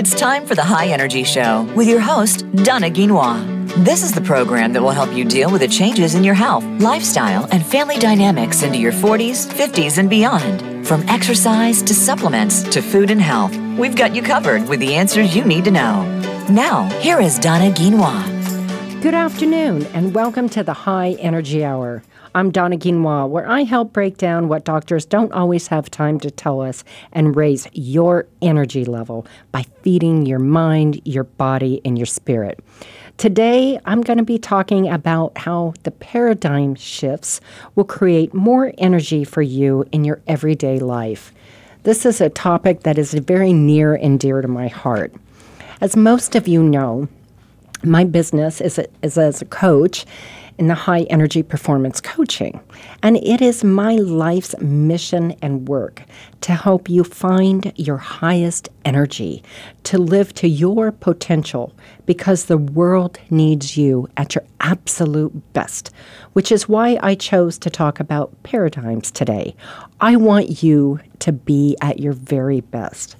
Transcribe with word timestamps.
It's 0.00 0.14
time 0.14 0.46
for 0.46 0.54
the 0.54 0.64
High 0.64 0.86
Energy 0.86 1.24
Show 1.24 1.70
with 1.76 1.86
your 1.86 2.00
host, 2.00 2.50
Donna 2.64 2.88
Guinouard. 2.88 3.68
This 3.84 4.02
is 4.02 4.12
the 4.12 4.22
program 4.22 4.72
that 4.72 4.80
will 4.80 4.92
help 4.92 5.12
you 5.12 5.26
deal 5.26 5.52
with 5.52 5.60
the 5.60 5.68
changes 5.68 6.14
in 6.14 6.24
your 6.24 6.32
health, 6.32 6.64
lifestyle, 6.80 7.46
and 7.52 7.62
family 7.62 7.98
dynamics 7.98 8.62
into 8.62 8.78
your 8.78 8.92
40s, 8.92 9.46
50s, 9.46 9.98
and 9.98 10.08
beyond. 10.08 10.86
From 10.86 11.06
exercise 11.06 11.82
to 11.82 11.92
supplements 11.92 12.62
to 12.70 12.80
food 12.80 13.10
and 13.10 13.20
health, 13.20 13.54
we've 13.76 13.94
got 13.94 14.16
you 14.16 14.22
covered 14.22 14.66
with 14.70 14.80
the 14.80 14.94
answers 14.94 15.36
you 15.36 15.44
need 15.44 15.66
to 15.66 15.70
know. 15.70 16.02
Now, 16.48 16.88
here 17.00 17.20
is 17.20 17.38
Donna 17.38 17.70
Guinouard. 17.70 19.02
Good 19.02 19.12
afternoon, 19.12 19.84
and 19.92 20.14
welcome 20.14 20.48
to 20.48 20.62
the 20.62 20.72
High 20.72 21.10
Energy 21.18 21.62
Hour. 21.62 22.02
I'm 22.32 22.52
Donna 22.52 22.76
Guinouard, 22.76 23.30
where 23.30 23.48
I 23.48 23.64
help 23.64 23.92
break 23.92 24.16
down 24.16 24.46
what 24.46 24.64
doctors 24.64 25.04
don't 25.04 25.32
always 25.32 25.66
have 25.66 25.90
time 25.90 26.20
to 26.20 26.30
tell 26.30 26.60
us 26.60 26.84
and 27.12 27.34
raise 27.34 27.66
your 27.72 28.26
energy 28.40 28.84
level 28.84 29.26
by 29.50 29.64
feeding 29.82 30.26
your 30.26 30.38
mind, 30.38 31.00
your 31.04 31.24
body, 31.24 31.80
and 31.84 31.98
your 31.98 32.06
spirit. 32.06 32.60
Today, 33.16 33.80
I'm 33.84 34.00
going 34.00 34.18
to 34.18 34.24
be 34.24 34.38
talking 34.38 34.88
about 34.88 35.36
how 35.38 35.74
the 35.82 35.90
paradigm 35.90 36.76
shifts 36.76 37.40
will 37.74 37.84
create 37.84 38.32
more 38.32 38.72
energy 38.78 39.24
for 39.24 39.42
you 39.42 39.84
in 39.90 40.04
your 40.04 40.20
everyday 40.28 40.78
life. 40.78 41.32
This 41.82 42.06
is 42.06 42.20
a 42.20 42.30
topic 42.30 42.84
that 42.84 42.96
is 42.96 43.12
very 43.12 43.52
near 43.52 43.94
and 43.94 44.20
dear 44.20 44.40
to 44.40 44.48
my 44.48 44.68
heart. 44.68 45.12
As 45.80 45.96
most 45.96 46.36
of 46.36 46.46
you 46.46 46.62
know, 46.62 47.08
my 47.82 48.04
business 48.04 48.60
is, 48.60 48.78
a, 48.78 48.86
is 49.02 49.18
as 49.18 49.42
a 49.42 49.46
coach 49.46 50.06
in 50.60 50.68
the 50.68 50.74
high 50.74 51.04
energy 51.04 51.42
performance 51.42 52.02
coaching. 52.02 52.60
And 53.02 53.16
it 53.16 53.40
is 53.40 53.64
my 53.64 53.96
life's 53.96 54.54
mission 54.60 55.34
and 55.40 55.66
work 55.66 56.02
to 56.42 56.52
help 56.52 56.90
you 56.90 57.02
find 57.02 57.72
your 57.76 57.96
highest 57.96 58.68
energy, 58.84 59.42
to 59.84 59.96
live 59.96 60.34
to 60.34 60.48
your 60.48 60.92
potential, 60.92 61.74
because 62.04 62.44
the 62.44 62.58
world 62.58 63.18
needs 63.30 63.78
you 63.78 64.06
at 64.18 64.34
your 64.34 64.44
absolute 64.60 65.32
best, 65.54 65.90
which 66.34 66.52
is 66.52 66.68
why 66.68 66.98
I 67.02 67.14
chose 67.14 67.58
to 67.60 67.70
talk 67.70 67.98
about 67.98 68.30
paradigms 68.42 69.10
today. 69.10 69.56
I 69.98 70.16
want 70.16 70.62
you 70.62 71.00
to 71.20 71.32
be 71.32 71.74
at 71.80 72.00
your 72.00 72.12
very 72.12 72.60
best. 72.60 73.16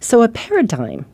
So, 0.00 0.22
a 0.22 0.28
paradigm 0.28 1.04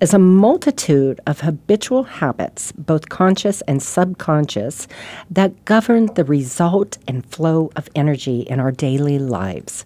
is 0.00 0.14
a 0.14 0.18
multitude 0.18 1.20
of 1.26 1.40
habitual 1.40 2.04
habits, 2.04 2.72
both 2.72 3.10
conscious 3.10 3.60
and 3.62 3.82
subconscious, 3.82 4.88
that 5.30 5.64
govern 5.66 6.06
the 6.14 6.24
result 6.24 6.96
and 7.06 7.26
flow 7.26 7.70
of 7.76 7.88
energy 7.94 8.40
in 8.40 8.58
our 8.58 8.72
daily 8.72 9.18
lives. 9.18 9.84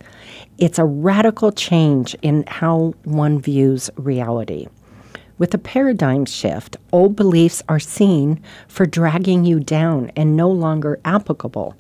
It's 0.57 0.79
a 0.79 0.85
radical 0.85 1.51
change 1.51 2.15
in 2.23 2.45
how 2.47 2.95
one 3.03 3.41
views 3.41 3.91
reality. 3.97 4.69
With 5.37 5.53
a 5.53 5.59
paradigm 5.59 6.27
shift, 6.27 6.77
old 6.93 7.17
beliefs 7.17 7.61
are 7.69 7.81
seen 7.81 8.41
for 8.69 8.87
dragging 8.87 9.45
you 9.45 9.59
down 9.59 10.13
and 10.15 10.37
no 10.37 10.49
longer 10.49 11.01
applicable, 11.05 11.75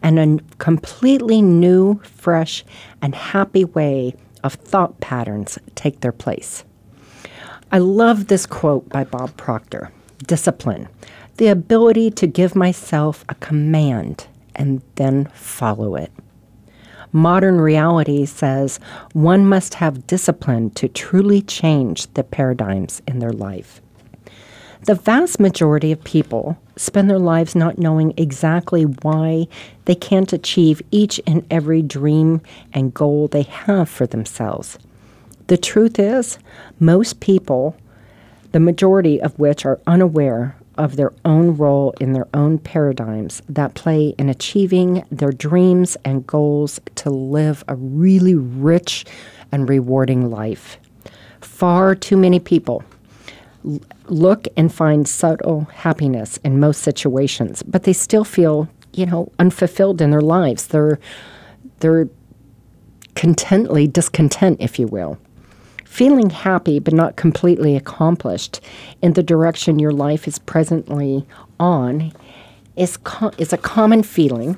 and 0.00 0.18
a 0.20 0.44
completely 0.58 1.42
new, 1.42 2.00
fresh, 2.04 2.64
and 3.02 3.16
happy 3.16 3.64
way 3.64 4.14
of 4.44 4.54
thought 4.54 5.00
patterns 5.00 5.58
take 5.74 6.00
their 6.00 6.12
place. 6.12 6.62
I 7.72 7.78
love 7.78 8.26
this 8.26 8.46
quote 8.46 8.88
by 8.88 9.04
Bob 9.04 9.36
Proctor 9.36 9.92
discipline, 10.26 10.88
the 11.36 11.46
ability 11.46 12.10
to 12.10 12.26
give 12.26 12.56
myself 12.56 13.24
a 13.28 13.36
command 13.36 14.26
and 14.56 14.82
then 14.96 15.26
follow 15.26 15.94
it. 15.94 16.10
Modern 17.12 17.60
reality 17.60 18.26
says 18.26 18.80
one 19.12 19.46
must 19.46 19.74
have 19.74 20.08
discipline 20.08 20.70
to 20.70 20.88
truly 20.88 21.42
change 21.42 22.12
the 22.14 22.24
paradigms 22.24 23.02
in 23.06 23.20
their 23.20 23.32
life. 23.32 23.80
The 24.86 24.96
vast 24.96 25.38
majority 25.38 25.92
of 25.92 26.02
people 26.02 26.58
spend 26.74 27.08
their 27.08 27.20
lives 27.20 27.54
not 27.54 27.78
knowing 27.78 28.14
exactly 28.16 28.82
why 28.82 29.46
they 29.84 29.94
can't 29.94 30.32
achieve 30.32 30.82
each 30.90 31.20
and 31.24 31.46
every 31.52 31.82
dream 31.82 32.40
and 32.72 32.92
goal 32.92 33.28
they 33.28 33.42
have 33.42 33.88
for 33.88 34.08
themselves. 34.08 34.76
The 35.50 35.58
truth 35.58 35.98
is, 35.98 36.38
most 36.78 37.18
people, 37.18 37.74
the 38.52 38.60
majority 38.60 39.20
of 39.20 39.36
which 39.36 39.66
are 39.66 39.80
unaware 39.84 40.54
of 40.78 40.94
their 40.94 41.12
own 41.24 41.56
role 41.56 41.92
in 42.00 42.12
their 42.12 42.28
own 42.32 42.58
paradigms 42.58 43.42
that 43.48 43.74
play 43.74 44.14
in 44.16 44.28
achieving 44.28 45.04
their 45.10 45.32
dreams 45.32 45.96
and 46.04 46.24
goals 46.24 46.78
to 46.94 47.10
live 47.10 47.64
a 47.66 47.74
really 47.74 48.36
rich 48.36 49.04
and 49.50 49.68
rewarding 49.68 50.30
life. 50.30 50.78
Far 51.40 51.96
too 51.96 52.16
many 52.16 52.38
people 52.38 52.84
look 54.06 54.46
and 54.56 54.72
find 54.72 55.08
subtle 55.08 55.62
happiness 55.74 56.36
in 56.44 56.60
most 56.60 56.80
situations, 56.80 57.64
but 57.64 57.82
they 57.82 57.92
still 57.92 58.24
feel, 58.24 58.68
you 58.92 59.04
know, 59.04 59.32
unfulfilled 59.40 60.00
in 60.00 60.12
their 60.12 60.20
lives. 60.20 60.68
They're 60.68 61.00
they're 61.80 62.08
contently 63.16 63.92
discontent, 63.92 64.58
if 64.60 64.78
you 64.78 64.86
will. 64.86 65.18
Feeling 65.90 66.30
happy 66.30 66.78
but 66.78 66.94
not 66.94 67.16
completely 67.16 67.74
accomplished 67.74 68.60
in 69.02 69.14
the 69.14 69.24
direction 69.24 69.80
your 69.80 69.90
life 69.90 70.28
is 70.28 70.38
presently 70.38 71.26
on 71.58 72.12
is, 72.76 72.96
co- 72.96 73.32
is 73.38 73.52
a 73.52 73.58
common 73.58 74.04
feeling 74.04 74.56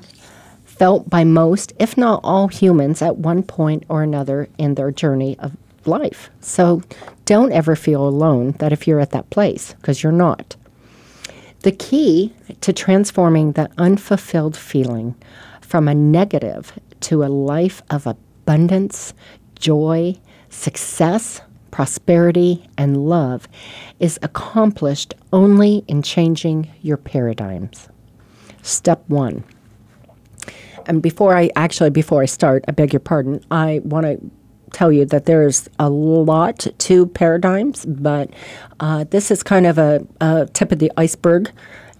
felt 0.63 1.09
by 1.09 1.23
most, 1.23 1.73
if 1.79 1.97
not 1.97 2.21
all 2.23 2.47
humans, 2.49 3.01
at 3.01 3.17
one 3.17 3.41
point 3.41 3.83
or 3.89 4.03
another 4.03 4.47
in 4.59 4.75
their 4.75 4.91
journey 4.91 5.35
of 5.39 5.57
life. 5.85 6.29
So 6.39 6.83
don't 7.25 7.51
ever 7.51 7.75
feel 7.75 8.07
alone 8.07 8.51
that 8.59 8.71
if 8.71 8.87
you're 8.87 8.99
at 8.99 9.09
that 9.09 9.31
place, 9.31 9.73
because 9.73 10.03
you're 10.03 10.11
not. 10.11 10.55
The 11.61 11.71
key 11.71 12.31
to 12.61 12.71
transforming 12.71 13.53
that 13.53 13.71
unfulfilled 13.79 14.55
feeling 14.55 15.15
from 15.61 15.87
a 15.87 15.95
negative 15.95 16.79
to 17.01 17.23
a 17.23 17.25
life 17.25 17.81
of 17.89 18.05
abundance, 18.05 19.15
joy, 19.55 20.15
Success, 20.53 21.41
prosperity, 21.71 22.63
and 22.77 23.09
love 23.09 23.47
is 23.99 24.19
accomplished 24.21 25.15
only 25.33 25.83
in 25.87 26.03
changing 26.03 26.69
your 26.83 26.95
paradigms. 26.95 27.89
Step 28.61 29.03
one. 29.09 29.43
And 30.85 31.01
before 31.01 31.35
I 31.35 31.49
actually, 31.55 31.89
before 31.89 32.21
I 32.21 32.27
start, 32.27 32.63
I 32.67 32.71
beg 32.71 32.93
your 32.93 32.99
pardon, 32.99 33.43
I 33.49 33.81
want 33.83 34.05
to 34.05 34.19
tell 34.71 34.91
you 34.91 35.05
that 35.05 35.25
there's 35.25 35.67
a 35.79 35.89
lot 35.89 36.67
to 36.77 37.07
paradigms, 37.07 37.85
but 37.85 38.29
uh, 38.79 39.05
this 39.05 39.31
is 39.31 39.41
kind 39.41 39.65
of 39.65 39.79
a, 39.79 40.05
a, 40.21 40.47
tip 40.53 40.71
of 40.71 40.79
the 40.79 40.91
iceberg. 40.97 41.51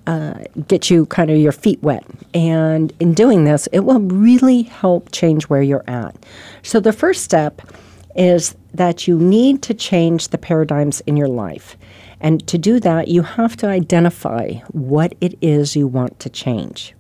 Uh, 0.06 0.36
get 0.68 0.90
you 0.90 1.06
kind 1.08 1.32
of 1.32 1.38
your 1.38 1.54
feet 1.54 1.82
wet. 1.82 2.06
And 2.34 2.94
in 3.00 3.14
doing 3.14 3.46
this, 3.46 3.68
it 3.72 3.80
will 3.80 4.02
really 4.02 4.64
help 4.64 5.12
change 5.12 5.46
where 5.46 5.62
you're 5.62 5.86
at. 5.88 6.16
So, 6.62 6.82
the 6.82 6.92
first 6.92 7.24
step 7.24 7.62
is 8.16 8.56
that 8.74 9.08
you 9.08 9.18
need 9.18 9.62
to 9.64 9.74
change 9.74 10.30
the 10.30 10.38
paradigms 10.38 11.02
in 11.02 11.18
your 11.18 11.28
life. 11.28 11.78
And 12.20 12.46
to 12.48 12.58
do 12.58 12.80
that, 12.80 13.08
you 13.08 13.22
have 13.22 13.58
to 13.58 13.68
identify 13.68 14.54
what 14.72 15.14
it 15.20 15.38
is 15.42 15.76
you 15.76 15.88
want 15.88 16.20
to 16.20 16.30
change. 16.30 16.96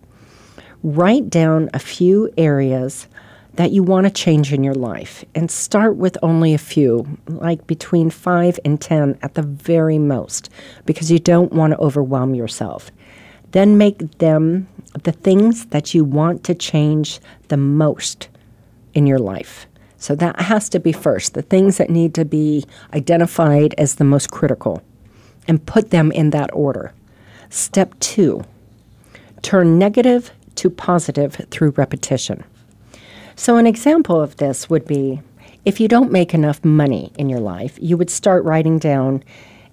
Write 0.83 1.29
down 1.29 1.69
a 1.73 1.79
few 1.79 2.29
areas 2.37 3.07
that 3.53 3.71
you 3.71 3.83
want 3.83 4.05
to 4.05 4.11
change 4.11 4.51
in 4.51 4.63
your 4.63 4.73
life 4.73 5.23
and 5.35 5.49
start 5.49 5.95
with 5.95 6.17
only 6.23 6.53
a 6.53 6.57
few, 6.57 7.05
like 7.27 7.65
between 7.67 8.09
five 8.09 8.59
and 8.65 8.81
10 8.81 9.17
at 9.21 9.35
the 9.35 9.43
very 9.43 9.99
most, 9.99 10.49
because 10.85 11.11
you 11.11 11.19
don't 11.19 11.53
want 11.53 11.71
to 11.71 11.79
overwhelm 11.79 12.33
yourself. 12.33 12.91
Then 13.51 13.77
make 13.77 14.17
them 14.17 14.67
the 15.03 15.11
things 15.11 15.67
that 15.67 15.93
you 15.93 16.03
want 16.03 16.43
to 16.45 16.55
change 16.55 17.19
the 17.49 17.57
most 17.57 18.27
in 18.93 19.05
your 19.05 19.19
life. 19.19 19.67
So 20.03 20.15
that 20.15 20.37
has 20.41 20.67
to 20.67 20.81
be 20.81 20.91
first, 20.91 21.33
the 21.33 21.41
things 21.41 21.77
that 21.77 21.89
need 21.89 22.13
to 22.15 22.25
be 22.25 22.65
identified 22.93 23.73
as 23.77 23.95
the 23.95 24.03
most 24.03 24.31
critical, 24.31 24.83
and 25.47 25.65
put 25.65 25.91
them 25.91 26.11
in 26.11 26.31
that 26.31 26.49
order. 26.51 26.91
Step 27.49 27.97
two, 28.01 28.43
turn 29.43 29.79
negative 29.79 30.31
to 30.55 30.69
positive 30.69 31.47
through 31.51 31.69
repetition. 31.77 32.43
So, 33.37 33.55
an 33.55 33.65
example 33.65 34.19
of 34.19 34.35
this 34.35 34.69
would 34.69 34.85
be 34.85 35.21
if 35.63 35.79
you 35.79 35.87
don't 35.87 36.11
make 36.11 36.33
enough 36.33 36.65
money 36.65 37.13
in 37.17 37.29
your 37.29 37.39
life, 37.39 37.79
you 37.81 37.95
would 37.95 38.09
start 38.09 38.43
writing 38.43 38.79
down 38.79 39.23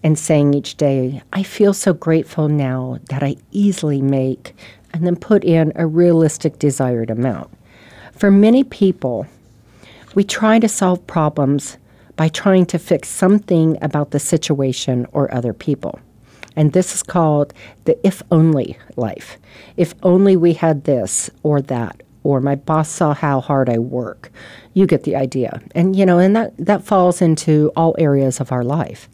and 0.05 0.17
saying 0.17 0.55
each 0.55 0.77
day, 0.77 1.23
I 1.32 1.43
feel 1.43 1.75
so 1.75 1.93
grateful 1.93 2.47
now 2.47 3.00
that 3.09 3.25
I 3.25 3.35
easily 3.50 4.00
make, 4.00 4.55
and 4.93 5.05
then 5.05 5.17
put 5.17 5.43
in 5.43 5.73
a 5.75 5.88
realistic 5.88 6.61
desired 6.61 7.11
amount. 7.11 7.50
For 8.12 8.31
many 8.31 8.62
people, 8.62 9.27
we 10.15 10.25
try 10.25 10.59
to 10.59 10.69
solve 10.69 11.07
problems 11.07 11.79
by 12.17 12.29
trying 12.29 12.67
to 12.67 12.79
fix 12.79 13.09
something 13.09 13.79
about 13.83 14.11
the 14.11 14.19
situation 14.19 15.07
or 15.12 15.33
other 15.33 15.53
people. 15.53 15.99
And 16.57 16.73
this 16.73 16.95
is 16.95 17.03
called 17.03 17.55
the 17.85 17.99
if 18.07 18.23
only 18.31 18.77
life. 18.97 19.39
If 19.77 19.95
only 20.03 20.37
we 20.37 20.55
had 20.55 20.85
this 20.85 21.31
or 21.43 21.62
that 21.62 22.03
or 22.23 22.41
my 22.41 22.55
boss 22.55 22.89
saw 22.91 23.15
how 23.15 23.41
hard 23.41 23.69
I 23.69 23.79
work. 23.79 24.31
You 24.75 24.87
get 24.87 25.05
the 25.05 25.17
idea. 25.17 25.62
And 25.75 25.97
you 25.97 26.05
know, 26.05 26.19
and 26.19 26.37
that 26.37 26.56
that 26.59 26.85
falls 26.85 27.23
into 27.23 27.73
all 27.77 27.95
areas 27.99 28.41
of 28.41 28.53
our 28.53 28.65
life. 28.65 29.09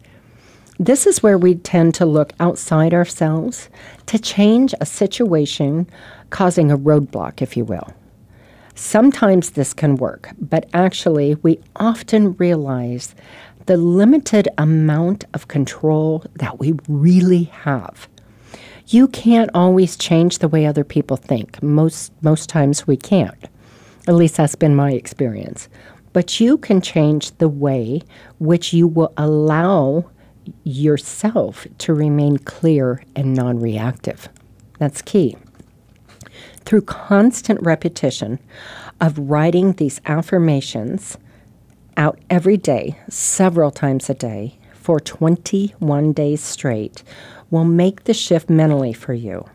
This 0.79 1.07
is 1.07 1.23
where 1.23 1.39
we 1.39 1.55
tend 1.55 1.95
to 1.95 2.07
look 2.07 2.33
outside 2.41 2.93
ourselves 2.93 3.71
to 4.07 4.19
change 4.19 4.75
a 4.81 4.87
situation 4.87 5.89
causing 6.31 6.71
a 6.71 6.77
roadblock, 6.77 7.41
if 7.41 7.57
you 7.57 7.65
will. 7.65 7.95
Sometimes 8.79 9.51
this 9.51 9.73
can 9.73 9.97
work, 9.97 10.29
but 10.39 10.69
actually, 10.75 11.35
we 11.37 11.59
often 11.77 12.35
realize 12.35 13.15
the 13.65 13.79
limited 13.79 14.49
amount 14.59 15.25
of 15.33 15.49
control 15.49 16.23
that 16.35 16.59
we 16.59 16.75
really 16.87 17.45
have. 17.45 18.07
You 18.89 19.09
can't 19.09 19.51
always 19.55 19.97
change 19.97 20.39
the 20.39 20.49
way 20.49 20.67
other 20.67 20.85
people 20.85 21.17
think. 21.17 21.63
Most 21.63 22.13
most 22.21 22.51
times 22.51 22.87
we 22.87 22.99
can't. 22.99 23.49
At 24.07 24.15
least 24.15 24.37
that's 24.37 24.55
been 24.55 24.77
my 24.77 24.93
experience. 24.93 25.71
But 26.13 26.39
you 26.39 26.59
can 26.59 26.83
change 26.83 27.31
the 27.39 27.49
way 27.49 28.03
which 28.39 28.75
you 28.75 28.87
will 28.87 29.15
allow 29.17 30.11
yourself 30.65 31.67
to 31.79 31.95
remain 31.95 32.37
clear 32.37 33.03
and 33.17 33.33
non-reactive. 33.33 34.29
That's 34.79 35.01
key 35.01 35.39
through 36.67 36.83
constant 36.83 37.63
repetition 37.63 38.39
of 39.01 39.19
writing 39.19 39.73
these 39.75 40.01
affirmations 40.05 41.17
out 41.97 42.19
every 42.29 42.57
day, 42.57 42.99
several 43.09 43.71
times 43.71 44.11
a 44.11 44.15
day, 44.15 44.59
for 44.75 45.01
21 45.01 46.13
days 46.13 46.43
straight, 46.43 47.03
will 47.51 47.65
make 47.65 48.05
the 48.05 48.13
shift 48.13 48.51
mentally 48.51 48.93
for 48.93 49.15
you. 49.15 49.49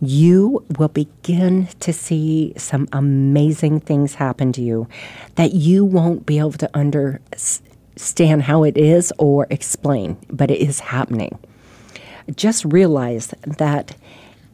You 0.00 0.64
will 0.78 0.88
begin 0.88 1.68
to 1.80 1.92
see 1.92 2.52
some 2.56 2.88
amazing 2.92 3.80
things 3.80 4.14
happen 4.14 4.52
to 4.52 4.62
you 4.62 4.88
that 5.36 5.54
you 5.54 5.84
won't 5.84 6.26
be 6.26 6.38
able 6.38 6.52
to 6.52 6.70
understand 6.76 8.42
how 8.42 8.64
it 8.64 8.76
is 8.76 9.12
or 9.18 9.46
explain, 9.50 10.18
but 10.28 10.50
it 10.50 10.60
is 10.60 10.80
happening. 10.80 11.38
Just 12.34 12.64
realize 12.64 13.28
that 13.46 13.96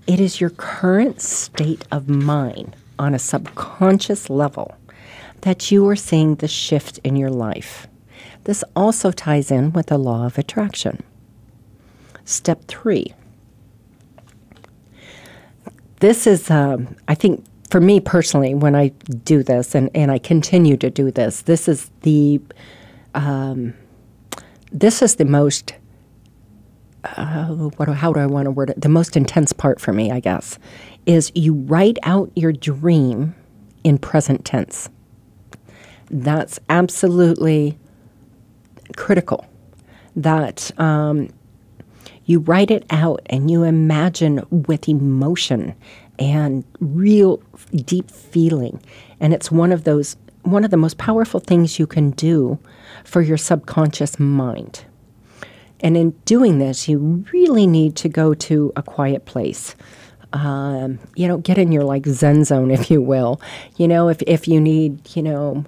it 0.07 0.21
is 0.21 0.41
your 0.41 0.51
current 0.51 1.21
state 1.21 1.85
of 1.91 2.09
mind 2.09 2.77
on 2.99 3.15
a 3.15 3.19
subconscious 3.19 4.29
level 4.29 4.77
that 5.43 5.71
you 5.71 5.89
are 5.89 5.97
seeing 5.97 6.37
the 6.37 6.49
shift 6.49 6.99
in 6.99 7.17
your 7.17 7.31
life. 7.31 7.87
This 8.45 8.65
also 8.75 9.11
ties 9.11 9.51
in 9.51 9.73
with 9.73 9.87
the 9.87 9.99
law 9.99 10.27
of 10.27 10.39
attraction. 10.39 11.03
Step 12.25 12.65
three. 12.67 13.13
This 16.01 16.27
is, 16.27 16.51
um, 16.51 16.97
I 17.07 17.15
think, 17.15 17.45
for 17.71 17.81
me 17.81 18.01
personally, 18.01 18.55
when 18.55 18.75
I 18.75 18.89
do 19.25 19.43
this 19.43 19.75
and, 19.75 19.89
and 19.95 20.11
I 20.11 20.19
continue 20.19 20.77
to 20.77 20.91
do 20.91 21.11
this, 21.11 21.43
this 21.43 21.69
is 21.69 21.91
the 22.03 22.41
um, 23.15 23.75
this 24.73 25.03
is 25.03 25.17
the 25.17 25.25
most 25.25 25.75
uh, 27.05 27.47
what, 27.47 27.89
how 27.89 28.13
do 28.13 28.21
I 28.21 28.27
want 28.27 28.47
to 28.47 28.51
word 28.51 28.71
it? 28.71 28.81
The 28.81 28.89
most 28.89 29.17
intense 29.17 29.53
part 29.53 29.81
for 29.81 29.93
me, 29.93 30.11
I 30.11 30.21
guess, 30.21 30.59
is 31.07 31.33
you 31.35 31.55
write 31.55 31.99
out 32.03 32.31
your 32.35 32.53
dream 32.53 33.35
in 33.85 33.99
present 33.99 34.45
tense. 34.45 34.89
That's 36.11 36.61
absolutely 36.69 37.79
critical. 38.97 39.47
That 40.15 40.71
um, 40.79 41.31
you 42.27 42.41
write 42.41 42.71
it 42.71 42.85
out 42.91 43.23
and 43.27 43.51
you 43.51 43.65
imagine 43.65 44.45
with 44.51 44.89
emotion 44.89 45.75
and 46.19 46.65
real 46.81 47.43
deep 47.75 48.11
feeling. 48.11 48.81
And 49.19 49.33
it's 49.33 49.51
one 49.51 49.73
of 49.73 49.85
those, 49.85 50.17
one 50.43 50.65
of 50.65 50.71
the 50.71 50.77
most 50.77 50.99
powerful 50.99 51.41
things 51.41 51.79
you 51.79 51.87
can 51.87 52.11
do 52.11 52.59
for 53.05 53.23
your 53.23 53.39
subconscious 53.39 54.21
mind. 54.21 54.85
And 55.83 55.97
in 55.97 56.11
doing 56.25 56.59
this, 56.59 56.89
you 56.89 57.25
really 57.33 57.67
need 57.67 57.97
to 57.97 58.09
go 58.09 58.35
to 58.35 58.73
a 58.77 58.83
quiet 58.83 59.25
place. 59.25 59.75
Um, 60.33 60.99
you 61.15 61.29
know, 61.29 61.39
get 61.39 61.59
in 61.59 61.73
your 61.73 61.85
like 61.85 62.07
Zen 62.07 62.45
zone, 62.45 62.71
if 62.71 62.91
you 62.91 63.03
will. 63.03 63.41
You 63.77 63.89
know, 63.89 64.09
if, 64.09 64.23
if 64.23 64.49
you 64.49 64.61
need, 64.61 65.15
you 65.15 65.23
know, 65.23 65.65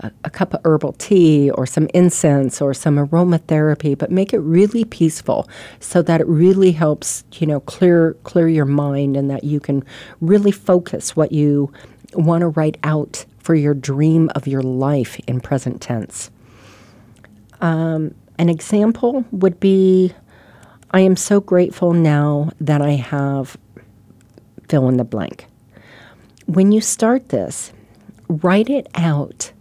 a, 0.00 0.10
a 0.24 0.30
cup 0.30 0.54
of 0.54 0.60
herbal 0.64 0.94
tea 0.94 1.50
or 1.50 1.66
some 1.66 1.88
incense 1.94 2.60
or 2.60 2.74
some 2.74 2.96
aromatherapy, 2.96 3.96
but 3.96 4.10
make 4.10 4.32
it 4.32 4.38
really 4.38 4.84
peaceful 4.84 5.48
so 5.80 6.02
that 6.02 6.20
it 6.20 6.26
really 6.26 6.72
helps, 6.72 7.24
you 7.34 7.46
know, 7.46 7.60
clear 7.60 8.14
clear 8.24 8.48
your 8.48 8.64
mind 8.64 9.16
and 9.16 9.30
that 9.30 9.44
you 9.44 9.60
can 9.60 9.84
really 10.20 10.52
focus 10.52 11.16
what 11.16 11.32
you 11.32 11.72
want 12.14 12.40
to 12.40 12.48
write 12.48 12.78
out 12.84 13.24
for 13.38 13.54
your 13.54 13.74
dream 13.74 14.30
of 14.34 14.46
your 14.46 14.62
life 14.62 15.18
in 15.26 15.40
present 15.40 15.80
tense. 15.80 16.30
Um, 17.60 18.14
an 18.38 18.48
example 18.48 19.24
would 19.32 19.58
be 19.60 20.14
I 20.90 21.00
am 21.00 21.16
so 21.16 21.40
grateful 21.40 21.92
now 21.92 22.50
that 22.60 22.80
I 22.80 22.92
have 22.92 23.56
fill 24.68 24.88
in 24.88 24.96
the 24.96 25.04
blank. 25.04 25.46
When 26.46 26.72
you 26.72 26.80
start 26.80 27.28
this, 27.28 27.72
write 28.28 28.70
it 28.70 28.86
out 28.94 29.52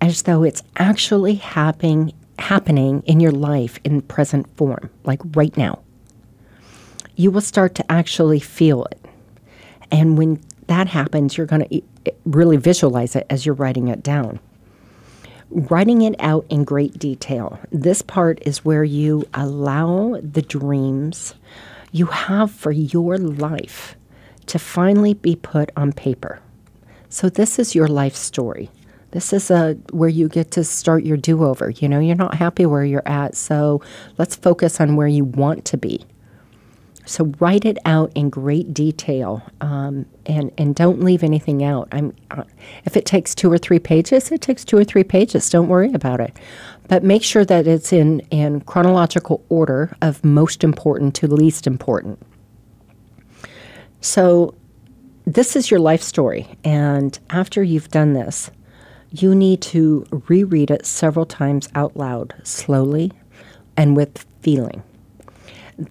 as 0.00 0.22
though 0.22 0.42
it's 0.44 0.62
actually 0.76 1.34
happening 1.34 2.12
happening 2.38 3.02
in 3.06 3.20
your 3.20 3.30
life 3.30 3.78
in 3.84 4.02
present 4.02 4.48
form, 4.56 4.90
like 5.04 5.20
right 5.36 5.56
now. 5.56 5.78
You 7.14 7.30
will 7.30 7.40
start 7.40 7.74
to 7.76 7.92
actually 7.92 8.40
feel 8.40 8.84
it. 8.86 8.98
And 9.92 10.18
when 10.18 10.40
that 10.66 10.88
happens, 10.88 11.36
you're 11.36 11.46
going 11.46 11.68
to 11.68 12.12
really 12.24 12.56
visualize 12.56 13.14
it 13.14 13.26
as 13.30 13.46
you're 13.46 13.54
writing 13.54 13.88
it 13.88 14.02
down 14.02 14.40
writing 15.52 16.02
it 16.02 16.14
out 16.18 16.46
in 16.48 16.64
great 16.64 16.98
detail. 16.98 17.58
This 17.70 18.02
part 18.02 18.38
is 18.42 18.64
where 18.64 18.84
you 18.84 19.24
allow 19.34 20.18
the 20.22 20.42
dreams 20.42 21.34
you 21.92 22.06
have 22.06 22.50
for 22.50 22.72
your 22.72 23.18
life 23.18 23.96
to 24.46 24.58
finally 24.58 25.14
be 25.14 25.36
put 25.36 25.70
on 25.76 25.92
paper. 25.92 26.40
So 27.08 27.28
this 27.28 27.58
is 27.58 27.74
your 27.74 27.88
life 27.88 28.16
story. 28.16 28.70
This 29.10 29.34
is 29.34 29.50
a 29.50 29.74
where 29.90 30.08
you 30.08 30.28
get 30.28 30.50
to 30.52 30.64
start 30.64 31.04
your 31.04 31.18
do-over. 31.18 31.68
You 31.68 31.88
know, 31.88 32.00
you're 32.00 32.16
not 32.16 32.34
happy 32.34 32.64
where 32.64 32.84
you're 32.84 33.06
at, 33.06 33.36
so 33.36 33.82
let's 34.16 34.34
focus 34.34 34.80
on 34.80 34.96
where 34.96 35.06
you 35.06 35.24
want 35.24 35.66
to 35.66 35.76
be. 35.76 36.02
So 37.04 37.32
write 37.40 37.64
it 37.64 37.78
out 37.84 38.12
in 38.14 38.30
great 38.30 38.72
detail, 38.72 39.42
um, 39.60 40.06
and 40.26 40.52
and 40.56 40.74
don't 40.74 41.00
leave 41.00 41.24
anything 41.24 41.64
out. 41.64 41.88
I'm, 41.90 42.14
uh, 42.30 42.44
if 42.84 42.96
it 42.96 43.06
takes 43.06 43.34
two 43.34 43.50
or 43.50 43.58
three 43.58 43.80
pages, 43.80 44.30
it 44.30 44.40
takes 44.40 44.64
two 44.64 44.76
or 44.76 44.84
three 44.84 45.02
pages. 45.02 45.50
Don't 45.50 45.68
worry 45.68 45.92
about 45.92 46.20
it, 46.20 46.36
but 46.86 47.02
make 47.02 47.24
sure 47.24 47.44
that 47.44 47.66
it's 47.66 47.92
in 47.92 48.20
in 48.30 48.60
chronological 48.60 49.44
order 49.48 49.96
of 50.00 50.24
most 50.24 50.62
important 50.62 51.14
to 51.16 51.26
least 51.26 51.66
important. 51.66 52.20
So, 54.00 54.54
this 55.24 55.56
is 55.56 55.72
your 55.72 55.80
life 55.80 56.02
story, 56.02 56.48
and 56.62 57.18
after 57.30 57.64
you've 57.64 57.88
done 57.88 58.12
this, 58.12 58.50
you 59.10 59.34
need 59.34 59.60
to 59.62 60.06
reread 60.28 60.70
it 60.70 60.86
several 60.86 61.26
times 61.26 61.68
out 61.74 61.96
loud, 61.96 62.32
slowly, 62.44 63.10
and 63.76 63.96
with 63.96 64.24
feeling. 64.40 64.84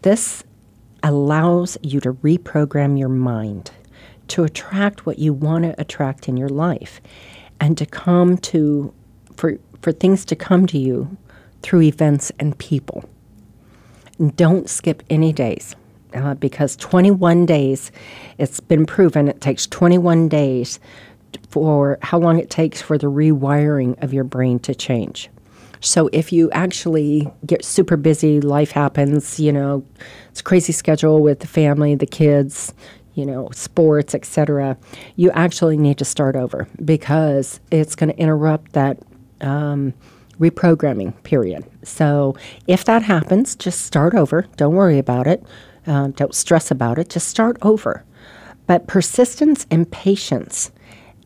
This 0.03 0.43
allows 1.03 1.77
you 1.81 1.99
to 2.01 2.13
reprogram 2.13 2.97
your 2.97 3.09
mind 3.09 3.71
to 4.31 4.43
attract 4.45 5.05
what 5.05 5.19
you 5.19 5.33
want 5.33 5.65
to 5.65 5.81
attract 5.81 6.29
in 6.29 6.37
your 6.37 6.49
life 6.49 7.01
and 7.59 7.77
to 7.77 7.85
come 7.85 8.37
to 8.37 8.93
for 9.35 9.57
for 9.81 9.91
things 9.91 10.23
to 10.25 10.35
come 10.35 10.65
to 10.67 10.77
you 10.77 11.17
through 11.61 11.81
events 11.81 12.31
and 12.39 12.57
people. 12.57 13.03
And 14.19 14.35
don't 14.35 14.69
skip 14.69 15.03
any 15.09 15.33
days 15.33 15.75
uh, 16.13 16.35
because 16.35 16.75
21 16.75 17.45
days, 17.45 17.91
it's 18.37 18.59
been 18.59 18.85
proven 18.85 19.27
it 19.27 19.41
takes 19.41 19.67
21 19.67 20.29
days 20.29 20.79
for 21.49 21.97
how 22.01 22.19
long 22.19 22.39
it 22.39 22.49
takes 22.49 22.81
for 22.81 22.97
the 22.97 23.07
rewiring 23.07 24.01
of 24.03 24.13
your 24.13 24.23
brain 24.23 24.59
to 24.59 24.75
change. 24.75 25.29
So 25.81 26.09
if 26.13 26.31
you 26.31 26.49
actually 26.51 27.29
get 27.45 27.65
super 27.65 27.97
busy, 27.97 28.39
life 28.39 28.71
happens, 28.71 29.39
you 29.39 29.51
know, 29.51 29.83
it's 30.29 30.39
a 30.39 30.43
crazy 30.43 30.71
schedule 30.71 31.21
with 31.21 31.39
the 31.39 31.47
family, 31.47 31.95
the 31.95 32.05
kids, 32.05 32.73
you 33.15 33.25
know, 33.25 33.49
sports, 33.51 34.15
etc. 34.15 34.77
You 35.15 35.31
actually 35.31 35.77
need 35.77 35.97
to 35.97 36.05
start 36.05 36.35
over 36.35 36.67
because 36.85 37.59
it's 37.71 37.95
going 37.95 38.11
to 38.11 38.17
interrupt 38.17 38.73
that 38.73 38.99
um, 39.41 39.93
reprogramming 40.39 41.21
period. 41.23 41.65
So 41.83 42.35
if 42.67 42.85
that 42.85 43.01
happens, 43.01 43.55
just 43.55 43.81
start 43.81 44.13
over. 44.13 44.45
Don't 44.57 44.75
worry 44.75 44.99
about 44.99 45.27
it. 45.27 45.43
Um, 45.87 46.11
don't 46.11 46.35
stress 46.35 46.69
about 46.71 46.99
it. 46.99 47.09
Just 47.09 47.27
start 47.27 47.57
over. 47.63 48.05
But 48.67 48.87
persistence 48.87 49.65
and 49.71 49.91
patience 49.91 50.71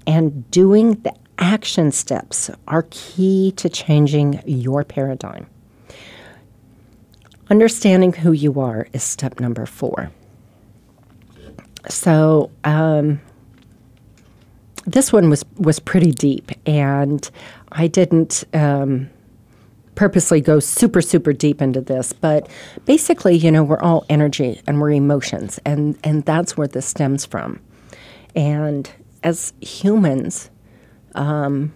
and 0.07 0.49
doing 0.49 0.93
the 1.01 1.13
action 1.37 1.91
steps 1.91 2.49
are 2.67 2.85
key 2.89 3.51
to 3.57 3.69
changing 3.69 4.41
your 4.45 4.83
paradigm. 4.83 5.47
Understanding 7.49 8.13
who 8.13 8.31
you 8.31 8.59
are 8.59 8.87
is 8.93 9.03
step 9.03 9.39
number 9.39 9.65
four. 9.65 10.11
So, 11.87 12.49
um, 12.63 13.21
this 14.85 15.13
one 15.13 15.29
was 15.29 15.45
was 15.57 15.79
pretty 15.79 16.11
deep, 16.11 16.51
and 16.65 17.29
I 17.71 17.87
didn't. 17.87 18.43
Um, 18.53 19.09
purposely 19.95 20.41
go 20.41 20.59
super 20.59 21.01
super 21.01 21.31
deep 21.31 21.61
into 21.61 21.79
this 21.79 22.11
but 22.11 22.49
basically 22.83 23.33
you 23.33 23.49
know 23.49 23.63
we're 23.63 23.79
all 23.79 24.05
energy 24.09 24.61
and 24.67 24.81
we're 24.81 24.91
emotions 24.91 25.57
and 25.65 25.97
and 26.03 26.25
that's 26.25 26.57
where 26.57 26.67
this 26.67 26.85
stems 26.85 27.25
from 27.25 27.57
and 28.35 28.91
as 29.23 29.53
humans 29.61 30.49
um, 31.15 31.73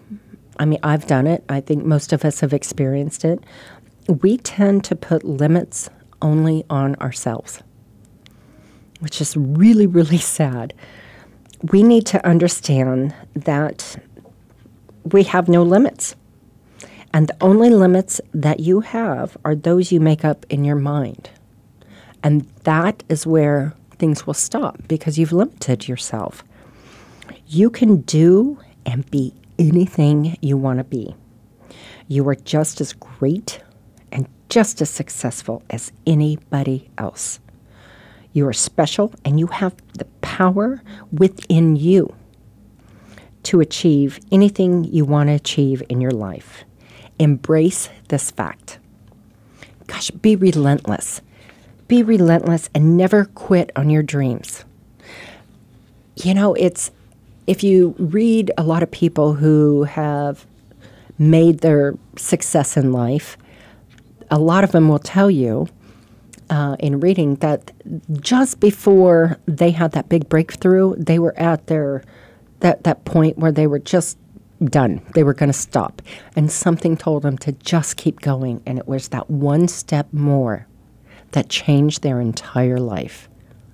i 0.59 0.65
mean 0.65 0.79
i've 0.83 1.07
done 1.07 1.27
it 1.27 1.43
i 1.49 1.59
think 1.59 1.85
most 1.85 2.13
of 2.13 2.23
us 2.25 2.39
have 2.39 2.53
experienced 2.53 3.25
it 3.25 3.43
we 4.07 4.37
tend 4.37 4.83
to 4.83 4.95
put 4.95 5.23
limits 5.23 5.89
only 6.21 6.65
on 6.69 6.95
ourselves 6.95 7.61
which 8.99 9.21
is 9.21 9.35
really 9.37 9.87
really 9.87 10.17
sad 10.37 10.73
we 11.71 11.83
need 11.83 12.05
to 12.05 12.25
understand 12.25 13.13
that 13.33 14.01
we 15.03 15.23
have 15.23 15.49
no 15.49 15.63
limits 15.63 16.15
and 17.13 17.27
the 17.27 17.37
only 17.41 17.69
limits 17.69 18.21
that 18.33 18.59
you 18.59 18.81
have 18.81 19.35
are 19.43 19.55
those 19.55 19.91
you 19.91 19.99
make 19.99 20.23
up 20.23 20.45
in 20.49 20.63
your 20.63 20.75
mind. 20.75 21.29
And 22.23 22.41
that 22.63 23.03
is 23.09 23.25
where 23.25 23.73
things 23.97 24.27
will 24.27 24.33
stop 24.33 24.79
because 24.87 25.17
you've 25.17 25.33
limited 25.33 25.87
yourself. 25.87 26.43
You 27.47 27.69
can 27.69 28.01
do 28.01 28.59
and 28.85 29.09
be 29.11 29.33
anything 29.57 30.37
you 30.41 30.57
want 30.57 30.79
to 30.79 30.83
be. 30.83 31.15
You 32.07 32.27
are 32.29 32.35
just 32.35 32.81
as 32.81 32.93
great 32.93 33.61
and 34.11 34.27
just 34.49 34.81
as 34.81 34.89
successful 34.89 35.63
as 35.69 35.91
anybody 36.07 36.89
else. 36.97 37.39
You 38.33 38.47
are 38.47 38.53
special 38.53 39.13
and 39.25 39.39
you 39.39 39.47
have 39.47 39.75
the 39.93 40.05
power 40.21 40.81
within 41.11 41.75
you 41.75 42.15
to 43.43 43.59
achieve 43.59 44.19
anything 44.31 44.83
you 44.83 45.05
want 45.05 45.29
to 45.29 45.33
achieve 45.33 45.83
in 45.89 46.01
your 46.01 46.11
life. 46.11 46.63
Embrace 47.17 47.89
this 48.09 48.31
fact. 48.31 48.79
Gosh, 49.87 50.11
be 50.11 50.35
relentless. 50.35 51.21
Be 51.87 52.03
relentless 52.03 52.69
and 52.75 52.95
never 52.95 53.25
quit 53.25 53.71
on 53.75 53.89
your 53.89 54.03
dreams. 54.03 54.63
You 56.15 56.33
know, 56.33 56.53
it's 56.53 56.91
if 57.49 57.63
you 57.63 57.95
read 57.97 58.51
a 58.59 58.63
lot 58.63 58.83
of 58.83 58.91
people 58.91 59.33
who 59.33 59.81
have 59.83 60.45
made 61.17 61.61
their 61.61 61.95
success 62.15 62.77
in 62.77 62.93
life, 62.93 63.37
a 64.29 64.37
lot 64.37 64.63
of 64.63 64.71
them 64.71 64.87
will 64.87 64.99
tell 64.99 65.31
you 65.31 65.67
uh, 66.51 66.75
in 66.77 66.99
reading 66.99 67.35
that 67.37 67.71
just 68.21 68.59
before 68.59 69.39
they 69.47 69.71
had 69.71 69.93
that 69.93 70.09
big 70.09 70.29
breakthrough, 70.29 70.95
they 70.95 71.17
were 71.17 71.35
at 71.39 71.65
their 71.65 72.03
that 72.59 72.83
that 72.83 73.03
point 73.05 73.39
where 73.39 73.51
they 73.51 73.65
were 73.65 73.79
just 73.79 74.19
done. 74.63 75.01
They 75.15 75.23
were 75.23 75.33
going 75.33 75.51
to 75.51 75.57
stop. 75.57 76.03
And 76.35 76.51
something 76.51 76.97
told 76.97 77.23
them 77.23 77.37
to 77.39 77.53
just 77.53 77.97
keep 77.97 78.21
going. 78.21 78.61
And 78.67 78.77
it 78.77 78.87
was 78.87 79.07
that 79.07 79.27
one 79.27 79.67
step 79.67 80.07
more 80.11 80.67
that 81.31 81.49
changed 81.49 82.03
their 82.03 82.21
entire 82.21 82.79
life. 82.79 83.27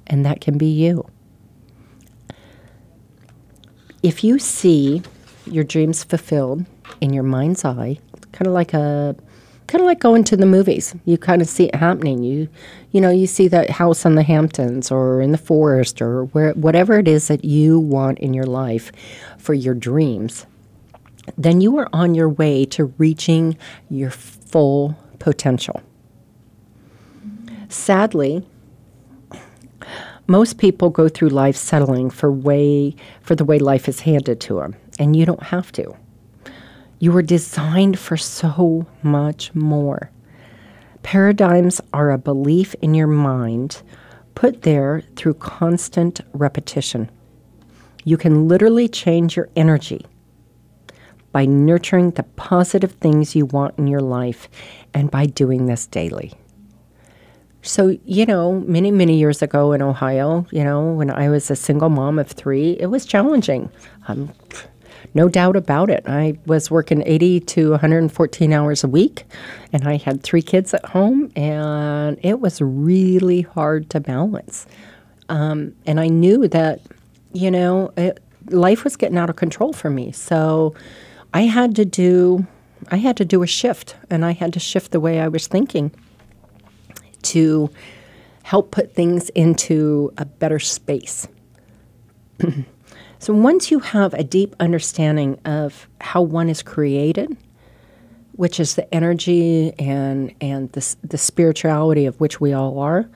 And 0.08 0.26
that 0.26 0.40
can 0.40 0.58
be 0.58 0.68
you. 0.68 1.10
If 4.06 4.24
you 4.24 4.40
see 4.40 5.02
your 5.46 5.64
dreams 5.64 6.04
fulfilled 6.04 6.66
in 7.02 7.14
your 7.14 7.24
mind's 7.24 7.66
eye, 7.66 7.98
kind 8.32 8.48
of 8.48 8.54
like 8.54 8.74
a 8.74 9.16
kind 9.68 9.82
of 9.82 9.88
like 9.88 10.00
going 10.00 10.24
to 10.26 10.38
the 10.38 10.46
movies. 10.46 10.96
You 11.06 11.18
kind 11.18 11.42
of 11.42 11.48
see 11.50 11.66
it 11.66 11.76
happening. 11.76 12.22
You, 12.22 12.48
you 12.92 13.02
know, 13.02 13.10
you 13.10 13.26
see 13.26 13.48
that 13.48 13.72
house 13.72 14.06
on 14.06 14.14
the 14.14 14.22
Hamptons 14.22 14.92
or 14.92 15.22
in 15.22 15.32
the 15.32 15.40
forest 15.40 16.04
or 16.04 16.26
where 16.26 16.54
whatever 16.54 17.00
it 17.00 17.08
is 17.08 17.28
that 17.30 17.44
you 17.44 17.80
want 17.80 18.20
in 18.20 18.36
your 18.36 18.46
life 18.46 18.92
for 19.40 19.56
your 19.56 19.74
dreams 19.74 20.46
then 21.38 21.62
you 21.62 21.78
are 21.78 21.90
on 21.92 22.16
your 22.16 22.30
way 22.30 22.66
to 22.66 22.86
reaching 22.98 23.58
your 23.90 24.12
full 24.12 24.98
potential. 25.20 25.82
Sadly, 27.68 28.46
most 30.28 30.58
people 30.58 30.90
go 30.90 31.08
through 31.08 31.30
life 31.30 31.56
settling 31.56 32.10
for 32.10 32.32
way 32.32 32.96
for 33.22 33.36
the 33.36 33.46
way 33.46 33.60
life 33.60 33.88
is 33.88 34.02
handed 34.02 34.40
to 34.42 34.56
them, 34.60 34.76
and 34.98 35.16
you 35.16 35.26
don't 35.26 35.44
have 35.44 35.72
to. 35.74 35.96
You 37.00 37.12
were 37.12 37.22
designed 37.22 38.00
for 38.00 38.18
so 38.18 38.88
much 39.04 39.54
more. 39.54 40.12
Paradigms 41.04 41.80
are 41.94 42.10
a 42.10 42.18
belief 42.18 42.74
in 42.82 42.94
your 42.94 43.08
mind 43.08 43.84
put 44.34 44.64
there 44.64 45.02
through 45.16 45.36
constant 45.36 46.22
repetition. 46.34 47.10
You 48.04 48.18
can 48.18 48.48
literally 48.48 48.88
change 48.88 49.36
your 49.36 49.50
energy 49.56 50.06
by 51.32 51.46
nurturing 51.46 52.12
the 52.12 52.24
positive 52.24 52.92
things 52.94 53.36
you 53.36 53.46
want 53.46 53.78
in 53.78 53.88
your 53.88 54.02
life 54.02 54.48
and 54.94 55.10
by 55.10 55.26
doing 55.26 55.66
this 55.66 55.88
daily. 55.88 56.34
So, 57.66 57.98
you 58.06 58.28
know, 58.28 58.60
many, 58.68 58.92
many 58.92 59.18
years 59.18 59.42
ago 59.42 59.74
in 59.74 59.82
Ohio, 59.82 60.46
you 60.52 60.64
know, 60.64 60.92
when 60.92 61.10
I 61.10 61.30
was 61.30 61.50
a 61.50 61.56
single 61.56 61.90
mom 61.90 62.20
of 62.20 62.30
three, 62.30 62.78
it 62.80 62.88
was 62.88 63.08
challenging. 63.08 63.72
Um, 64.08 64.32
no 65.16 65.28
doubt 65.28 65.56
about 65.56 65.90
it. 65.90 66.04
I 66.08 66.38
was 66.46 66.70
working 66.70 67.02
80 67.08 67.40
to 67.40 67.72
114 67.72 68.54
hours 68.54 68.84
a 68.84 68.88
week, 68.88 69.26
and 69.74 69.88
I 69.88 69.98
had 69.98 70.22
three 70.22 70.44
kids 70.44 70.76
at 70.76 70.86
home, 70.86 71.32
and 71.36 72.20
it 72.22 72.40
was 72.40 72.62
really 72.62 73.42
hard 73.42 73.90
to 73.92 74.00
balance. 74.00 74.68
Um, 75.30 75.74
and 75.88 76.00
I 76.00 76.08
knew 76.08 76.48
that, 76.48 76.82
you 77.34 77.50
know, 77.50 77.92
it, 77.98 78.22
life 78.52 78.84
was 78.84 78.96
getting 78.96 79.18
out 79.18 79.32
of 79.32 79.38
control 79.38 79.74
for 79.74 79.90
me. 79.90 80.12
So, 80.12 80.76
I 81.34 81.42
had 81.42 81.76
to 81.76 81.84
do 81.84 82.46
I 82.92 82.98
had 82.98 83.18
to 83.18 83.26
do 83.26 83.42
a 83.42 83.48
shift 83.48 83.96
and 84.10 84.24
I 84.24 84.32
had 84.32 84.54
to 84.54 84.60
shift 84.60 84.92
the 84.92 85.00
way 85.00 85.20
I 85.20 85.28
was 85.28 85.48
thinking 85.48 85.92
to 87.26 87.70
help 88.44 88.72
put 88.72 88.94
things 88.94 89.30
into 89.30 90.14
a 90.18 90.26
better 90.26 90.60
space. 90.60 91.28
so 93.20 93.34
once 93.34 93.72
you 93.72 93.80
have 93.80 94.14
a 94.14 94.24
deep 94.24 94.56
understanding 94.60 95.40
of 95.46 95.88
how 96.02 96.22
one 96.22 96.50
is 96.50 96.62
created, 96.62 97.36
which 98.34 98.60
is 98.60 98.76
the 98.76 98.94
energy 98.94 99.74
and 99.80 100.34
and 100.42 100.72
the, 100.74 100.96
the 101.04 101.18
spirituality 101.18 102.06
of 102.06 102.20
which 102.20 102.40
we 102.40 102.54
all 102.54 102.80
are, 102.80 103.10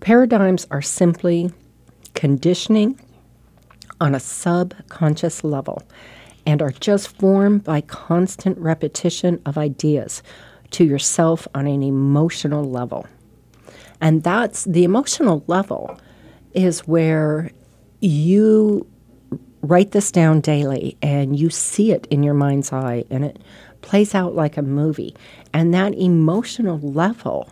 paradigms 0.00 0.66
are 0.70 0.82
simply 0.82 1.52
conditioning 2.14 2.98
on 4.00 4.14
a 4.14 4.20
subconscious 4.20 5.44
level 5.44 5.82
and 6.46 6.60
are 6.60 6.72
just 6.72 7.16
formed 7.18 7.64
by 7.64 7.80
constant 7.80 8.58
repetition 8.58 9.40
of 9.46 9.56
ideas 9.56 10.22
to 10.70 10.84
yourself 10.84 11.46
on 11.54 11.66
an 11.66 11.82
emotional 11.82 12.64
level. 12.64 13.06
And 14.04 14.22
that's 14.22 14.64
the 14.64 14.84
emotional 14.84 15.42
level 15.46 15.98
is 16.52 16.80
where 16.80 17.50
you 18.00 18.86
write 19.62 19.92
this 19.92 20.12
down 20.12 20.42
daily 20.42 20.98
and 21.00 21.38
you 21.38 21.48
see 21.48 21.90
it 21.90 22.06
in 22.10 22.22
your 22.22 22.34
mind's 22.34 22.70
eye 22.70 23.04
and 23.10 23.24
it 23.24 23.38
plays 23.80 24.14
out 24.14 24.34
like 24.34 24.58
a 24.58 24.62
movie. 24.62 25.16
And 25.54 25.72
that 25.72 25.94
emotional 25.94 26.78
level 26.80 27.50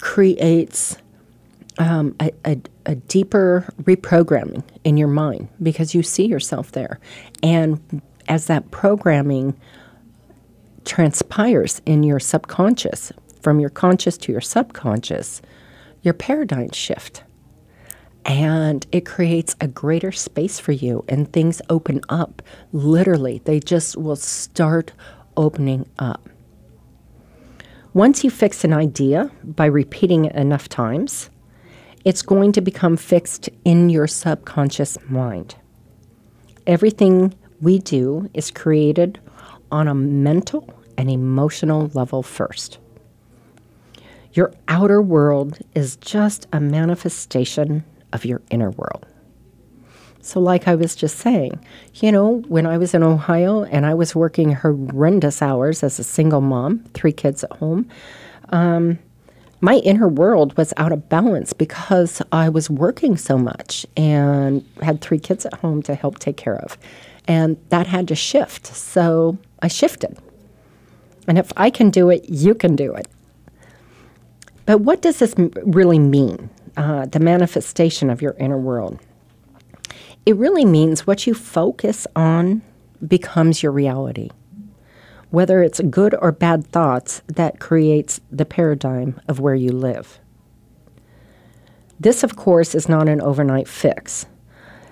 creates 0.00 0.96
um, 1.78 2.14
a, 2.20 2.30
a, 2.44 2.60
a, 2.86 2.94
deeper 2.94 3.68
reprogramming 3.82 4.62
in 4.84 4.96
your 4.96 5.08
mind 5.08 5.48
because 5.60 5.92
you 5.92 6.04
see 6.04 6.26
yourself 6.26 6.70
there. 6.70 7.00
And 7.42 8.00
as 8.28 8.46
that 8.46 8.70
programming 8.70 9.58
transpires 10.84 11.82
in 11.84 12.04
your 12.04 12.20
subconscious, 12.20 13.12
from 13.48 13.60
your 13.60 13.70
conscious 13.70 14.18
to 14.18 14.30
your 14.30 14.42
subconscious, 14.42 15.40
your 16.02 16.12
paradigm 16.12 16.70
shift. 16.70 17.24
And 18.26 18.86
it 18.92 19.06
creates 19.06 19.56
a 19.58 19.66
greater 19.66 20.12
space 20.12 20.60
for 20.60 20.72
you, 20.72 21.02
and 21.08 21.32
things 21.32 21.62
open 21.70 22.02
up. 22.10 22.42
Literally, 22.74 23.40
they 23.46 23.58
just 23.58 23.96
will 23.96 24.16
start 24.16 24.92
opening 25.38 25.88
up. 25.98 26.28
Once 27.94 28.22
you 28.22 28.28
fix 28.28 28.64
an 28.64 28.74
idea 28.74 29.30
by 29.42 29.64
repeating 29.64 30.26
it 30.26 30.36
enough 30.36 30.68
times, 30.68 31.30
it's 32.04 32.20
going 32.20 32.52
to 32.52 32.60
become 32.60 32.98
fixed 32.98 33.48
in 33.64 33.88
your 33.88 34.06
subconscious 34.06 34.98
mind. 35.08 35.56
Everything 36.66 37.32
we 37.62 37.78
do 37.78 38.28
is 38.34 38.50
created 38.50 39.18
on 39.72 39.88
a 39.88 39.94
mental 39.94 40.68
and 40.98 41.10
emotional 41.10 41.90
level 41.94 42.22
first. 42.22 42.78
Your 44.32 44.52
outer 44.68 45.00
world 45.00 45.58
is 45.74 45.96
just 45.96 46.46
a 46.52 46.60
manifestation 46.60 47.84
of 48.12 48.24
your 48.24 48.42
inner 48.50 48.70
world. 48.70 49.06
So, 50.20 50.40
like 50.40 50.68
I 50.68 50.74
was 50.74 50.94
just 50.94 51.16
saying, 51.18 51.58
you 51.94 52.12
know, 52.12 52.42
when 52.48 52.66
I 52.66 52.76
was 52.76 52.92
in 52.92 53.02
Ohio 53.02 53.64
and 53.64 53.86
I 53.86 53.94
was 53.94 54.14
working 54.14 54.52
horrendous 54.52 55.40
hours 55.40 55.82
as 55.82 55.98
a 55.98 56.04
single 56.04 56.40
mom, 56.40 56.80
three 56.92 57.12
kids 57.12 57.44
at 57.44 57.52
home, 57.52 57.88
um, 58.50 58.98
my 59.60 59.76
inner 59.76 60.08
world 60.08 60.56
was 60.56 60.72
out 60.76 60.92
of 60.92 61.08
balance 61.08 61.52
because 61.52 62.22
I 62.30 62.48
was 62.48 62.68
working 62.68 63.16
so 63.16 63.38
much 63.38 63.86
and 63.96 64.64
had 64.82 65.00
three 65.00 65.18
kids 65.18 65.46
at 65.46 65.54
home 65.54 65.82
to 65.84 65.94
help 65.94 66.18
take 66.18 66.36
care 66.36 66.56
of. 66.56 66.76
And 67.26 67.56
that 67.70 67.86
had 67.86 68.08
to 68.08 68.14
shift. 68.14 68.66
So 68.66 69.38
I 69.62 69.68
shifted. 69.68 70.18
And 71.26 71.38
if 71.38 71.52
I 71.56 71.70
can 71.70 71.90
do 71.90 72.10
it, 72.10 72.28
you 72.28 72.54
can 72.54 72.76
do 72.76 72.94
it. 72.94 73.08
But 74.68 74.82
what 74.82 75.00
does 75.00 75.18
this 75.18 75.34
really 75.64 75.98
mean? 75.98 76.50
Uh, 76.76 77.06
the 77.06 77.20
manifestation 77.20 78.10
of 78.10 78.20
your 78.20 78.34
inner 78.38 78.58
world. 78.58 78.98
It 80.26 80.36
really 80.36 80.66
means 80.66 81.06
what 81.06 81.26
you 81.26 81.32
focus 81.32 82.06
on 82.14 82.60
becomes 83.06 83.62
your 83.62 83.72
reality. 83.72 84.28
Whether 85.30 85.62
it's 85.62 85.80
good 85.80 86.14
or 86.20 86.32
bad 86.32 86.66
thoughts, 86.66 87.22
that 87.28 87.60
creates 87.60 88.20
the 88.30 88.44
paradigm 88.44 89.18
of 89.26 89.40
where 89.40 89.54
you 89.54 89.72
live. 89.72 90.20
This, 91.98 92.22
of 92.22 92.36
course, 92.36 92.74
is 92.74 92.90
not 92.90 93.08
an 93.08 93.22
overnight 93.22 93.68
fix. 93.68 94.26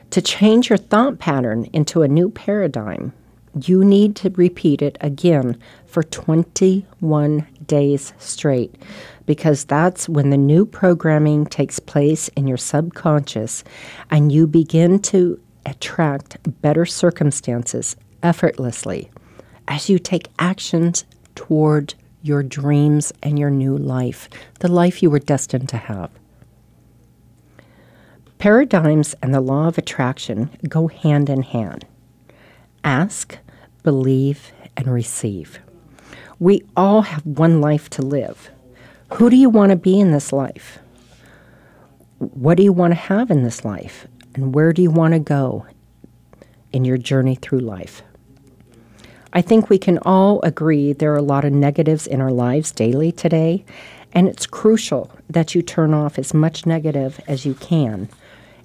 To 0.09 0.23
change 0.23 0.71
your 0.71 0.79
thought 0.79 1.19
pattern 1.19 1.69
into 1.75 2.01
a 2.01 2.09
new 2.09 2.31
paradigm, 2.31 3.13
you 3.61 3.85
need 3.85 4.17
to 4.17 4.31
repeat 4.31 4.81
it 4.81 4.97
again 5.03 5.59
for 5.85 6.03
21 6.03 7.47
days 7.67 8.15
straight 8.19 8.75
because 9.27 9.65
that's 9.65 10.09
when 10.09 10.31
the 10.31 10.37
new 10.37 10.65
programming 10.65 11.45
takes 11.45 11.79
place 11.79 12.29
in 12.29 12.47
your 12.47 12.57
subconscious 12.57 13.65
and 14.11 14.33
you 14.33 14.47
begin 14.47 14.99
to 15.01 15.41
attract 15.67 16.39
better 16.63 16.87
circumstances 16.87 17.97
effortlessly 18.23 19.11
as 19.69 19.91
you 19.91 19.99
take 19.99 20.29
actions 20.39 21.05
toward 21.35 21.95
your 22.23 22.43
dreams 22.43 23.13
and 23.23 23.39
your 23.39 23.51
new 23.51 23.77
life, 23.77 24.29
the 24.61 24.69
life 24.69 25.03
you 25.03 25.11
were 25.11 25.19
destined 25.19 25.69
to 25.69 25.77
have. 25.77 26.11
Paradigms 28.39 29.15
and 29.23 29.33
the 29.33 29.41
law 29.41 29.67
of 29.67 29.79
attraction 29.79 30.51
go 30.69 30.89
hand 30.89 31.31
in 31.31 31.43
hand. 31.43 31.87
Ask, 32.85 33.39
believe, 33.83 34.53
and 34.77 34.87
receive. 34.87 35.59
We 36.39 36.63
all 36.77 37.03
have 37.03 37.25
one 37.25 37.61
life 37.61 37.89
to 37.91 38.03
live. 38.03 38.51
Who 39.15 39.31
do 39.31 39.37
you 39.37 39.49
want 39.49 39.71
to 39.71 39.77
be 39.77 40.01
in 40.01 40.11
this 40.11 40.33
life? 40.33 40.79
What 42.19 42.57
do 42.57 42.63
you 42.63 42.73
want 42.73 42.93
to 42.93 42.97
have 42.97 43.31
in 43.31 43.45
this 43.45 43.65
life? 43.65 44.07
And 44.35 44.55
where 44.55 44.73
do 44.73 44.83
you 44.83 44.91
want 44.91 45.15
to 45.15 45.21
go 45.21 45.67
in 46.73 46.85
your 46.85 46.99
journey 46.99 47.37
through 47.37 47.61
life? 47.61 48.03
I 49.33 49.43
think 49.43 49.69
we 49.69 49.79
can 49.79 49.99
all 49.99 50.41
agree 50.43 50.93
there 50.93 51.13
are 51.13 51.19
a 51.19 51.23
lot 51.23 51.45
of 51.45 51.53
negatives 51.53 52.07
in 52.07 52.21
our 52.21 52.33
lives 52.33 52.73
daily 52.73 53.13
today, 53.13 53.65
and 54.13 54.29
it's 54.29 54.47
crucial 54.47 55.11
that 55.29 55.55
you 55.55 55.63
turn 55.63 55.95
off 55.95 56.19
as 56.19 56.35
much 56.35 56.67
negative 56.67 57.21
as 57.29 57.45
you 57.45 57.55
can 57.55 58.09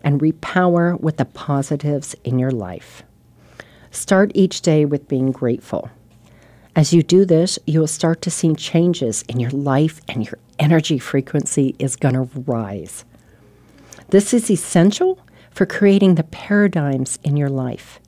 and 0.03 0.21
repower 0.21 0.99
with 0.99 1.17
the 1.17 1.25
positives 1.25 2.15
in 2.23 2.39
your 2.39 2.51
life. 2.51 3.03
Start 3.91 4.31
each 4.33 4.61
day 4.61 4.85
with 4.85 5.07
being 5.07 5.31
grateful. 5.31 5.89
As 6.75 6.93
you 6.93 7.03
do 7.03 7.25
this, 7.25 7.59
you'll 7.65 7.87
start 7.87 8.21
to 8.21 8.31
see 8.31 8.55
changes 8.55 9.23
in 9.27 9.39
your 9.39 9.51
life 9.51 9.99
and 10.07 10.25
your 10.25 10.37
energy 10.57 10.99
frequency 10.99 11.75
is 11.79 11.97
going 11.97 12.15
to 12.15 12.29
rise. 12.41 13.03
This 14.09 14.33
is 14.33 14.49
essential 14.49 15.19
for 15.51 15.65
creating 15.65 16.15
the 16.15 16.23
paradigms 16.23 17.19
in 17.23 17.35
your 17.35 17.49
life. 17.49 17.99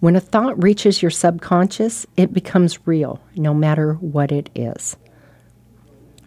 When 0.00 0.16
a 0.16 0.20
thought 0.20 0.62
reaches 0.62 1.00
your 1.00 1.10
subconscious, 1.10 2.06
it 2.16 2.34
becomes 2.34 2.86
real, 2.86 3.22
no 3.36 3.54
matter 3.54 3.94
what 3.94 4.32
it 4.32 4.50
is. 4.54 4.96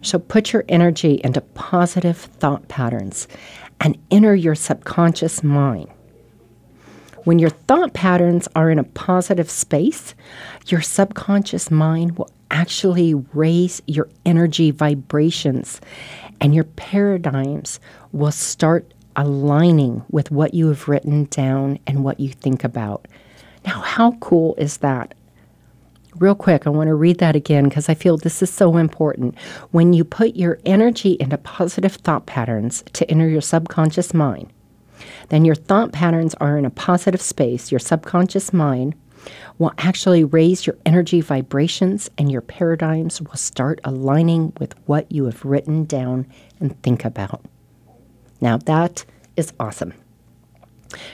So 0.02 0.18
put 0.18 0.52
your 0.52 0.64
energy 0.68 1.20
into 1.22 1.40
positive 1.40 2.16
thought 2.16 2.66
patterns 2.68 3.28
and 3.80 3.98
enter 4.10 4.34
your 4.34 4.54
subconscious 4.54 5.42
mind. 5.42 5.90
When 7.24 7.40
your 7.40 7.50
thought 7.50 7.92
patterns 7.92 8.46
are 8.54 8.70
in 8.70 8.78
a 8.78 8.84
positive 8.84 9.50
space, 9.50 10.14
your 10.70 10.80
subconscious 10.80 11.70
mind 11.70 12.18
will 12.18 12.30
actually 12.50 13.14
raise 13.32 13.82
your 13.86 14.08
energy 14.24 14.70
vibrations 14.70 15.80
and 16.40 16.54
your 16.54 16.64
paradigms 16.64 17.80
will 18.12 18.32
start 18.32 18.92
aligning 19.16 20.04
with 20.10 20.30
what 20.30 20.54
you 20.54 20.68
have 20.68 20.88
written 20.88 21.24
down 21.24 21.78
and 21.86 22.04
what 22.04 22.20
you 22.20 22.28
think 22.28 22.64
about. 22.64 23.06
Now, 23.64 23.80
how 23.80 24.12
cool 24.20 24.54
is 24.56 24.78
that? 24.78 25.14
Real 26.16 26.34
quick, 26.34 26.66
I 26.66 26.70
want 26.70 26.88
to 26.88 26.94
read 26.94 27.18
that 27.18 27.36
again 27.36 27.64
because 27.64 27.88
I 27.88 27.94
feel 27.94 28.16
this 28.16 28.42
is 28.42 28.50
so 28.50 28.76
important. 28.76 29.36
When 29.70 29.92
you 29.92 30.04
put 30.04 30.36
your 30.36 30.58
energy 30.64 31.16
into 31.20 31.36
positive 31.38 31.94
thought 31.94 32.26
patterns 32.26 32.84
to 32.94 33.10
enter 33.10 33.28
your 33.28 33.40
subconscious 33.40 34.14
mind, 34.14 34.50
then 35.28 35.44
your 35.44 35.54
thought 35.54 35.92
patterns 35.92 36.34
are 36.36 36.56
in 36.56 36.64
a 36.64 36.70
positive 36.70 37.20
space. 37.20 37.70
Your 37.70 37.80
subconscious 37.80 38.52
mind 38.52 38.94
will 39.58 39.72
actually 39.78 40.24
raise 40.24 40.66
your 40.66 40.76
energy 40.84 41.20
vibrations 41.20 42.10
and 42.18 42.30
your 42.30 42.40
paradigms 42.40 43.20
will 43.20 43.36
start 43.36 43.80
aligning 43.84 44.52
with 44.58 44.74
what 44.86 45.10
you 45.10 45.24
have 45.24 45.44
written 45.44 45.84
down 45.84 46.26
and 46.60 46.80
think 46.82 47.04
about. 47.04 47.44
Now, 48.40 48.58
that 48.58 49.04
is 49.36 49.52
awesome. 49.58 49.94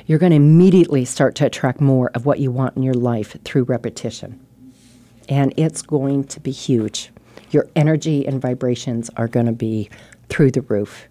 You're 0.06 0.18
going 0.18 0.30
to 0.30 0.36
immediately 0.36 1.04
start 1.04 1.34
to 1.36 1.46
attract 1.46 1.80
more 1.80 2.10
of 2.14 2.26
what 2.26 2.38
you 2.38 2.50
want 2.50 2.76
in 2.76 2.82
your 2.82 2.94
life 2.94 3.36
through 3.44 3.64
repetition. 3.64 4.44
And 5.28 5.54
it's 5.56 5.82
going 5.82 6.24
to 6.24 6.40
be 6.40 6.50
huge. 6.50 7.10
Your 7.50 7.68
energy 7.76 8.26
and 8.26 8.40
vibrations 8.40 9.10
are 9.16 9.28
going 9.28 9.46
to 9.46 9.52
be 9.52 9.88
through 10.28 10.50
the 10.50 10.62
roof. 10.62 11.08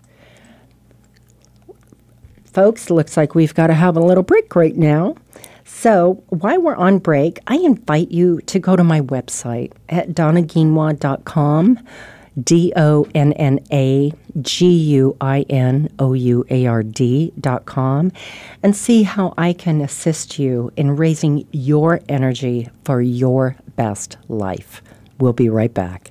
Folks, 2.45 2.89
looks 2.89 3.15
like 3.15 3.33
we've 3.33 3.53
got 3.53 3.67
to 3.67 3.73
have 3.73 3.95
a 3.95 4.01
little 4.01 4.23
break 4.23 4.55
right 4.55 4.75
now. 4.75 5.15
So, 5.73 6.23
while 6.29 6.61
we're 6.61 6.75
on 6.75 6.99
break, 6.99 7.39
I 7.47 7.55
invite 7.55 8.11
you 8.11 8.39
to 8.41 8.59
go 8.59 8.75
to 8.75 8.83
my 8.83 9.01
website 9.01 9.71
at 9.89 10.09
donnaguinouard.com, 10.09 11.79
D 12.39 12.71
O 12.75 13.07
N 13.15 13.33
N 13.33 13.59
A 13.71 14.13
G 14.41 14.69
U 14.69 15.17
I 15.19 15.41
N 15.49 15.89
O 15.97 16.13
U 16.13 16.45
A 16.51 16.67
R 16.67 16.83
D.com, 16.83 18.11
and 18.61 18.75
see 18.75 19.01
how 19.03 19.33
I 19.39 19.53
can 19.53 19.81
assist 19.81 20.37
you 20.37 20.71
in 20.75 20.97
raising 20.97 21.47
your 21.51 22.01
energy 22.07 22.69
for 22.83 23.01
your 23.01 23.55
best 23.75 24.17
life. 24.27 24.83
We'll 25.19 25.33
be 25.33 25.49
right 25.49 25.73
back. 25.73 26.10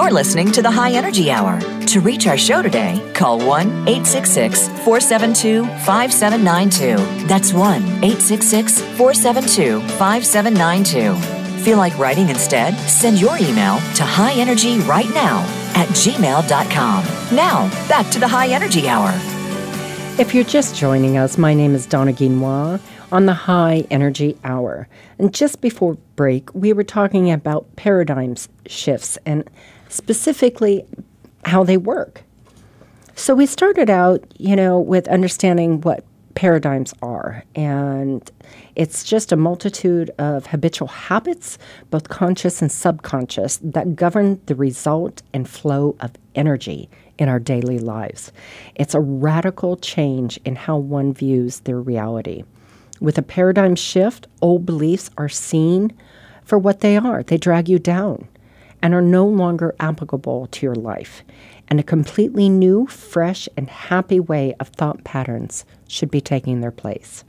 You're 0.00 0.12
listening 0.12 0.50
to 0.52 0.62
the 0.62 0.70
High 0.70 0.92
Energy 0.92 1.30
Hour. 1.30 1.60
To 1.60 2.00
reach 2.00 2.26
our 2.26 2.38
show 2.38 2.62
today, 2.62 3.06
call 3.14 3.36
1 3.38 3.86
866 3.86 4.68
472 4.68 5.66
5792. 5.84 7.26
That's 7.26 7.52
1 7.52 7.82
866 8.02 8.80
472 8.80 9.80
5792. 9.98 11.62
Feel 11.62 11.76
like 11.76 11.98
writing 11.98 12.30
instead? 12.30 12.74
Send 12.88 13.20
your 13.20 13.36
email 13.36 13.76
to 13.76 14.02
highenergyrightnow 14.02 15.44
at 15.76 15.88
gmail.com. 15.88 17.36
Now, 17.36 17.68
back 17.86 18.10
to 18.12 18.18
the 18.18 18.26
High 18.26 18.48
Energy 18.48 18.88
Hour. 18.88 19.12
If 20.18 20.34
you're 20.34 20.44
just 20.44 20.74
joining 20.74 21.18
us, 21.18 21.36
my 21.36 21.52
name 21.52 21.74
is 21.74 21.84
Donna 21.84 22.14
Guinouard 22.14 22.80
on 23.12 23.26
the 23.26 23.34
High 23.34 23.86
Energy 23.90 24.38
Hour. 24.44 24.88
And 25.18 25.34
just 25.34 25.60
before 25.60 25.98
break, 26.16 26.54
we 26.54 26.72
were 26.72 26.84
talking 26.84 27.30
about 27.30 27.76
paradigms 27.76 28.48
shifts 28.66 29.18
and 29.26 29.44
specifically 29.90 30.86
how 31.44 31.64
they 31.64 31.76
work. 31.76 32.22
So 33.14 33.34
we 33.34 33.44
started 33.44 33.90
out, 33.90 34.24
you 34.38 34.56
know, 34.56 34.80
with 34.80 35.06
understanding 35.08 35.82
what 35.82 36.04
paradigms 36.34 36.94
are. 37.02 37.44
And 37.54 38.30
it's 38.76 39.04
just 39.04 39.32
a 39.32 39.36
multitude 39.36 40.10
of 40.18 40.46
habitual 40.46 40.88
habits, 40.88 41.58
both 41.90 42.08
conscious 42.08 42.62
and 42.62 42.72
subconscious, 42.72 43.58
that 43.62 43.94
govern 43.94 44.40
the 44.46 44.54
result 44.54 45.22
and 45.34 45.48
flow 45.48 45.96
of 46.00 46.12
energy 46.34 46.88
in 47.18 47.28
our 47.28 47.38
daily 47.38 47.78
lives. 47.78 48.32
It's 48.76 48.94
a 48.94 49.00
radical 49.00 49.76
change 49.76 50.38
in 50.44 50.56
how 50.56 50.78
one 50.78 51.12
views 51.12 51.60
their 51.60 51.80
reality. 51.80 52.44
With 53.00 53.18
a 53.18 53.22
paradigm 53.22 53.74
shift, 53.74 54.26
old 54.40 54.64
beliefs 54.64 55.10
are 55.18 55.28
seen 55.28 55.92
for 56.44 56.58
what 56.58 56.80
they 56.80 56.96
are. 56.96 57.22
They 57.22 57.36
drag 57.36 57.68
you 57.68 57.78
down 57.78 58.28
and 58.82 58.94
are 58.94 59.02
no 59.02 59.26
longer 59.26 59.74
applicable 59.80 60.46
to 60.48 60.66
your 60.66 60.74
life. 60.74 61.22
And 61.68 61.78
a 61.78 61.84
completely 61.84 62.48
new, 62.48 62.86
fresh, 62.86 63.48
and 63.56 63.70
happy 63.70 64.18
way 64.18 64.54
of 64.58 64.68
thought 64.68 65.04
patterns 65.04 65.64
should 65.88 66.10
be 66.10 66.20
taking 66.20 66.60
their 66.60 66.72
place. 66.72 67.24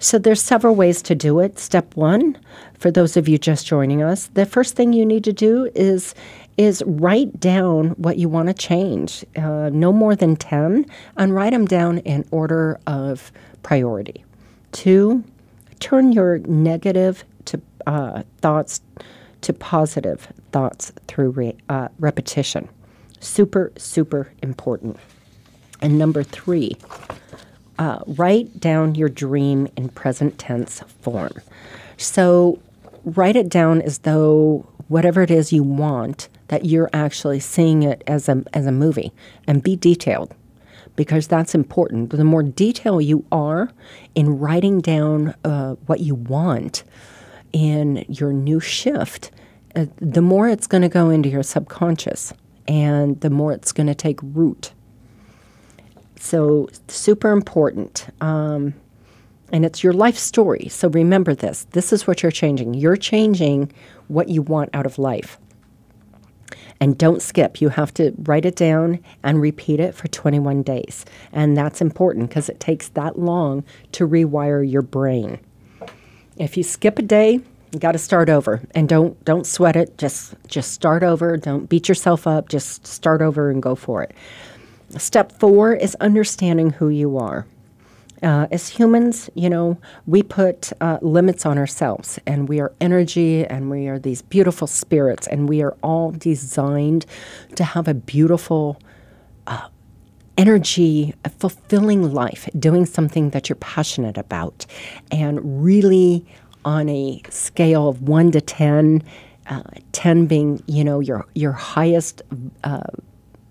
So 0.00 0.18
there's 0.18 0.40
several 0.40 0.74
ways 0.74 1.02
to 1.02 1.14
do 1.14 1.40
it. 1.40 1.58
Step 1.58 1.96
one, 1.96 2.38
for 2.78 2.90
those 2.90 3.16
of 3.16 3.28
you 3.28 3.36
just 3.36 3.66
joining 3.66 4.02
us, 4.02 4.28
the 4.34 4.46
first 4.46 4.76
thing 4.76 4.92
you 4.92 5.04
need 5.04 5.24
to 5.24 5.32
do 5.32 5.70
is 5.74 6.14
is 6.56 6.82
write 6.86 7.38
down 7.38 7.90
what 7.90 8.18
you 8.18 8.28
want 8.28 8.48
to 8.48 8.54
change, 8.54 9.24
uh, 9.36 9.70
no 9.72 9.92
more 9.92 10.16
than 10.16 10.34
ten, 10.34 10.84
and 11.16 11.32
write 11.32 11.52
them 11.52 11.66
down 11.66 11.98
in 11.98 12.24
order 12.32 12.80
of 12.88 13.30
priority. 13.62 14.24
Two, 14.72 15.22
turn 15.78 16.12
your 16.12 16.38
negative 16.38 17.24
to 17.44 17.60
uh, 17.86 18.22
thoughts 18.40 18.80
to 19.42 19.52
positive 19.52 20.32
thoughts 20.52 20.92
through 21.06 21.30
re- 21.30 21.56
uh, 21.68 21.88
repetition. 21.98 22.68
Super, 23.20 23.72
super 23.76 24.32
important. 24.42 24.96
And 25.80 25.98
number 25.98 26.22
three, 26.22 26.76
uh, 27.78 28.00
write 28.06 28.58
down 28.60 28.94
your 28.94 29.08
dream 29.08 29.68
in 29.76 29.88
present 29.88 30.38
tense 30.38 30.80
form. 31.00 31.32
So 31.96 32.58
write 33.04 33.36
it 33.36 33.48
down 33.48 33.82
as 33.82 33.98
though 33.98 34.66
whatever 34.88 35.22
it 35.22 35.30
is 35.30 35.52
you 35.52 35.62
want, 35.62 36.28
that 36.48 36.64
you're 36.64 36.90
actually 36.92 37.40
seeing 37.40 37.82
it 37.82 38.02
as 38.06 38.28
a, 38.28 38.42
as 38.54 38.66
a 38.66 38.72
movie 38.72 39.12
and 39.46 39.62
be 39.62 39.76
detailed 39.76 40.34
because 40.96 41.28
that's 41.28 41.54
important. 41.54 42.10
The 42.10 42.24
more 42.24 42.42
detail 42.42 43.00
you 43.00 43.24
are 43.30 43.70
in 44.14 44.38
writing 44.38 44.80
down 44.80 45.34
uh, 45.44 45.74
what 45.86 46.00
you 46.00 46.14
want 46.14 46.82
in 47.52 48.04
your 48.08 48.32
new 48.32 48.60
shift, 48.60 49.30
uh, 49.76 49.86
the 49.96 50.22
more 50.22 50.48
it's 50.48 50.66
going 50.66 50.82
to 50.82 50.88
go 50.88 51.10
into 51.10 51.28
your 51.28 51.42
subconscious 51.42 52.32
and 52.66 53.20
the 53.20 53.30
more 53.30 53.52
it's 53.52 53.72
going 53.72 53.86
to 53.86 53.94
take 53.94 54.18
root. 54.22 54.72
So, 56.20 56.68
super 56.88 57.30
important. 57.30 58.08
Um, 58.20 58.74
and 59.52 59.64
it's 59.64 59.82
your 59.82 59.92
life 59.92 60.18
story. 60.18 60.68
So, 60.68 60.88
remember 60.88 61.34
this 61.34 61.66
this 61.70 61.92
is 61.92 62.06
what 62.06 62.22
you're 62.22 62.32
changing. 62.32 62.74
You're 62.74 62.96
changing 62.96 63.72
what 64.08 64.28
you 64.28 64.42
want 64.42 64.70
out 64.74 64.86
of 64.86 64.98
life. 64.98 65.38
And 66.80 66.96
don't 66.96 67.20
skip. 67.20 67.60
You 67.60 67.70
have 67.70 67.92
to 67.94 68.14
write 68.22 68.44
it 68.44 68.54
down 68.54 69.00
and 69.24 69.40
repeat 69.40 69.80
it 69.80 69.94
for 69.96 70.06
21 70.08 70.62
days. 70.62 71.04
And 71.32 71.56
that's 71.56 71.80
important 71.80 72.28
because 72.28 72.48
it 72.48 72.60
takes 72.60 72.88
that 72.90 73.18
long 73.18 73.64
to 73.92 74.06
rewire 74.06 74.68
your 74.68 74.82
brain. 74.82 75.40
If 76.38 76.56
you 76.56 76.62
skip 76.62 76.98
a 76.98 77.02
day, 77.02 77.40
you 77.72 77.78
got 77.78 77.92
to 77.92 77.98
start 77.98 78.28
over. 78.30 78.62
And 78.74 78.88
don't 78.88 79.22
don't 79.24 79.46
sweat 79.46 79.76
it. 79.76 79.98
Just 79.98 80.34
just 80.46 80.72
start 80.72 81.02
over. 81.02 81.36
Don't 81.36 81.68
beat 81.68 81.88
yourself 81.88 82.26
up. 82.26 82.48
Just 82.48 82.86
start 82.86 83.20
over 83.20 83.50
and 83.50 83.62
go 83.62 83.74
for 83.74 84.02
it. 84.02 84.14
Step 84.96 85.32
four 85.38 85.74
is 85.74 85.94
understanding 85.96 86.70
who 86.70 86.88
you 86.88 87.18
are. 87.18 87.46
Uh, 88.20 88.48
as 88.50 88.66
humans 88.68 89.30
you 89.34 89.48
know 89.48 89.78
we 90.08 90.24
put 90.24 90.72
uh, 90.80 90.98
limits 91.02 91.46
on 91.46 91.56
ourselves 91.56 92.18
and 92.26 92.48
we 92.48 92.58
are 92.58 92.72
energy 92.80 93.46
and 93.46 93.70
we 93.70 93.86
are 93.86 93.96
these 93.96 94.22
beautiful 94.22 94.66
spirits 94.66 95.28
and 95.28 95.48
we 95.48 95.62
are 95.62 95.76
all 95.84 96.10
designed 96.10 97.06
to 97.54 97.62
have 97.62 97.86
a 97.86 97.94
beautiful 97.94 98.76
uh, 99.46 99.68
energy, 100.38 101.12
a 101.24 101.28
fulfilling 101.28 102.14
life, 102.14 102.48
doing 102.58 102.86
something 102.86 103.30
that 103.30 103.48
you're 103.48 103.56
passionate 103.56 104.16
about, 104.16 104.64
and 105.10 105.62
really 105.62 106.24
on 106.64 106.88
a 106.88 107.20
scale 107.28 107.88
of 107.88 108.02
one 108.02 108.30
to 108.30 108.40
10, 108.40 109.02
uh, 109.48 109.62
10 109.92 110.26
being, 110.26 110.62
you 110.66 110.84
know, 110.84 111.00
your, 111.00 111.26
your 111.34 111.52
highest 111.52 112.22
uh, 112.64 112.80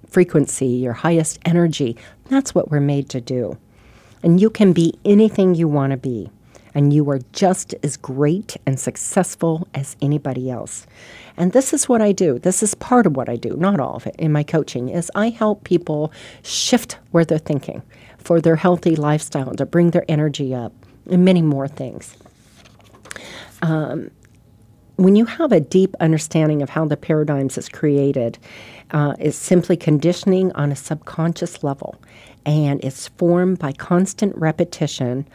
frequency, 0.08 0.68
your 0.68 0.94
highest 0.94 1.38
energy, 1.46 1.98
that's 2.30 2.56
what 2.56 2.72
we're 2.72 2.80
made 2.80 3.10
to 3.10 3.22
do. 3.22 3.58
And 4.24 4.42
you 4.42 4.50
can 4.50 4.74
be 4.74 4.94
anything 5.06 5.56
you 5.56 5.68
want 5.68 5.92
to 5.92 5.98
be. 5.98 6.30
And 6.78 6.94
you 6.94 7.10
are 7.10 7.20
just 7.34 7.74
as 7.82 7.98
great 7.98 8.56
and 8.68 8.80
successful 8.80 9.68
as 9.74 9.98
anybody 10.00 10.52
else. 10.52 10.86
And 11.36 11.52
this 11.52 11.74
is 11.74 11.90
what 11.90 12.04
I 12.04 12.12
do. 12.12 12.38
This 12.38 12.62
is 12.62 12.76
part 12.76 13.08
of 13.08 13.16
what 13.18 13.30
I 13.30 13.36
do, 13.36 13.56
not 13.58 13.80
all 13.80 13.96
of 13.96 14.06
it 14.06 14.16
in 14.20 14.32
my 14.32 14.44
coaching, 14.44 14.90
is 14.90 15.12
I 15.16 15.30
help 15.30 15.64
people 15.64 16.12
shift 16.44 17.00
where 17.10 17.26
they're 17.26 17.40
thinking 17.40 17.82
for 18.20 18.40
their 18.40 18.58
healthy 18.58 18.96
lifestyle, 18.96 19.56
to 19.56 19.66
bring 19.66 19.90
their 19.90 20.06
energy 20.08 20.54
up, 20.54 20.72
and 21.10 21.26
many 21.26 21.42
more 21.42 21.68
things. 21.68 22.16
Um, 23.64 24.12
when 24.98 25.16
you 25.16 25.26
have 25.26 25.52
a 25.52 25.60
deep 25.60 25.96
understanding 26.00 26.62
of 26.62 26.70
how 26.70 26.86
the 26.86 26.98
paradigms 26.98 27.58
is 27.58 27.70
created, 27.70 28.38
uh, 28.92 29.16
it's 29.20 29.38
simply 29.38 29.78
conditioning 29.78 30.52
on 30.54 30.72
a 30.72 30.76
subconscious 30.76 31.64
level, 31.64 31.96
and 32.46 32.84
it's 32.84 33.08
formed 33.10 33.60
by 33.60 33.72
constant 33.72 34.36
repetition 34.36 35.28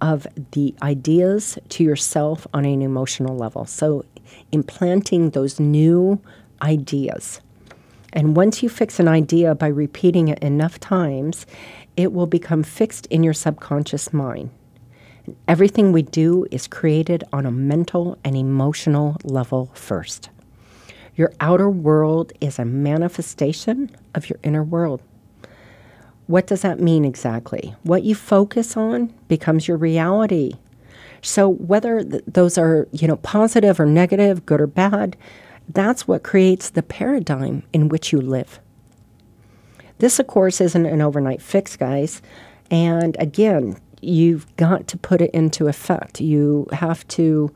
of 0.00 0.26
the 0.52 0.74
ideas 0.82 1.58
to 1.70 1.84
yourself 1.84 2.46
on 2.52 2.64
an 2.64 2.82
emotional 2.82 3.36
level. 3.36 3.64
So, 3.66 4.04
implanting 4.52 5.30
those 5.30 5.58
new 5.60 6.20
ideas. 6.62 7.40
And 8.12 8.36
once 8.36 8.62
you 8.62 8.68
fix 8.68 8.98
an 8.98 9.08
idea 9.08 9.54
by 9.54 9.68
repeating 9.68 10.28
it 10.28 10.38
enough 10.40 10.80
times, 10.80 11.46
it 11.96 12.12
will 12.12 12.26
become 12.26 12.62
fixed 12.62 13.06
in 13.06 13.22
your 13.22 13.34
subconscious 13.34 14.12
mind. 14.12 14.50
Everything 15.46 15.92
we 15.92 16.02
do 16.02 16.46
is 16.50 16.66
created 16.66 17.24
on 17.32 17.46
a 17.46 17.50
mental 17.50 18.18
and 18.24 18.36
emotional 18.36 19.16
level 19.22 19.70
first. 19.74 20.30
Your 21.14 21.32
outer 21.40 21.68
world 21.68 22.32
is 22.40 22.58
a 22.58 22.64
manifestation 22.64 23.94
of 24.14 24.28
your 24.28 24.38
inner 24.42 24.64
world. 24.64 25.02
What 26.30 26.46
does 26.46 26.62
that 26.62 26.78
mean 26.78 27.04
exactly? 27.04 27.74
What 27.82 28.04
you 28.04 28.14
focus 28.14 28.76
on 28.76 29.12
becomes 29.26 29.66
your 29.66 29.76
reality. 29.76 30.52
So 31.22 31.48
whether 31.48 32.04
th- 32.04 32.22
those 32.24 32.56
are, 32.56 32.86
you 32.92 33.08
know, 33.08 33.16
positive 33.16 33.80
or 33.80 33.86
negative, 33.86 34.46
good 34.46 34.60
or 34.60 34.68
bad, 34.68 35.16
that's 35.68 36.06
what 36.06 36.22
creates 36.22 36.70
the 36.70 36.84
paradigm 36.84 37.64
in 37.72 37.88
which 37.88 38.12
you 38.12 38.20
live. 38.20 38.60
This, 39.98 40.20
of 40.20 40.28
course, 40.28 40.60
isn't 40.60 40.86
an 40.86 41.00
overnight 41.02 41.42
fix, 41.42 41.76
guys. 41.76 42.22
And 42.70 43.16
again, 43.18 43.76
you've 44.00 44.46
got 44.54 44.86
to 44.86 44.98
put 44.98 45.20
it 45.20 45.32
into 45.32 45.66
effect. 45.66 46.20
You 46.20 46.68
have 46.70 47.08
to 47.08 47.52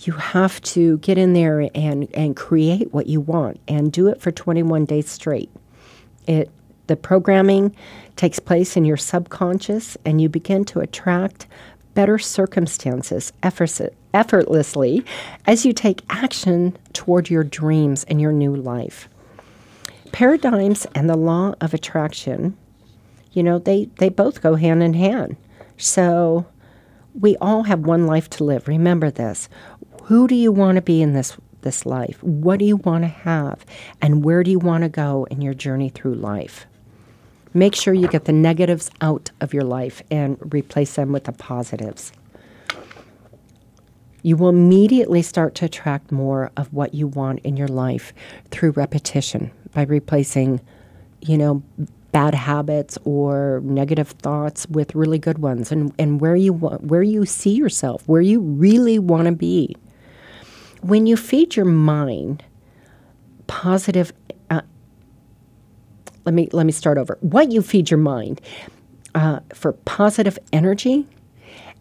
you 0.00 0.12
have 0.12 0.60
to 0.62 0.98
get 0.98 1.16
in 1.16 1.32
there 1.32 1.70
and, 1.74 2.06
and 2.12 2.36
create 2.36 2.92
what 2.92 3.06
you 3.06 3.22
want 3.22 3.60
and 3.66 3.90
do 3.90 4.08
it 4.08 4.20
for 4.20 4.30
21 4.30 4.84
days 4.84 5.08
straight. 5.08 5.50
It 6.26 6.50
the 6.90 6.96
programming 6.96 7.74
takes 8.16 8.40
place 8.40 8.76
in 8.76 8.84
your 8.84 8.96
subconscious 8.96 9.96
and 10.04 10.20
you 10.20 10.28
begin 10.28 10.64
to 10.64 10.80
attract 10.80 11.46
better 11.94 12.18
circumstances 12.18 13.32
effortlessly 14.12 15.04
as 15.46 15.64
you 15.64 15.72
take 15.72 16.02
action 16.10 16.76
toward 16.92 17.30
your 17.30 17.44
dreams 17.44 18.02
and 18.08 18.20
your 18.20 18.32
new 18.32 18.56
life. 18.56 19.08
Paradigms 20.10 20.84
and 20.96 21.08
the 21.08 21.16
law 21.16 21.54
of 21.60 21.72
attraction, 21.74 22.56
you 23.32 23.44
know, 23.44 23.60
they, 23.60 23.84
they 23.98 24.08
both 24.08 24.42
go 24.42 24.56
hand 24.56 24.82
in 24.82 24.94
hand. 24.94 25.36
So 25.76 26.44
we 27.14 27.36
all 27.36 27.62
have 27.62 27.86
one 27.86 28.08
life 28.08 28.28
to 28.30 28.44
live. 28.44 28.66
Remember 28.66 29.12
this. 29.12 29.48
Who 30.04 30.26
do 30.26 30.34
you 30.34 30.50
want 30.50 30.74
to 30.74 30.82
be 30.82 31.00
in 31.00 31.12
this 31.12 31.36
this 31.60 31.86
life? 31.86 32.20
What 32.22 32.58
do 32.58 32.64
you 32.64 32.78
want 32.78 33.04
to 33.04 33.08
have? 33.08 33.64
And 34.00 34.24
where 34.24 34.42
do 34.42 34.50
you 34.50 34.58
want 34.58 34.82
to 34.82 34.88
go 34.88 35.28
in 35.30 35.42
your 35.42 35.52
journey 35.52 35.90
through 35.90 36.14
life? 36.14 36.66
Make 37.52 37.74
sure 37.74 37.92
you 37.94 38.08
get 38.08 38.26
the 38.26 38.32
negatives 38.32 38.90
out 39.00 39.30
of 39.40 39.52
your 39.52 39.64
life 39.64 40.02
and 40.10 40.38
replace 40.54 40.94
them 40.94 41.12
with 41.12 41.24
the 41.24 41.32
positives. 41.32 42.12
You 44.22 44.36
will 44.36 44.50
immediately 44.50 45.22
start 45.22 45.54
to 45.56 45.64
attract 45.64 46.12
more 46.12 46.52
of 46.56 46.72
what 46.72 46.94
you 46.94 47.08
want 47.08 47.40
in 47.40 47.56
your 47.56 47.68
life 47.68 48.12
through 48.50 48.72
repetition 48.72 49.50
by 49.72 49.82
replacing, 49.82 50.60
you 51.22 51.38
know, 51.38 51.62
bad 52.12 52.34
habits 52.34 52.98
or 53.04 53.60
negative 53.64 54.08
thoughts 54.08 54.66
with 54.68 54.94
really 54.94 55.18
good 55.18 55.38
ones 55.38 55.72
and, 55.72 55.92
and 55.98 56.20
where 56.20 56.36
you 56.36 56.52
want, 56.52 56.82
where 56.84 57.02
you 57.02 57.24
see 57.24 57.54
yourself, 57.54 58.06
where 58.06 58.20
you 58.20 58.40
really 58.40 58.98
want 58.98 59.26
to 59.26 59.32
be. 59.32 59.74
When 60.82 61.06
you 61.06 61.16
feed 61.16 61.56
your 61.56 61.66
mind 61.66 62.44
positive 63.46 64.12
let 66.24 66.34
me 66.34 66.48
let 66.52 66.66
me 66.66 66.72
start 66.72 66.98
over. 66.98 67.18
What 67.20 67.50
you 67.52 67.62
feed 67.62 67.90
your 67.90 67.98
mind 67.98 68.40
uh, 69.14 69.40
for 69.54 69.72
positive 69.72 70.38
energy 70.52 71.06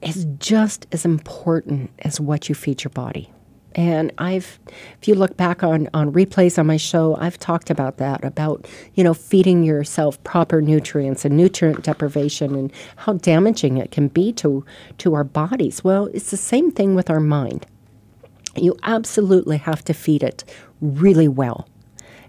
is 0.02 0.26
just 0.40 0.88
as 0.92 1.06
important 1.06 1.92
as 2.00 2.20
what 2.20 2.50
you 2.50 2.56
feed 2.56 2.84
your 2.84 2.92
body. 2.92 3.32
And 3.76 4.12
I've, 4.18 4.60
if 5.00 5.08
you 5.08 5.14
look 5.14 5.38
back 5.38 5.64
on, 5.64 5.90
on 5.94 6.12
replays 6.12 6.58
on 6.58 6.66
my 6.66 6.78
show, 6.78 7.16
I've 7.18 7.38
talked 7.38 7.70
about 7.70 7.98
that, 7.98 8.24
about, 8.24 8.68
you 8.96 9.04
know, 9.04 9.14
feeding 9.14 9.64
yourself 9.64 10.22
proper 10.24 10.60
nutrients 10.60 11.24
and 11.24 11.38
nutrient 11.38 11.84
deprivation 11.84 12.56
and 12.56 12.72
how 12.96 13.14
damaging 13.14 13.78
it 13.78 13.92
can 13.92 14.08
be 14.08 14.34
to, 14.34 14.66
to 14.98 15.14
our 15.14 15.24
bodies. 15.24 15.84
Well, 15.84 16.08
it's 16.14 16.32
the 16.32 16.38
same 16.38 16.72
thing 16.72 16.96
with 16.96 17.10
our 17.12 17.20
mind. 17.20 17.68
You 18.56 18.76
absolutely 18.84 19.58
have 19.58 19.84
to 19.86 19.94
feed 19.94 20.24
it 20.24 20.44
really 20.82 21.28
well. 21.28 21.68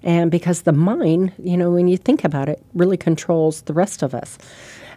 And 0.02 0.30
because 0.30 0.62
the 0.62 0.72
mind, 0.72 1.32
you 1.38 1.56
know, 1.56 1.70
when 1.70 1.88
you 1.88 1.96
think 1.96 2.24
about 2.24 2.48
it, 2.48 2.62
really 2.74 2.96
controls 2.96 3.62
the 3.62 3.72
rest 3.72 4.02
of 4.02 4.14
us. 4.14 4.38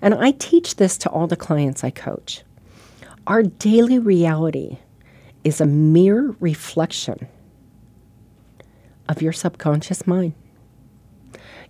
And 0.01 0.13
I 0.13 0.31
teach 0.31 0.77
this 0.77 0.97
to 0.99 1.09
all 1.09 1.27
the 1.27 1.35
clients 1.35 1.83
I 1.83 1.89
coach. 1.89 2.43
Our 3.27 3.43
daily 3.43 3.99
reality 3.99 4.77
is 5.43 5.59
a 5.59 5.65
mere 5.65 6.35
reflection 6.39 7.27
of 9.09 9.21
your 9.21 9.33
subconscious 9.33 10.07
mind. 10.07 10.33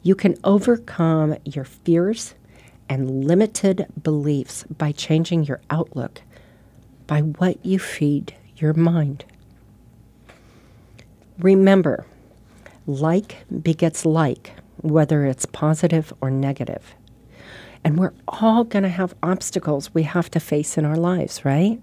You 0.04 0.15
can 0.15 0.36
overcome 0.43 1.38
your 1.46 1.63
fears 1.63 2.36
and 2.89 3.26
limited 3.26 3.88
beliefs 4.02 4.63
by 4.63 4.91
changing 4.91 5.46
your 5.46 5.62
outlook 5.69 6.22
by 7.08 7.22
what 7.22 7.65
you 7.65 7.80
feed 7.80 8.36
your 8.58 8.74
mind. 8.74 9.26
Remember, 11.39 12.06
like 12.86 13.46
begets 13.62 14.06
like, 14.06 14.54
whether 14.82 15.26
it's 15.26 15.46
positive 15.46 16.13
or 16.22 16.30
negative. 16.30 16.96
And 17.84 17.98
we're 17.98 18.13
all 18.28 18.63
going 18.63 18.84
to 18.84 18.89
have 18.89 19.13
obstacles 19.22 19.93
we 19.93 20.04
have 20.04 20.32
to 20.32 20.39
face 20.39 20.78
in 20.78 20.86
our 20.86 20.96
lives, 20.96 21.43
right? 21.43 21.80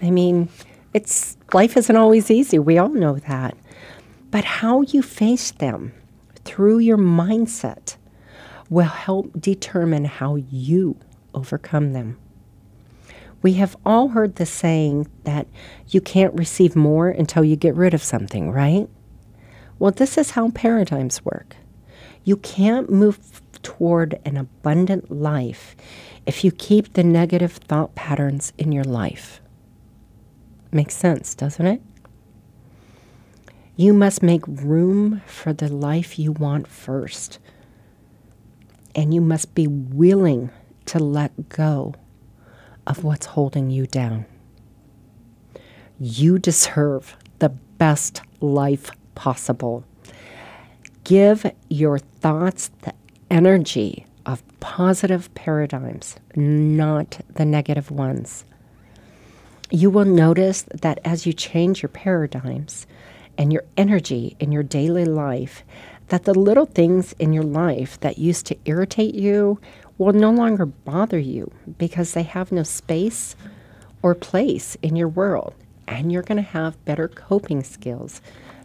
I 0.00 0.10
mean, 0.10 0.48
it's 0.94 1.36
life 1.52 1.76
isn't 1.76 1.96
always 1.96 2.30
easy. 2.30 2.58
We 2.58 2.78
all 2.78 2.88
know 2.88 3.16
that. 3.16 3.56
But 4.30 4.44
how 4.44 4.82
you 4.82 5.02
face 5.02 5.50
them 5.50 5.92
through 6.44 6.78
your 6.78 6.98
mindset 6.98 7.96
will 8.70 8.84
help 8.84 9.38
determine 9.40 10.04
how 10.06 10.36
you 10.36 10.96
overcome 11.34 11.92
them. 11.92 12.18
We 13.42 13.54
have 13.54 13.76
all 13.84 14.08
heard 14.08 14.36
the 14.36 14.46
saying 14.46 15.08
that 15.24 15.46
you 15.88 16.00
can't 16.00 16.32
receive 16.34 16.76
more 16.76 17.08
until 17.08 17.44
you 17.44 17.56
get 17.56 17.74
rid 17.74 17.92
of 17.92 18.02
something, 18.02 18.52
right? 18.52 18.88
Well, 19.78 19.90
this 19.90 20.16
is 20.16 20.32
how 20.32 20.50
paradigms 20.50 21.24
work. 21.24 21.56
You 22.24 22.36
can't 22.36 22.90
move 22.90 23.42
toward 23.62 24.20
an 24.24 24.36
abundant 24.36 25.10
life 25.10 25.76
if 26.26 26.44
you 26.44 26.52
keep 26.52 26.92
the 26.92 27.04
negative 27.04 27.52
thought 27.52 27.94
patterns 27.94 28.52
in 28.58 28.72
your 28.72 28.84
life. 28.84 29.40
Makes 30.70 30.94
sense, 30.94 31.34
doesn't 31.34 31.66
it? 31.66 31.82
You 33.76 33.92
must 33.92 34.22
make 34.22 34.46
room 34.46 35.22
for 35.26 35.52
the 35.52 35.68
life 35.68 36.18
you 36.18 36.32
want 36.32 36.66
first. 36.66 37.38
And 38.94 39.14
you 39.14 39.20
must 39.20 39.54
be 39.54 39.66
willing 39.66 40.50
to 40.86 40.98
let 40.98 41.48
go 41.48 41.94
of 42.86 43.04
what's 43.04 43.26
holding 43.26 43.70
you 43.70 43.86
down. 43.86 44.26
You 45.98 46.38
deserve 46.38 47.16
the 47.38 47.48
best 47.48 48.22
life 48.40 48.90
possible. 49.14 49.84
Give 51.04 51.50
your 51.68 51.98
thoughts 51.98 52.70
the 52.82 52.94
energy 53.30 54.06
of 54.24 54.42
positive 54.60 55.34
paradigms, 55.34 56.16
not 56.36 57.20
the 57.34 57.44
negative 57.44 57.90
ones 57.90 58.44
you 59.72 59.88
will 59.88 60.04
notice 60.04 60.66
that 60.82 61.00
as 61.02 61.24
you 61.26 61.32
change 61.32 61.82
your 61.82 61.88
paradigms 61.88 62.86
and 63.38 63.50
your 63.50 63.64
energy 63.78 64.36
in 64.38 64.52
your 64.52 64.62
daily 64.62 65.06
life, 65.06 65.64
that 66.08 66.24
the 66.24 66.38
little 66.38 66.66
things 66.66 67.14
in 67.14 67.32
your 67.32 67.42
life 67.42 67.98
that 68.00 68.18
used 68.18 68.44
to 68.46 68.58
irritate 68.66 69.14
you 69.14 69.58
will 69.96 70.12
no 70.12 70.30
longer 70.30 70.66
bother 70.66 71.18
you 71.18 71.50
because 71.78 72.12
they 72.12 72.22
have 72.22 72.52
no 72.52 72.62
space 72.62 73.34
or 74.02 74.14
place 74.14 74.76
in 74.82 74.94
your 74.94 75.08
world. 75.08 75.54
And 75.88 76.12
you're 76.12 76.22
going 76.22 76.36
to 76.36 76.42
have 76.42 76.84
better 76.84 77.08
coping 77.08 77.62
skills 77.62 78.20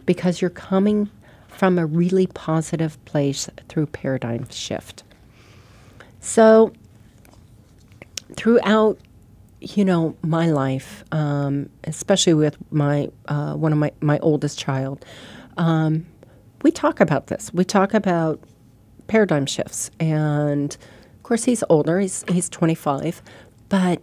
because 0.08 0.40
you're 0.40 0.48
coming 0.48 1.10
from 1.48 1.78
a 1.78 1.84
really 1.84 2.26
positive 2.28 3.04
place 3.04 3.50
through 3.68 3.84
paradigm 3.84 4.48
shift. 4.48 5.04
So, 6.18 6.72
throughout 8.34 8.98
you 9.60 9.84
know, 9.84 10.16
my 10.22 10.46
life, 10.46 11.04
um, 11.12 11.68
especially 11.84 12.32
with 12.32 12.56
my 12.72 13.10
uh, 13.26 13.52
one 13.54 13.70
of 13.70 13.78
my 13.78 13.92
my 14.00 14.18
oldest 14.20 14.58
child, 14.58 15.04
um, 15.58 16.06
we 16.62 16.70
talk 16.70 17.00
about 17.00 17.26
this. 17.26 17.52
We 17.52 17.64
talk 17.64 17.92
about 17.92 18.40
paradigm 19.08 19.44
shifts, 19.44 19.90
and 20.00 20.74
of 21.16 21.22
course, 21.22 21.44
he's 21.44 21.62
older. 21.68 22.00
He's 22.00 22.24
he's 22.28 22.48
25, 22.48 23.20
but 23.68 24.00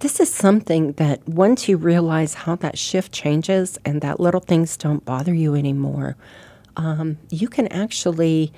this 0.00 0.20
is 0.20 0.32
something 0.32 0.92
that 0.92 1.26
once 1.28 1.68
you 1.68 1.76
realize 1.76 2.34
how 2.34 2.56
that 2.56 2.78
shift 2.78 3.12
changes 3.12 3.78
and 3.84 4.00
that 4.02 4.20
little 4.20 4.40
things 4.40 4.76
don't 4.76 5.04
bother 5.04 5.34
you 5.34 5.54
anymore, 5.54 6.16
um, 6.76 7.18
you 7.30 7.48
can 7.48 7.66
actually. 7.68 8.52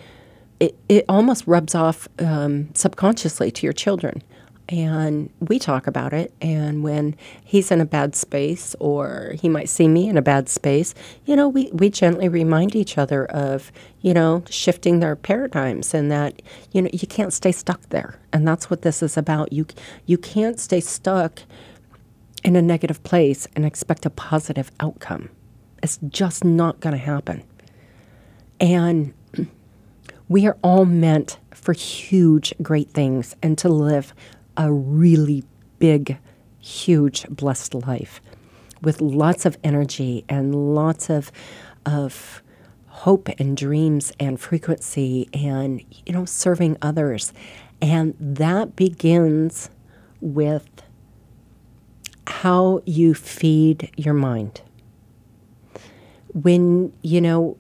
It, 0.61 0.77
it 0.89 1.05
almost 1.09 1.47
rubs 1.47 1.77
off 1.77 2.09
um, 2.19 2.71
subconsciously 2.75 3.53
to 3.53 3.65
your 3.65 3.73
children 3.73 4.25
and 4.69 5.31
we 5.41 5.59
talk 5.59 5.87
about 5.87 6.13
it. 6.13 6.33
And 6.43 6.83
when 6.83 7.17
he's 7.43 7.71
in 7.71 7.81
a 7.81 7.87
bad 7.87 8.15
space, 8.15 8.77
or 8.79 9.35
he 9.41 9.49
might 9.49 9.69
see 9.69 9.89
me 9.89 10.09
in 10.09 10.19
a 10.19 10.23
bad 10.23 10.49
space, 10.49 10.95
you 11.25 11.35
know, 11.35 11.49
we, 11.49 11.71
we 11.73 11.89
gently 11.89 12.29
remind 12.29 12.77
each 12.77 12.99
other 12.99 13.25
of, 13.27 13.73
you 14.03 14.13
know, 14.13 14.45
shifting 14.51 15.01
their 15.01 15.17
paradigms 15.17 15.95
and 15.95 16.13
that, 16.13 16.43
you 16.73 16.83
know, 16.83 16.91
you 16.93 17.07
can't 17.07 17.33
stay 17.33 17.51
stuck 17.51 17.89
there. 17.89 18.19
And 18.33 18.47
that's 18.47 18.69
what 18.69 18.83
this 18.83 19.03
is 19.03 19.17
about. 19.17 19.53
You, 19.53 19.67
you 20.05 20.19
can't 20.19 20.61
stay 20.61 20.81
stuck 20.81 21.41
in 22.45 22.55
a 22.55 22.63
negative 22.63 23.03
place 23.03 23.49
and 23.57 23.65
expect 23.65 24.05
a 24.05 24.11
positive 24.11 24.71
outcome. 24.81 25.31
It's 25.83 25.99
just 26.09 26.45
not 26.45 26.81
going 26.81 26.93
to 26.93 26.99
happen. 26.99 27.43
And 28.61 29.15
we 30.29 30.47
are 30.47 30.59
all 30.63 30.85
meant 30.85 31.39
for 31.53 31.73
huge, 31.73 32.53
great 32.63 32.91
things 32.91 33.35
and 33.43 33.57
to 33.59 33.69
live 33.69 34.13
a 34.59 34.71
really 34.73 35.45
big, 35.79 36.19
huge, 36.59 37.27
blessed 37.29 37.75
life 37.75 38.21
with 38.83 39.01
lots 39.01 39.47
of 39.47 39.57
energy 39.65 40.25
and 40.29 40.75
lots 40.75 41.09
of, 41.09 41.33
of 41.87 42.43
hope 42.87 43.29
and 43.39 43.57
dreams 43.57 44.13
and 44.19 44.41
frequency 44.41 45.29
and, 45.33 45.83
you 46.05 46.13
know, 46.13 46.25
serving 46.25 46.77
others. 46.83 47.33
And 47.81 48.15
that 48.19 48.75
begins 48.75 49.71
with 50.21 50.69
how 52.27 52.83
you 52.85 53.15
feed 53.15 53.91
your 53.97 54.15
mind. 54.15 54.61
When, 56.35 56.93
you 57.03 57.21
know, 57.21 57.57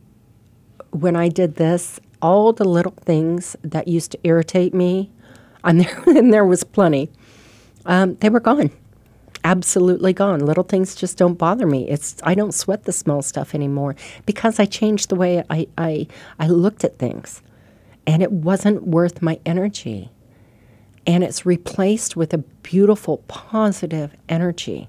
when 0.90 1.14
I 1.14 1.28
did 1.28 1.54
this, 1.54 2.00
all 2.20 2.52
the 2.52 2.64
little 2.64 2.94
things 3.04 3.56
that 3.62 3.86
used 3.86 4.12
to 4.12 4.18
irritate 4.24 4.74
me, 4.74 5.10
and 5.68 5.82
there, 5.82 6.02
and 6.06 6.32
there 6.32 6.44
was 6.44 6.64
plenty, 6.64 7.10
um, 7.86 8.16
they 8.16 8.30
were 8.30 8.40
gone. 8.40 8.70
Absolutely 9.44 10.12
gone. 10.12 10.40
Little 10.40 10.64
things 10.64 10.96
just 10.96 11.16
don't 11.16 11.34
bother 11.34 11.66
me. 11.66 11.88
It's 11.88 12.16
I 12.24 12.34
don't 12.34 12.52
sweat 12.52 12.84
the 12.84 12.92
small 12.92 13.22
stuff 13.22 13.54
anymore 13.54 13.94
because 14.26 14.58
I 14.58 14.64
changed 14.64 15.10
the 15.10 15.14
way 15.14 15.44
I, 15.48 15.68
I, 15.78 16.08
I 16.40 16.48
looked 16.48 16.82
at 16.84 16.98
things. 16.98 17.40
And 18.06 18.22
it 18.22 18.32
wasn't 18.32 18.86
worth 18.86 19.22
my 19.22 19.38
energy. 19.46 20.10
And 21.06 21.22
it's 21.22 21.46
replaced 21.46 22.16
with 22.16 22.34
a 22.34 22.38
beautiful, 22.38 23.18
positive 23.28 24.12
energy. 24.28 24.88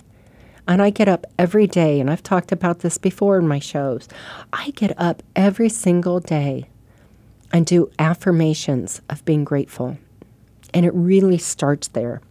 And 0.68 0.82
I 0.82 0.90
get 0.90 1.08
up 1.08 1.26
every 1.38 1.68
day, 1.68 2.00
and 2.00 2.10
I've 2.10 2.24
talked 2.24 2.52
about 2.52 2.80
this 2.80 2.98
before 2.98 3.38
in 3.38 3.48
my 3.48 3.60
shows. 3.60 4.08
I 4.54 4.72
get 4.72 4.94
up 5.00 5.24
every 5.36 5.70
single 5.70 6.20
day 6.20 6.68
and 7.52 7.66
do 7.66 7.90
affirmations 7.98 9.02
of 9.10 9.26
being 9.26 9.44
grateful. 9.44 9.98
And 10.74 10.86
it 10.86 10.94
really 10.94 11.38
starts 11.38 11.90
there. 11.90 12.22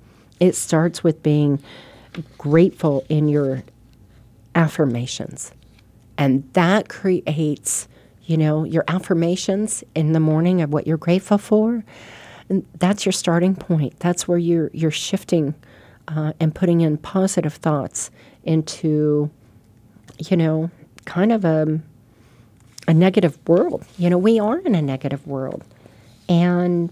It 0.40 0.54
starts 0.54 1.02
with 1.02 1.22
being 1.22 1.60
grateful 2.36 3.04
in 3.08 3.28
your 3.28 3.62
affirmations. 4.54 5.52
And 6.16 6.48
that 6.54 6.88
creates, 6.88 7.88
you 8.24 8.36
know, 8.36 8.64
your 8.64 8.84
affirmations 8.88 9.84
in 9.94 10.12
the 10.12 10.20
morning 10.20 10.60
of 10.62 10.72
what 10.72 10.86
you're 10.86 10.96
grateful 10.96 11.38
for. 11.38 11.84
And 12.48 12.66
that's 12.78 13.04
your 13.04 13.12
starting 13.12 13.54
point. 13.54 13.98
That's 14.00 14.26
where 14.26 14.38
you're 14.38 14.70
you're 14.72 14.90
shifting 14.90 15.54
uh, 16.08 16.32
and 16.40 16.54
putting 16.54 16.80
in 16.80 16.96
positive 16.98 17.54
thoughts 17.54 18.10
into, 18.42 19.30
you 20.18 20.36
know, 20.36 20.70
kind 21.04 21.30
of 21.30 21.44
a 21.44 21.80
a 22.88 22.94
negative 22.94 23.38
world. 23.46 23.84
You 23.98 24.10
know, 24.10 24.18
we 24.18 24.40
are 24.40 24.58
in 24.58 24.74
a 24.74 24.82
negative 24.82 25.26
world, 25.26 25.62
and 26.28 26.90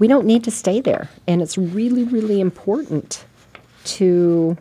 we 0.00 0.08
don't 0.08 0.26
need 0.26 0.42
to 0.44 0.50
stay 0.50 0.80
there. 0.80 1.08
And 1.28 1.40
it's 1.40 1.56
really, 1.56 2.02
really 2.02 2.40
important 2.40 3.24
to 3.84 4.56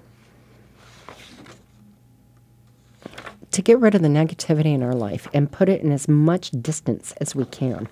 to 3.51 3.61
get 3.63 3.79
rid 3.79 3.95
of 3.95 4.03
the 4.03 4.07
negativity 4.07 4.75
in 4.75 4.83
our 4.83 4.93
life 4.93 5.27
and 5.33 5.51
put 5.51 5.67
it 5.67 5.81
in 5.81 5.91
as 5.91 6.07
much 6.07 6.51
distance 6.51 7.13
as 7.13 7.33
we 7.33 7.45
can. 7.45 7.87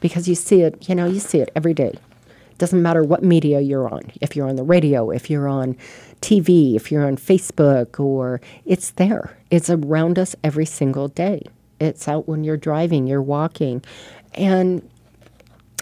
Because 0.00 0.28
you 0.28 0.34
see 0.34 0.60
it 0.60 0.88
you 0.88 0.94
know 0.94 1.06
you 1.06 1.20
see 1.20 1.38
it 1.38 1.50
every 1.56 1.72
day. 1.72 1.98
Doesn't 2.58 2.82
matter 2.82 3.04
what 3.04 3.22
media 3.22 3.60
you're 3.60 3.88
on 3.88 4.10
if 4.20 4.34
you're 4.36 4.48
on 4.48 4.56
the 4.56 4.64
radio 4.64 5.10
if 5.10 5.30
you're 5.30 5.48
on 5.48 5.76
tv 6.20 6.74
if 6.74 6.90
you're 6.90 7.06
on 7.06 7.16
facebook 7.16 8.00
or 8.00 8.40
it's 8.66 8.90
there. 8.92 9.36
It's 9.50 9.70
around 9.70 10.18
us 10.18 10.34
every 10.42 10.66
single 10.66 11.06
day. 11.06 11.44
It's 11.80 12.08
out 12.08 12.26
when 12.28 12.42
you're 12.42 12.56
driving 12.56 13.06
you're 13.06 13.22
walking. 13.22 13.84
And 14.34 14.82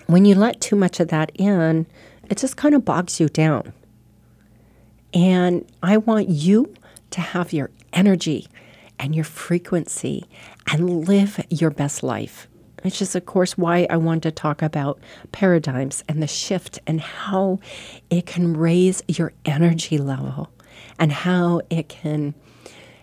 when 0.06 0.24
you 0.24 0.34
let 0.34 0.60
too 0.60 0.76
much 0.76 1.00
of 1.00 1.08
that 1.08 1.32
in 1.34 1.86
it 2.28 2.38
just 2.38 2.56
kind 2.56 2.74
of 2.74 2.84
bogs 2.84 3.20
you 3.20 3.28
down 3.28 3.72
and 5.16 5.64
I 5.82 5.96
want 5.96 6.28
you 6.28 6.74
to 7.10 7.20
have 7.22 7.52
your 7.52 7.70
energy 7.94 8.46
and 8.98 9.14
your 9.14 9.24
frequency 9.24 10.26
and 10.70 11.08
live 11.08 11.40
your 11.48 11.70
best 11.70 12.02
life. 12.02 12.48
Which 12.82 13.00
is, 13.00 13.16
of 13.16 13.24
course, 13.26 13.56
why 13.56 13.86
I 13.88 13.96
want 13.96 14.22
to 14.24 14.30
talk 14.30 14.60
about 14.60 15.00
paradigms 15.32 16.04
and 16.08 16.22
the 16.22 16.26
shift 16.26 16.78
and 16.86 17.00
how 17.00 17.60
it 18.10 18.26
can 18.26 18.56
raise 18.56 19.02
your 19.08 19.32
energy 19.44 19.96
level 19.96 20.50
and 20.98 21.10
how 21.10 21.62
it 21.70 21.88
can 21.88 22.34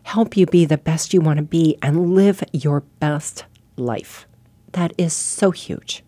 help 0.03 0.37
you 0.37 0.45
be 0.45 0.65
the 0.65 0.77
best 0.77 1.13
you 1.13 1.21
want 1.21 1.37
to 1.37 1.43
be 1.43 1.77
and 1.81 2.13
live 2.13 2.43
your 2.53 2.81
best 2.99 3.45
life. 3.75 4.27
That 4.73 4.93
is 4.97 5.13
so 5.13 5.51
huge. 5.51 6.03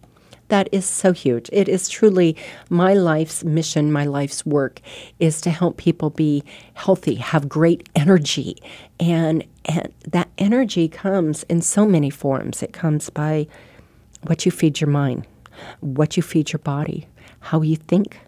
That 0.50 0.70
is 0.72 0.86
so 0.86 1.12
huge. 1.12 1.50
It 1.52 1.68
is 1.68 1.90
truly 1.90 2.36
my 2.70 2.94
life's 2.94 3.44
mission, 3.44 3.92
my 3.92 4.06
life's 4.06 4.46
work 4.46 4.80
is 5.20 5.42
to 5.42 5.50
help 5.50 5.78
people 5.78 6.12
be 6.12 6.44
healthy, 6.76 7.16
have 7.16 7.50
great 7.50 7.90
energy. 7.96 8.58
And, 9.00 9.44
and 9.66 9.92
that 10.08 10.30
energy 10.38 10.88
comes 10.88 11.44
in 11.44 11.62
so 11.62 11.86
many 11.88 12.12
forms. 12.12 12.62
It 12.62 12.74
comes 12.74 13.10
by 13.10 13.48
what 14.22 14.46
you 14.46 14.52
feed 14.52 14.80
your 14.80 14.90
mind, 14.90 15.26
what 15.82 16.16
you 16.16 16.24
feed 16.24 16.52
your 16.54 16.60
body, 16.60 17.08
how 17.40 17.62
you 17.62 17.76
think, 17.76 18.20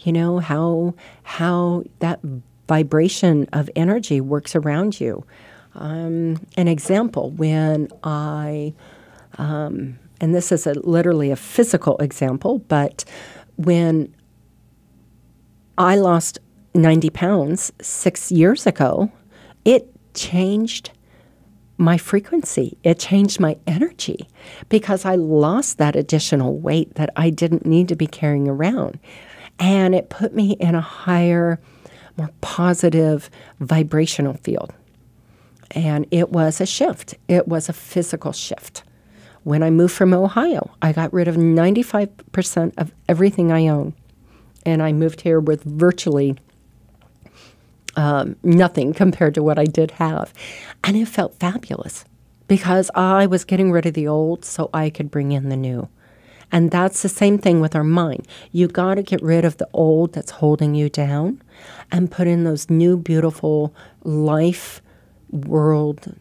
you 0.00 0.12
know, 0.12 0.38
how 0.38 0.94
how 1.22 1.82
that 2.00 2.20
vibration 2.68 3.48
of 3.52 3.70
energy 3.76 4.20
works 4.20 4.54
around 4.54 5.00
you. 5.00 5.24
Um, 5.74 6.40
an 6.56 6.68
example 6.68 7.30
when 7.30 7.88
I 8.02 8.74
um, 9.38 9.98
and 10.20 10.34
this 10.34 10.52
is 10.52 10.66
a, 10.66 10.74
literally 10.74 11.30
a 11.30 11.36
physical 11.36 11.96
example, 11.98 12.58
but 12.58 13.04
when 13.56 14.14
I 15.78 15.96
lost 15.96 16.38
90 16.74 17.10
pounds 17.10 17.72
six 17.80 18.30
years 18.30 18.66
ago, 18.66 19.10
it 19.64 19.88
changed 20.14 20.90
my 21.78 21.98
frequency. 21.98 22.78
It 22.82 22.98
changed 22.98 23.38
my 23.40 23.56
energy 23.66 24.28
because 24.68 25.04
I 25.04 25.16
lost 25.16 25.78
that 25.78 25.96
additional 25.96 26.58
weight 26.58 26.94
that 26.94 27.10
I 27.16 27.30
didn't 27.30 27.66
need 27.66 27.88
to 27.88 27.96
be 27.96 28.06
carrying 28.06 28.48
around. 28.48 28.98
And 29.58 29.94
it 29.94 30.08
put 30.08 30.34
me 30.34 30.52
in 30.52 30.74
a 30.74 30.80
higher, 30.80 31.60
more 32.16 32.30
positive 32.40 33.30
vibrational 33.60 34.34
field. 34.34 34.72
And 35.72 36.06
it 36.10 36.30
was 36.30 36.60
a 36.60 36.66
shift, 36.66 37.14
it 37.28 37.48
was 37.48 37.68
a 37.68 37.72
physical 37.72 38.32
shift. 38.32 38.82
When 39.46 39.62
I 39.62 39.70
moved 39.70 39.94
from 39.94 40.12
Ohio, 40.12 40.72
I 40.82 40.90
got 40.90 41.12
rid 41.12 41.28
of 41.28 41.36
95% 41.36 42.72
of 42.78 42.92
everything 43.08 43.52
I 43.52 43.68
own. 43.68 43.94
And 44.64 44.82
I 44.82 44.92
moved 44.92 45.20
here 45.20 45.38
with 45.38 45.62
virtually 45.62 46.36
um, 47.94 48.34
nothing 48.42 48.92
compared 48.92 49.36
to 49.36 49.44
what 49.44 49.56
I 49.56 49.64
did 49.64 49.92
have. 49.92 50.34
And 50.82 50.96
it 50.96 51.06
felt 51.06 51.38
fabulous 51.38 52.04
because 52.48 52.90
I 52.96 53.26
was 53.26 53.44
getting 53.44 53.70
rid 53.70 53.86
of 53.86 53.94
the 53.94 54.08
old 54.08 54.44
so 54.44 54.68
I 54.74 54.90
could 54.90 55.12
bring 55.12 55.30
in 55.30 55.48
the 55.48 55.56
new. 55.56 55.88
And 56.50 56.72
that's 56.72 57.02
the 57.02 57.08
same 57.08 57.38
thing 57.38 57.60
with 57.60 57.76
our 57.76 57.84
mind. 57.84 58.26
You 58.50 58.66
got 58.66 58.96
to 58.96 59.02
get 59.04 59.22
rid 59.22 59.44
of 59.44 59.58
the 59.58 59.68
old 59.72 60.12
that's 60.12 60.32
holding 60.32 60.74
you 60.74 60.88
down 60.88 61.40
and 61.92 62.10
put 62.10 62.26
in 62.26 62.42
those 62.42 62.68
new, 62.68 62.96
beautiful 62.96 63.72
life 64.02 64.82
world 65.30 66.16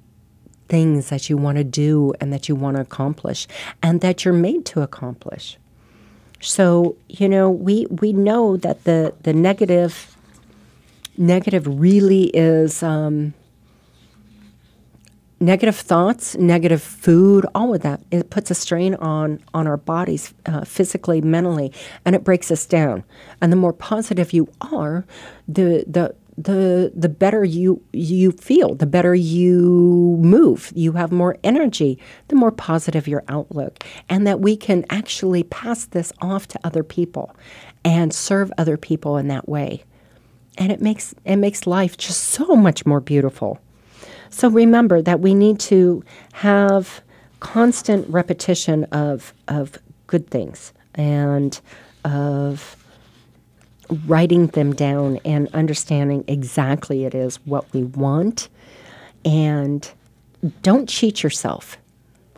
things 0.68 1.10
that 1.10 1.30
you 1.30 1.38
want 1.38 1.58
to 1.58 1.64
do 1.64 2.14
and 2.20 2.34
that 2.34 2.50
you 2.50 2.56
want 2.56 2.76
to 2.78 2.82
accomplish 2.82 3.48
and 3.84 4.02
that 4.02 4.26
you're 4.26 4.34
made 4.34 4.66
to 4.66 4.82
accomplish. 4.82 5.58
So, 6.42 6.96
you 7.08 7.30
know, 7.30 7.50
we, 7.50 7.86
we 7.88 8.14
know 8.14 8.58
that 8.58 8.84
the, 8.84 9.14
the 9.24 9.34
negative 9.34 10.16
negative 11.18 11.66
really 11.80 12.26
is 12.34 12.84
um, 12.84 13.34
negative 15.40 15.76
thoughts, 15.76 16.36
negative 16.36 16.82
food, 16.82 17.46
all 17.56 17.74
of 17.74 17.82
that. 17.82 18.02
It 18.12 18.30
puts 18.30 18.52
a 18.52 18.56
strain 18.56 18.96
on 18.96 19.40
on 19.54 19.68
our 19.68 19.78
bodies 19.78 20.34
uh, 20.46 20.66
physically, 20.66 21.22
mentally, 21.22 21.72
and 22.06 22.16
it 22.16 22.24
breaks 22.24 22.52
us 22.52 22.66
down. 22.66 23.04
And 23.42 23.52
the 23.52 23.58
more 23.58 23.74
positive 23.74 24.34
you 24.34 24.50
are, 24.62 25.06
the 25.48 25.84
the 25.88 26.16
the 26.38 26.92
the 26.96 27.10
better 27.10 27.44
you 27.44 27.82
you 27.94 28.32
feel, 28.34 28.76
the 28.76 28.86
better 28.86 29.16
you 29.16 30.18
move. 30.22 30.72
You 30.76 30.94
have 30.94 31.12
more 31.12 31.38
energy, 31.44 31.98
the 32.28 32.36
more 32.36 32.52
positive 32.52 33.08
your 33.08 33.24
outlook, 33.28 33.84
and 34.10 34.28
that 34.28 34.42
we 34.42 34.58
can 34.58 34.86
actually 34.90 35.44
pass 35.44 35.86
this 35.86 36.12
off 36.22 36.48
to 36.50 36.60
other 36.64 36.84
people 36.84 37.36
and 37.84 38.14
serve 38.14 38.52
other 38.58 38.78
people 38.78 39.18
in 39.18 39.28
that 39.30 39.48
way. 39.48 39.84
And 40.58 40.72
it 40.72 40.82
makes 40.82 41.16
it 41.24 41.38
makes 41.38 41.66
life 41.66 41.98
just 41.98 42.22
so 42.22 42.56
much 42.56 42.86
more 42.86 43.00
beautiful. 43.00 43.60
So 44.30 44.50
remember 44.50 45.02
that 45.02 45.22
we 45.22 45.34
need 45.34 45.60
to 45.62 46.04
have 46.34 47.02
constant 47.40 48.08
repetition 48.10 48.84
of 48.86 49.34
of 49.48 49.78
good 50.08 50.30
things 50.30 50.74
and 50.96 51.60
of 52.04 52.76
writing 54.06 54.48
them 54.48 54.74
down 54.74 55.20
and 55.26 55.48
understanding 55.54 56.24
exactly 56.28 57.06
it 57.06 57.14
is 57.14 57.38
what 57.46 57.72
we 57.74 57.84
want 57.84 58.50
and 59.24 59.92
don't 60.62 60.88
cheat 60.88 61.24
yourself. 61.24 61.78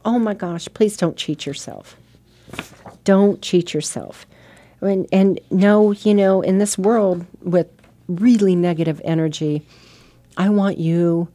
Oh 0.06 0.20
my 0.20 0.34
gosh, 0.34 0.68
please 0.74 0.96
don't 0.98 1.18
cheat 1.18 1.46
yourself. 1.46 1.98
Don't 3.04 3.42
cheat 3.42 3.74
yourself. 3.74 4.26
And, 4.82 5.08
and 5.12 5.40
no, 5.52 5.92
you 5.92 6.14
know, 6.14 6.42
in 6.42 6.60
this 6.60 6.78
world 6.78 7.26
with 7.42 7.68
really 8.08 8.56
negative 8.56 9.02
energy, 9.04 9.66
I 10.38 10.50
want 10.50 10.78
you 10.78 11.28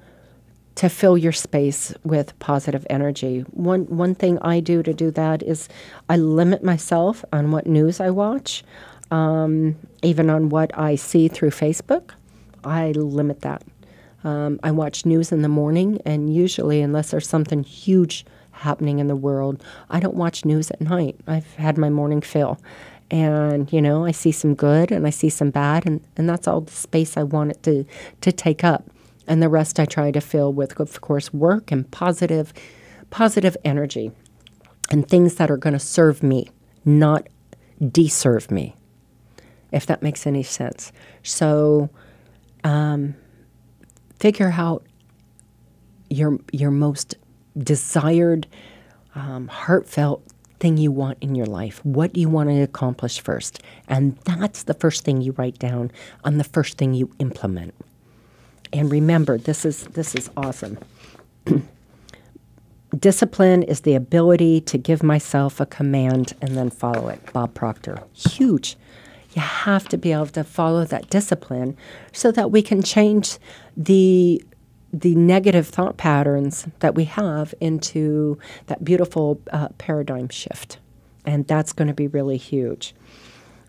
to 0.76 0.88
fill 0.88 1.18
your 1.18 1.32
space 1.32 1.92
with 2.02 2.38
positive 2.38 2.86
energy. 2.88 3.40
One 3.50 3.84
one 3.94 4.14
thing 4.14 4.38
I 4.40 4.60
do 4.60 4.82
to 4.82 4.94
do 4.94 5.10
that 5.10 5.42
is 5.42 5.68
I 6.08 6.16
limit 6.16 6.64
myself 6.64 7.24
on 7.32 7.50
what 7.50 7.66
news 7.66 8.00
I 8.00 8.10
watch, 8.10 8.64
um, 9.12 9.76
even 10.02 10.30
on 10.30 10.48
what 10.48 10.76
I 10.76 10.96
see 10.96 11.28
through 11.28 11.50
Facebook. 11.50 12.12
I 12.64 12.92
limit 12.92 13.42
that. 13.42 13.62
Um, 14.24 14.58
I 14.62 14.70
watch 14.70 15.04
news 15.04 15.32
in 15.32 15.42
the 15.42 15.48
morning, 15.48 16.00
and 16.06 16.34
usually, 16.34 16.80
unless 16.80 17.10
there's 17.10 17.28
something 17.28 17.62
huge 17.62 18.24
happening 18.52 18.98
in 19.00 19.08
the 19.08 19.16
world, 19.16 19.62
I 19.90 20.00
don't 20.00 20.14
watch 20.14 20.44
news 20.44 20.70
at 20.70 20.80
night. 20.80 21.16
I've 21.26 21.54
had 21.54 21.76
my 21.76 21.90
morning 21.90 22.20
fill. 22.22 22.58
And, 23.10 23.70
you 23.70 23.82
know, 23.82 24.06
I 24.06 24.12
see 24.12 24.32
some 24.32 24.54
good 24.54 24.90
and 24.90 25.06
I 25.06 25.10
see 25.10 25.28
some 25.28 25.50
bad, 25.50 25.84
and, 25.84 26.00
and 26.16 26.26
that's 26.26 26.48
all 26.48 26.62
the 26.62 26.72
space 26.72 27.18
I 27.18 27.24
want 27.24 27.50
it 27.50 27.62
to, 27.64 27.84
to 28.22 28.32
take 28.32 28.64
up 28.64 28.88
and 29.28 29.42
the 29.42 29.50
rest 29.50 29.78
I 29.78 29.84
try 29.84 30.10
to 30.12 30.20
fill 30.20 30.52
with, 30.52 30.80
of 30.80 31.00
course, 31.02 31.32
work 31.34 31.70
and 31.70 31.90
positive, 31.90 32.54
positive 33.10 33.56
energy, 33.66 34.12
and 34.90 35.06
things 35.06 35.34
that 35.34 35.50
are 35.50 35.58
going 35.58 35.74
to 35.74 35.78
serve 35.78 36.22
me, 36.22 36.48
not 36.86 37.28
deserve 37.90 38.50
me, 38.50 38.76
if 39.72 39.86
that 39.86 40.02
makes 40.02 40.26
any 40.26 40.42
sense. 40.42 40.92
So, 41.22 41.90
um, 42.64 43.14
figure 44.20 44.54
out 44.56 44.86
your 46.10 46.38
your 46.52 46.70
most 46.70 47.16
desired, 47.58 48.46
um, 49.14 49.48
heartfelt 49.48 50.22
thing 50.60 50.76
you 50.76 50.92
want 50.92 51.18
in 51.20 51.34
your 51.34 51.46
life. 51.46 51.84
What 51.84 52.12
do 52.12 52.20
you 52.20 52.28
want 52.28 52.48
to 52.48 52.62
accomplish 52.62 53.20
first? 53.20 53.60
And 53.88 54.16
that's 54.18 54.62
the 54.62 54.74
first 54.74 55.04
thing 55.04 55.20
you 55.20 55.32
write 55.32 55.58
down 55.58 55.90
on 56.22 56.38
the 56.38 56.44
first 56.44 56.78
thing 56.78 56.94
you 56.94 57.10
implement. 57.18 57.74
And 58.72 58.90
remember, 58.90 59.38
this 59.38 59.64
is 59.64 59.84
this 59.88 60.14
is 60.14 60.30
awesome. 60.36 60.78
Discipline 62.98 63.62
is 63.62 63.80
the 63.80 63.94
ability 63.94 64.60
to 64.62 64.78
give 64.78 65.02
myself 65.02 65.60
a 65.60 65.66
command 65.66 66.34
and 66.40 66.56
then 66.56 66.70
follow 66.70 67.08
it. 67.08 67.20
Bob 67.32 67.54
Proctor. 67.54 67.98
Huge. 68.12 68.76
You 69.34 69.42
have 69.42 69.88
to 69.88 69.96
be 69.96 70.12
able 70.12 70.26
to 70.26 70.44
follow 70.44 70.84
that 70.84 71.10
discipline 71.10 71.76
so 72.12 72.30
that 72.32 72.50
we 72.50 72.62
can 72.62 72.82
change 72.82 73.38
the 73.76 74.42
the 74.94 75.14
negative 75.14 75.66
thought 75.68 75.96
patterns 75.96 76.66
that 76.80 76.94
we 76.94 77.04
have 77.04 77.54
into 77.60 78.38
that 78.66 78.84
beautiful 78.84 79.40
uh, 79.50 79.68
paradigm 79.78 80.28
shift. 80.28 80.76
And 81.24 81.46
that's 81.46 81.72
going 81.72 81.88
to 81.88 81.94
be 81.94 82.08
really 82.08 82.36
huge. 82.36 82.94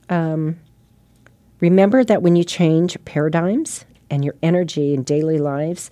Um, 0.10 0.60
remember 1.62 2.04
that 2.04 2.22
when 2.22 2.36
you 2.36 2.44
change 2.44 2.98
paradigms, 3.06 3.86
and 4.14 4.24
your 4.24 4.36
energy 4.44 4.94
in 4.94 5.02
daily 5.02 5.40
lives, 5.40 5.90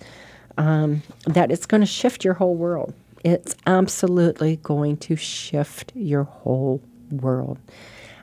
um, 0.56 1.02
that 1.26 1.50
it's 1.50 1.66
going 1.66 1.80
to 1.80 1.86
shift 1.86 2.24
your 2.24 2.34
whole 2.34 2.54
world. 2.54 2.94
It's 3.24 3.56
absolutely 3.66 4.56
going 4.62 4.98
to 4.98 5.16
shift 5.16 5.92
your 5.96 6.22
whole 6.24 6.80
world. 7.10 7.58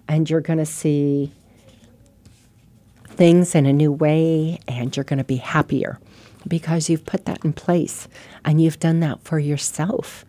And 0.08 0.30
you're 0.30 0.42
going 0.42 0.60
to 0.60 0.66
see 0.66 1.34
things 3.20 3.54
in 3.54 3.66
a 3.66 3.74
new 3.74 3.92
way, 3.92 4.60
and 4.68 4.96
you're 4.96 5.04
going 5.04 5.20
to 5.20 5.24
be 5.24 5.36
happier 5.36 6.00
because 6.48 6.90
you've 6.90 7.06
put 7.06 7.26
that 7.26 7.44
in 7.44 7.54
place 7.54 8.08
and 8.46 8.62
you've 8.62 8.80
done 8.80 9.02
that 9.02 9.22
for 9.24 9.38
yourself. 9.38 10.26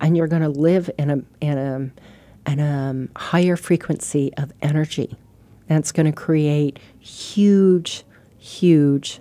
And 0.00 0.16
you're 0.16 0.28
going 0.28 0.42
to 0.42 0.48
live 0.48 0.90
in 0.98 1.10
a, 1.10 1.22
in 1.40 1.58
a, 1.58 2.50
in 2.50 2.60
a 2.60 2.90
um, 2.90 3.08
higher 3.16 3.56
frequency 3.56 4.32
of 4.36 4.52
energy. 4.60 5.16
That's 5.68 5.90
going 5.90 6.06
to 6.06 6.12
create 6.12 6.78
huge 7.00 8.04
huge, 8.44 9.20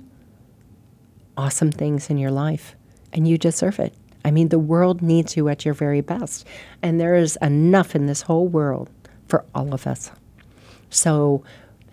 awesome 1.38 1.72
things 1.72 2.10
in 2.10 2.18
your 2.18 2.30
life, 2.32 2.76
and 3.14 3.26
you 3.26 3.38
deserve 3.38 3.80
it. 3.80 3.94
I 4.26 4.32
mean, 4.32 4.50
the 4.50 4.60
world 4.60 5.02
needs 5.02 5.38
you 5.38 5.48
at 5.48 5.64
your 5.64 5.74
very 5.74 6.02
best, 6.02 6.46
and 6.82 7.00
there 7.00 7.16
is 7.16 7.38
enough 7.42 7.96
in 7.96 8.06
this 8.06 8.24
whole 8.24 8.48
world 8.48 8.90
for 9.28 9.46
all 9.56 9.74
of 9.74 9.88
us. 9.88 10.12
So 10.90 11.42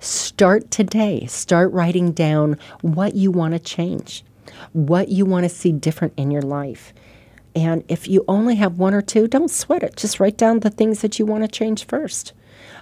start 0.01 0.71
today. 0.71 1.27
Start 1.27 1.73
writing 1.73 2.13
down 2.13 2.59
what 2.81 3.15
you 3.15 3.31
want 3.31 3.55
to 3.55 3.59
change, 3.59 4.25
what 4.73 5.09
you 5.09 5.25
want 5.25 5.45
to 5.45 5.49
see 5.49 5.73
different 5.73 6.15
in 6.17 6.31
your 6.31 6.43
life. 6.43 6.93
And 7.55 7.85
if 7.89 8.09
you 8.09 8.25
only 8.29 8.57
have 8.57 8.79
one 8.79 8.95
or 8.95 9.03
two, 9.03 9.27
don't 9.27 9.51
sweat 9.51 9.83
it. 9.83 9.97
Just 9.97 10.21
write 10.21 10.37
down 10.37 10.61
the 10.61 10.71
things 10.71 11.01
that 11.01 11.19
you 11.19 11.27
want 11.27 11.45
to 11.45 11.49
change 11.49 11.87
first. 11.87 12.33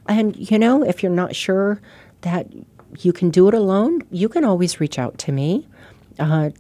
And, 0.07 0.51
you 0.51 0.59
know, 0.59 0.83
if 0.83 1.03
you're 1.03 1.13
not 1.13 1.35
sure 1.35 1.81
that 2.23 2.47
you 3.01 3.13
can 3.13 3.31
do 3.31 3.49
it 3.49 3.55
alone, 3.55 4.03
you 4.11 4.29
can 4.29 4.45
always 4.45 4.81
reach 4.81 4.99
out 4.99 5.19
to 5.19 5.33
me 5.33 5.67
uh, 6.19 6.51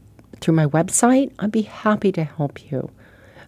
through 0.40 0.54
my 0.54 0.66
website. 0.66 1.32
I'd 1.38 1.52
be 1.52 1.62
happy 1.62 2.12
to 2.12 2.24
help 2.24 2.70
you. 2.70 2.90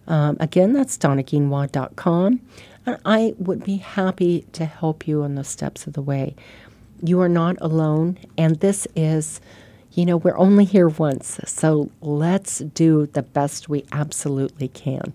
Um, 0.07 0.37
again, 0.39 0.73
that's 0.73 0.97
donnaguinouard.com. 0.97 2.41
And 2.85 2.97
I 3.05 3.35
would 3.37 3.63
be 3.63 3.77
happy 3.77 4.45
to 4.53 4.65
help 4.65 5.07
you 5.07 5.21
on 5.23 5.35
the 5.35 5.43
steps 5.43 5.85
of 5.85 5.93
the 5.93 6.01
way. 6.01 6.35
You 7.03 7.21
are 7.21 7.29
not 7.29 7.57
alone. 7.61 8.17
And 8.37 8.59
this 8.59 8.87
is, 8.95 9.41
you 9.93 10.05
know, 10.05 10.17
we're 10.17 10.37
only 10.37 10.65
here 10.65 10.87
once. 10.87 11.39
So 11.45 11.89
let's 12.01 12.59
do 12.59 13.07
the 13.07 13.23
best 13.23 13.69
we 13.69 13.85
absolutely 13.91 14.67
can. 14.67 15.13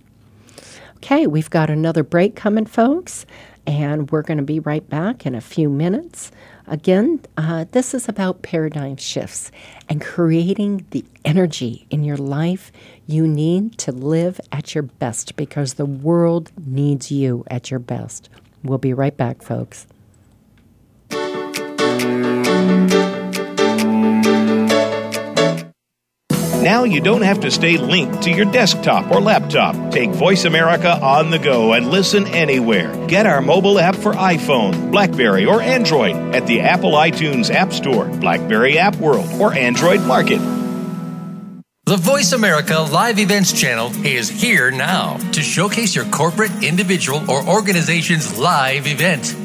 Okay, 0.96 1.26
we've 1.26 1.50
got 1.50 1.70
another 1.70 2.02
break 2.02 2.34
coming, 2.34 2.66
folks. 2.66 3.26
And 3.66 4.10
we're 4.10 4.22
going 4.22 4.38
to 4.38 4.44
be 4.44 4.60
right 4.60 4.88
back 4.88 5.26
in 5.26 5.34
a 5.34 5.40
few 5.40 5.68
minutes. 5.68 6.30
Again, 6.68 7.20
uh, 7.36 7.64
this 7.70 7.94
is 7.94 8.08
about 8.08 8.42
paradigm 8.42 8.96
shifts 8.96 9.50
and 9.88 10.00
creating 10.00 10.86
the 10.90 11.04
energy 11.24 11.86
in 11.90 12.02
your 12.02 12.16
life 12.16 12.72
you 13.06 13.26
need 13.26 13.78
to 13.78 13.92
live 13.92 14.40
at 14.50 14.74
your 14.74 14.82
best 14.82 15.36
because 15.36 15.74
the 15.74 15.86
world 15.86 16.50
needs 16.64 17.10
you 17.10 17.44
at 17.48 17.70
your 17.70 17.80
best. 17.80 18.28
We'll 18.64 18.78
be 18.78 18.92
right 18.92 19.16
back, 19.16 19.42
folks. 19.42 19.86
Now 26.66 26.82
you 26.82 27.00
don't 27.00 27.22
have 27.22 27.42
to 27.42 27.50
stay 27.52 27.76
linked 27.76 28.22
to 28.22 28.30
your 28.32 28.46
desktop 28.46 29.12
or 29.12 29.20
laptop. 29.20 29.92
Take 29.92 30.10
Voice 30.10 30.44
America 30.46 31.00
on 31.00 31.30
the 31.30 31.38
go 31.38 31.74
and 31.74 31.92
listen 31.92 32.26
anywhere. 32.26 33.06
Get 33.06 33.24
our 33.24 33.40
mobile 33.40 33.78
app 33.78 33.94
for 33.94 34.14
iPhone, 34.14 34.90
Blackberry, 34.90 35.46
or 35.46 35.62
Android 35.62 36.16
at 36.34 36.48
the 36.48 36.62
Apple 36.62 36.94
iTunes 36.94 37.54
App 37.54 37.72
Store, 37.72 38.06
Blackberry 38.06 38.80
App 38.80 38.96
World, 38.96 39.28
or 39.40 39.54
Android 39.54 40.00
Market. 40.00 40.40
The 41.84 41.96
Voice 41.98 42.32
America 42.32 42.80
Live 42.80 43.20
Events 43.20 43.52
channel 43.52 43.92
is 44.04 44.28
here 44.28 44.72
now 44.72 45.18
to 45.30 45.42
showcase 45.42 45.94
your 45.94 46.06
corporate, 46.06 46.64
individual, 46.64 47.30
or 47.30 47.48
organization's 47.48 48.40
live 48.40 48.88
event. 48.88 49.36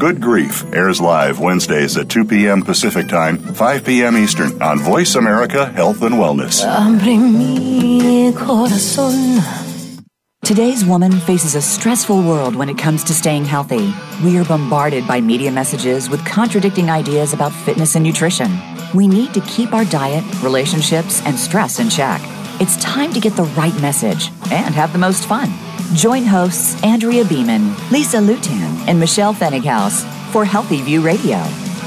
Good 0.00 0.22
Grief 0.22 0.64
airs 0.72 0.98
live 0.98 1.40
Wednesdays 1.40 1.98
at 1.98 2.08
2 2.08 2.24
p.m. 2.24 2.62
Pacific 2.62 3.06
Time, 3.06 3.36
5 3.36 3.84
p.m. 3.84 4.16
Eastern 4.16 4.62
on 4.62 4.78
Voice 4.78 5.14
America 5.14 5.66
Health 5.66 6.00
and 6.00 6.14
Wellness. 6.14 6.64
Today's 10.42 10.86
woman 10.86 11.12
faces 11.12 11.54
a 11.54 11.60
stressful 11.60 12.22
world 12.22 12.56
when 12.56 12.70
it 12.70 12.78
comes 12.78 13.04
to 13.04 13.12
staying 13.12 13.44
healthy. 13.44 13.92
We 14.24 14.38
are 14.38 14.44
bombarded 14.46 15.06
by 15.06 15.20
media 15.20 15.50
messages 15.50 16.08
with 16.08 16.24
contradicting 16.24 16.88
ideas 16.88 17.34
about 17.34 17.52
fitness 17.52 17.94
and 17.94 18.02
nutrition. 18.02 18.58
We 18.94 19.06
need 19.06 19.34
to 19.34 19.42
keep 19.42 19.74
our 19.74 19.84
diet, 19.84 20.24
relationships, 20.42 21.20
and 21.26 21.38
stress 21.38 21.78
in 21.78 21.90
check. 21.90 22.22
It's 22.58 22.78
time 22.78 23.12
to 23.12 23.20
get 23.20 23.36
the 23.36 23.44
right 23.44 23.78
message 23.82 24.30
and 24.50 24.74
have 24.74 24.94
the 24.94 24.98
most 24.98 25.26
fun. 25.26 25.50
Join 25.94 26.24
hosts 26.24 26.80
Andrea 26.84 27.24
Beeman, 27.24 27.74
Lisa 27.90 28.18
Lutan, 28.18 28.86
and 28.86 29.00
Michelle 29.00 29.34
Fennighaus 29.34 30.04
for 30.30 30.44
Healthy 30.44 30.82
View 30.82 31.00
Radio. 31.00 31.38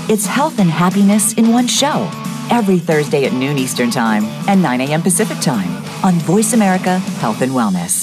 It's 0.09 0.25
health 0.25 0.59
and 0.59 0.69
happiness 0.69 1.33
in 1.35 1.53
one 1.53 1.67
show 1.67 2.11
every 2.51 2.79
Thursday 2.79 3.23
at 3.23 3.31
noon 3.31 3.57
Eastern 3.57 3.89
Time 3.89 4.25
and 4.49 4.61
9 4.61 4.81
a.m. 4.81 5.01
Pacific 5.01 5.39
Time 5.39 5.71
on 6.03 6.15
Voice 6.15 6.51
America 6.51 6.99
Health 6.99 7.41
and 7.41 7.53
Wellness. 7.53 8.02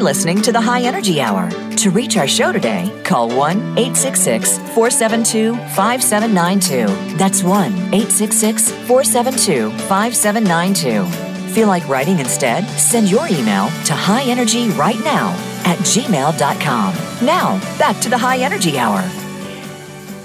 You're 0.00 0.06
listening 0.06 0.40
to 0.40 0.52
the 0.52 0.62
High 0.62 0.80
Energy 0.80 1.20
Hour. 1.20 1.50
To 1.76 1.90
reach 1.90 2.16
our 2.16 2.26
show 2.26 2.52
today, 2.52 2.90
call 3.04 3.28
1 3.28 3.58
866 3.76 4.56
472 4.74 5.54
5792. 5.74 7.18
That's 7.18 7.42
1 7.42 7.70
866 7.92 8.70
472 8.70 9.68
5792. 9.88 11.52
Feel 11.52 11.68
like 11.68 11.86
writing 11.86 12.18
instead? 12.18 12.64
Send 12.78 13.10
your 13.10 13.26
email 13.26 13.66
to 13.66 13.92
highenergyrightnow 13.92 15.34
at 15.66 15.76
gmail.com. 15.80 17.26
Now, 17.26 17.60
back 17.78 18.00
to 18.00 18.08
the 18.08 18.16
High 18.16 18.38
Energy 18.38 18.78
Hour. 18.78 19.02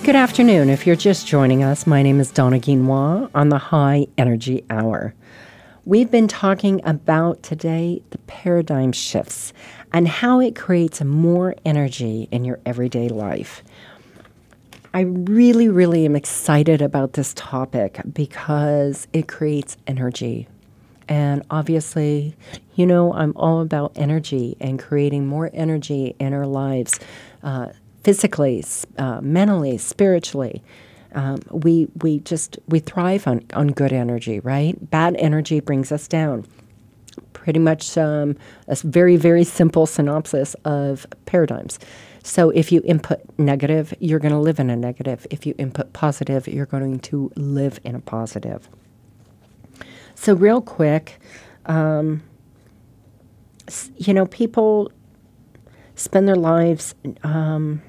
Good 0.06 0.16
afternoon. 0.16 0.70
If 0.70 0.88
you're 0.88 0.96
just 0.96 1.28
joining 1.28 1.66
us, 1.66 1.86
my 1.86 2.02
name 2.02 2.22
is 2.22 2.32
Donna 2.32 2.60
Guinouard 2.60 3.30
on 3.36 3.50
the 3.50 3.58
High 3.58 4.08
Energy 4.18 4.64
Hour. 4.70 5.14
We've 5.88 6.10
been 6.10 6.28
talking 6.28 6.82
about 6.84 7.44
today 7.44 8.02
the 8.10 8.18
paradigm 8.18 8.92
shifts 8.92 9.54
and 9.94 10.08
how 10.08 10.40
it 10.40 10.56
creates 10.56 11.04
more 11.04 11.54
energy 11.64 12.28
in 12.32 12.44
your 12.44 12.58
everyday 12.66 13.08
life. 13.08 13.64
I 14.96 15.02
really, 15.02 15.70
really 15.70 16.04
am 16.06 16.16
excited 16.16 16.82
about 16.82 17.14
this 17.14 17.36
topic 17.36 18.02
because 18.12 19.08
it 19.14 19.28
creates 19.28 19.78
energy. 19.86 20.48
And 21.08 21.44
obviously, 21.52 22.36
you 22.74 22.88
know, 22.88 23.14
I'm 23.14 23.34
all 23.36 23.62
about 23.62 23.92
energy 23.96 24.58
and 24.60 24.80
creating 24.80 25.28
more 25.28 25.52
energy 25.54 26.16
in 26.18 26.34
our 26.34 26.48
lives, 26.48 27.00
uh, 27.44 27.68
physically, 28.04 28.66
uh, 28.98 29.22
mentally, 29.22 29.78
spiritually 29.78 30.64
um, 31.16 31.40
we 31.52 31.88
we 32.02 32.20
just 32.20 32.60
we 32.68 32.80
thrive 32.80 33.26
on 33.28 33.44
on 33.54 33.70
good 33.70 33.92
energy, 33.94 34.40
right? 34.42 34.78
Bad 34.92 35.16
energy 35.18 35.60
brings 35.60 35.92
us 35.92 36.08
down. 36.08 36.46
Pretty 37.34 37.60
much 37.60 37.98
um, 37.98 38.36
a 38.68 38.76
very 38.76 39.16
very 39.16 39.44
simple 39.44 39.86
synopsis 39.86 40.56
of 40.66 41.08
paradigms. 41.26 41.80
So 42.24 42.50
if 42.50 42.72
you 42.72 42.82
input 42.84 43.22
negative, 43.38 43.94
you're 44.00 44.20
going 44.20 44.34
to 44.34 44.40
live 44.40 44.60
in 44.60 44.70
a 44.72 44.76
negative. 44.76 45.28
If 45.30 45.46
you 45.46 45.54
input 45.60 45.94
positive, 45.94 46.48
you're 46.48 46.66
going 46.66 47.00
to 47.00 47.32
live 47.36 47.80
in 47.84 47.96
a 47.96 48.00
positive. 48.00 48.68
So 50.16 50.34
real 50.34 50.60
quick, 50.60 51.20
um, 51.68 52.24
you 53.96 54.14
know, 54.14 54.26
people 54.26 54.92
spend 55.94 56.28
their 56.28 56.36
lives 56.36 56.96
um, 57.24 57.84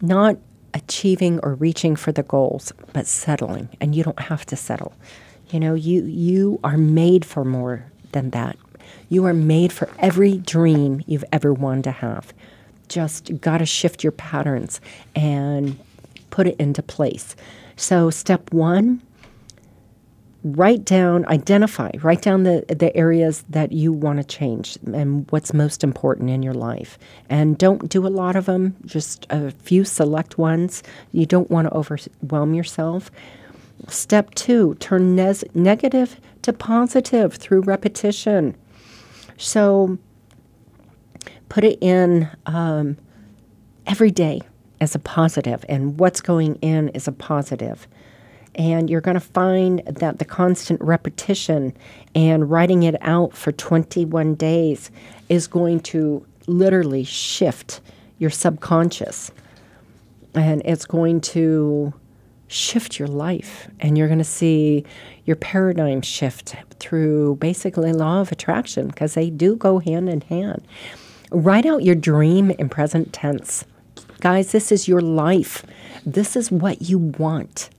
not 0.00 0.38
achieving 0.74 1.40
or 1.42 1.54
reaching 1.54 1.96
for 1.96 2.12
the 2.12 2.22
goals, 2.22 2.72
but 2.92 3.06
settling. 3.06 3.68
And 3.80 3.94
you 3.94 4.04
don't 4.04 4.20
have 4.20 4.46
to 4.46 4.56
settle. 4.56 4.92
You 5.50 5.60
know, 5.60 5.74
you 5.74 6.04
you 6.04 6.60
are 6.62 6.76
made 6.76 7.24
for 7.24 7.44
more 7.44 7.84
than 8.12 8.30
that. 8.30 8.56
You 9.08 9.24
are 9.26 9.34
made 9.34 9.72
for 9.72 9.88
every 9.98 10.38
dream 10.38 11.02
you've 11.06 11.24
ever 11.32 11.52
wanted 11.52 11.84
to 11.84 11.90
have. 11.92 12.32
Just 12.88 13.40
got 13.40 13.58
to 13.58 13.66
shift 13.66 14.02
your 14.02 14.12
patterns 14.12 14.80
and 15.14 15.78
put 16.30 16.46
it 16.46 16.56
into 16.58 16.82
place. 16.82 17.36
So, 17.76 18.10
step 18.10 18.52
one 18.52 19.02
write 20.42 20.84
down, 20.84 21.26
identify, 21.26 21.90
write 22.02 22.22
down 22.22 22.44
the, 22.44 22.64
the 22.68 22.96
areas 22.96 23.44
that 23.50 23.72
you 23.72 23.92
want 23.92 24.18
to 24.18 24.24
change 24.24 24.78
and 24.92 25.30
what's 25.30 25.52
most 25.52 25.84
important 25.84 26.30
in 26.30 26.42
your 26.42 26.54
life. 26.54 26.98
And 27.28 27.58
don't 27.58 27.88
do 27.88 28.06
a 28.06 28.08
lot 28.08 28.36
of 28.36 28.46
them, 28.46 28.74
just 28.86 29.26
a 29.30 29.50
few 29.50 29.84
select 29.84 30.38
ones. 30.38 30.82
You 31.12 31.26
don't 31.26 31.50
want 31.50 31.68
to 31.68 31.74
overwhelm 31.74 32.54
yourself. 32.54 33.10
Step 33.88 34.34
two, 34.34 34.76
turn 34.76 35.14
ne- 35.14 35.34
negative 35.54 36.20
to 36.42 36.52
positive 36.52 37.34
through 37.34 37.62
repetition. 37.62 38.56
So 39.36 39.98
put 41.48 41.64
it 41.64 41.78
in 41.82 42.28
um, 42.46 42.96
every 43.86 44.10
day 44.10 44.40
as 44.80 44.94
a 44.94 44.98
positive, 44.98 45.64
and 45.68 45.98
what's 45.98 46.22
going 46.22 46.56
in 46.56 46.88
is 46.90 47.06
a 47.06 47.12
positive. 47.12 47.86
And 48.54 48.90
you're 48.90 49.00
going 49.00 49.14
to 49.14 49.20
find 49.20 49.82
that 49.86 50.18
the 50.18 50.24
constant 50.24 50.80
repetition 50.80 51.76
and 52.14 52.50
writing 52.50 52.82
it 52.82 52.96
out 53.00 53.34
for 53.34 53.52
21 53.52 54.34
days 54.34 54.90
is 55.28 55.46
going 55.46 55.80
to 55.80 56.26
literally 56.46 57.04
shift 57.04 57.80
your 58.18 58.30
subconscious. 58.30 59.30
And 60.34 60.62
it's 60.64 60.84
going 60.84 61.20
to 61.22 61.92
shift 62.48 62.98
your 62.98 63.08
life. 63.08 63.68
And 63.78 63.96
you're 63.96 64.08
going 64.08 64.18
to 64.18 64.24
see 64.24 64.84
your 65.24 65.36
paradigm 65.36 66.02
shift 66.02 66.56
through 66.80 67.36
basically 67.36 67.92
law 67.92 68.20
of 68.20 68.32
attraction 68.32 68.88
because 68.88 69.14
they 69.14 69.30
do 69.30 69.54
go 69.54 69.78
hand 69.78 70.08
in 70.08 70.20
hand. 70.22 70.66
Write 71.30 71.64
out 71.64 71.84
your 71.84 71.94
dream 71.94 72.50
in 72.50 72.68
present 72.68 73.12
tense. 73.12 73.64
Guys, 74.20 74.52
this 74.52 74.72
is 74.72 74.88
your 74.88 75.00
life. 75.00 75.64
This 76.04 76.34
is 76.34 76.50
what 76.50 76.82
you 76.82 76.98
want. 76.98 77.70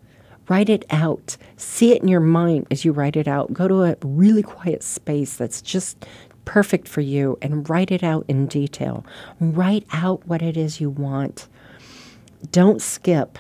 Write 0.52 0.68
it 0.68 0.84
out. 0.90 1.38
See 1.56 1.94
it 1.94 2.02
in 2.02 2.10
your 2.10 2.20
mind 2.20 2.68
as 2.70 2.84
you 2.84 2.92
write 2.92 3.16
it 3.16 3.26
out. 3.26 3.54
Go 3.54 3.70
to 3.70 3.84
a 3.84 3.96
really 4.04 4.44
quiet 4.44 4.84
space 4.84 5.38
that's 5.38 5.62
just 5.62 6.06
perfect 6.44 6.90
for 6.90 7.00
you 7.00 7.38
and 7.42 7.70
write 7.70 7.90
it 7.90 8.04
out 8.04 8.26
in 8.28 8.48
detail. 8.48 9.06
Write 9.40 9.86
out 9.94 10.28
what 10.28 10.42
it 10.42 10.58
is 10.58 10.82
you 10.82 10.90
want. 10.90 11.48
Don't 12.52 12.82
skip. 12.82 13.40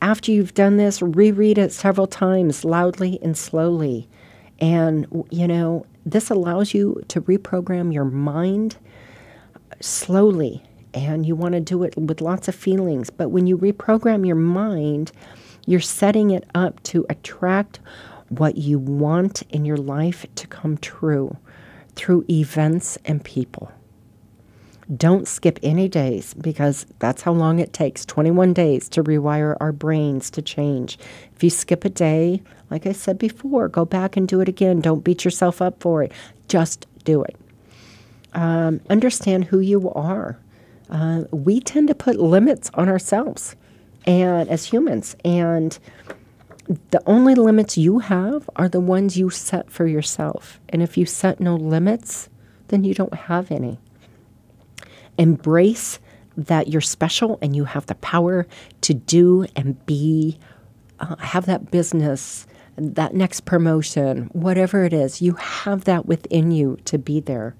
After 0.00 0.32
you've 0.32 0.54
done 0.54 0.78
this, 0.78 1.02
reread 1.02 1.58
it 1.58 1.74
several 1.74 2.06
times 2.06 2.64
loudly 2.64 3.18
and 3.20 3.36
slowly. 3.36 4.08
And, 4.60 5.26
you 5.30 5.46
know, 5.46 5.84
this 6.06 6.30
allows 6.30 6.72
you 6.72 7.02
to 7.08 7.20
reprogram 7.20 7.92
your 7.92 8.06
mind 8.06 8.78
slowly. 9.80 10.62
And 10.94 11.26
you 11.26 11.36
want 11.36 11.52
to 11.52 11.60
do 11.60 11.82
it 11.82 11.94
with 11.98 12.22
lots 12.22 12.48
of 12.48 12.54
feelings. 12.54 13.10
But 13.10 13.28
when 13.28 13.46
you 13.46 13.58
reprogram 13.58 14.26
your 14.26 14.36
mind, 14.36 15.12
you're 15.66 15.80
setting 15.80 16.30
it 16.30 16.48
up 16.54 16.82
to 16.84 17.06
attract 17.08 17.80
what 18.28 18.56
you 18.56 18.78
want 18.78 19.42
in 19.50 19.64
your 19.64 19.76
life 19.76 20.24
to 20.36 20.46
come 20.46 20.78
true 20.78 21.36
through 21.96 22.24
events 22.30 22.96
and 23.04 23.24
people. 23.24 23.70
Don't 24.96 25.28
skip 25.28 25.58
any 25.62 25.88
days 25.88 26.34
because 26.34 26.84
that's 26.98 27.22
how 27.22 27.32
long 27.32 27.60
it 27.60 27.72
takes 27.72 28.04
21 28.04 28.52
days 28.52 28.88
to 28.88 29.04
rewire 29.04 29.56
our 29.60 29.70
brains 29.70 30.30
to 30.30 30.42
change. 30.42 30.98
If 31.36 31.44
you 31.44 31.50
skip 31.50 31.84
a 31.84 31.88
day, 31.88 32.42
like 32.70 32.86
I 32.86 32.92
said 32.92 33.18
before, 33.18 33.68
go 33.68 33.84
back 33.84 34.16
and 34.16 34.26
do 34.26 34.40
it 34.40 34.48
again. 34.48 34.80
Don't 34.80 35.04
beat 35.04 35.24
yourself 35.24 35.62
up 35.62 35.80
for 35.80 36.02
it. 36.02 36.10
Just 36.48 36.86
do 37.04 37.22
it. 37.22 37.36
Um, 38.32 38.80
understand 38.90 39.44
who 39.44 39.60
you 39.60 39.90
are. 39.90 40.38
Uh, 40.88 41.24
we 41.30 41.60
tend 41.60 41.86
to 41.88 41.94
put 41.94 42.18
limits 42.18 42.70
on 42.74 42.88
ourselves 42.88 43.54
and 44.06 44.48
as 44.48 44.66
humans 44.66 45.16
and 45.24 45.78
the 46.90 47.02
only 47.06 47.34
limits 47.34 47.76
you 47.76 47.98
have 47.98 48.48
are 48.54 48.68
the 48.68 48.80
ones 48.80 49.18
you 49.18 49.28
set 49.30 49.70
for 49.70 49.86
yourself. 49.86 50.60
And 50.68 50.82
if 50.82 50.96
you 50.96 51.04
set 51.04 51.40
no 51.40 51.56
limits, 51.56 52.28
then 52.68 52.84
you 52.84 52.94
don't 52.94 53.14
have 53.14 53.50
any. 53.50 53.80
Embrace 55.18 55.98
that 56.36 56.68
you're 56.68 56.80
special 56.80 57.38
and 57.42 57.56
you 57.56 57.64
have 57.64 57.86
the 57.86 57.96
power 57.96 58.46
to 58.82 58.94
do 58.94 59.46
and 59.56 59.84
be, 59.84 60.38
uh, 61.00 61.16
have 61.16 61.46
that 61.46 61.72
business, 61.72 62.46
that 62.76 63.14
next 63.14 63.44
promotion, 63.44 64.30
whatever 64.32 64.84
it 64.84 64.92
is, 64.92 65.20
you 65.20 65.32
have 65.34 65.84
that 65.84 66.06
within 66.06 66.52
you 66.52 66.78
to 66.84 66.98
be 66.98 67.18
there. 67.18 67.56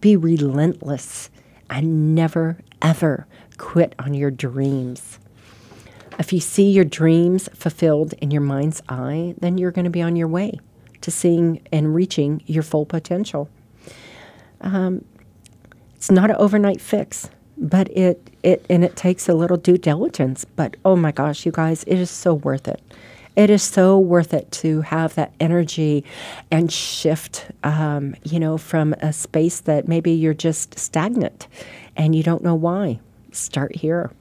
Be 0.00 0.16
relentless 0.16 1.28
and 1.68 2.14
never, 2.14 2.58
ever 2.80 3.26
quit 3.58 3.94
on 3.98 4.14
your 4.14 4.30
dreams. 4.30 5.18
If 6.18 6.32
you 6.32 6.40
see 6.40 6.70
your 6.70 6.84
dreams 6.84 7.48
fulfilled 7.54 8.14
in 8.14 8.30
your 8.30 8.40
mind's 8.40 8.82
eye, 8.88 9.34
then 9.38 9.58
you're 9.58 9.72
going 9.72 9.84
to 9.84 9.90
be 9.90 10.02
on 10.02 10.16
your 10.16 10.28
way 10.28 10.60
to 11.00 11.10
seeing 11.10 11.60
and 11.72 11.94
reaching 11.94 12.42
your 12.46 12.62
full 12.62 12.86
potential. 12.86 13.48
Um, 14.60 15.04
it's 15.96 16.10
not 16.10 16.30
an 16.30 16.36
overnight 16.36 16.80
fix, 16.80 17.28
but 17.58 17.90
it, 17.90 18.30
it 18.42 18.64
and 18.70 18.84
it 18.84 18.96
takes 18.96 19.28
a 19.28 19.34
little 19.34 19.56
due 19.56 19.76
diligence. 19.76 20.44
But 20.44 20.76
oh 20.84 20.96
my 20.96 21.12
gosh, 21.12 21.44
you 21.44 21.52
guys, 21.52 21.82
it 21.84 21.98
is 21.98 22.10
so 22.10 22.34
worth 22.34 22.68
it. 22.68 22.80
It 23.36 23.50
is 23.50 23.64
so 23.64 23.98
worth 23.98 24.32
it 24.32 24.50
to 24.52 24.82
have 24.82 25.16
that 25.16 25.32
energy 25.40 26.04
and 26.52 26.70
shift, 26.70 27.46
um, 27.64 28.14
you 28.22 28.38
know, 28.38 28.56
from 28.56 28.92
a 28.94 29.12
space 29.12 29.60
that 29.60 29.88
maybe 29.88 30.12
you're 30.12 30.34
just 30.34 30.78
stagnant 30.78 31.48
and 31.96 32.14
you 32.14 32.22
don't 32.22 32.44
know 32.44 32.54
why. 32.54 33.00
Start 33.32 33.74
here. 33.74 34.12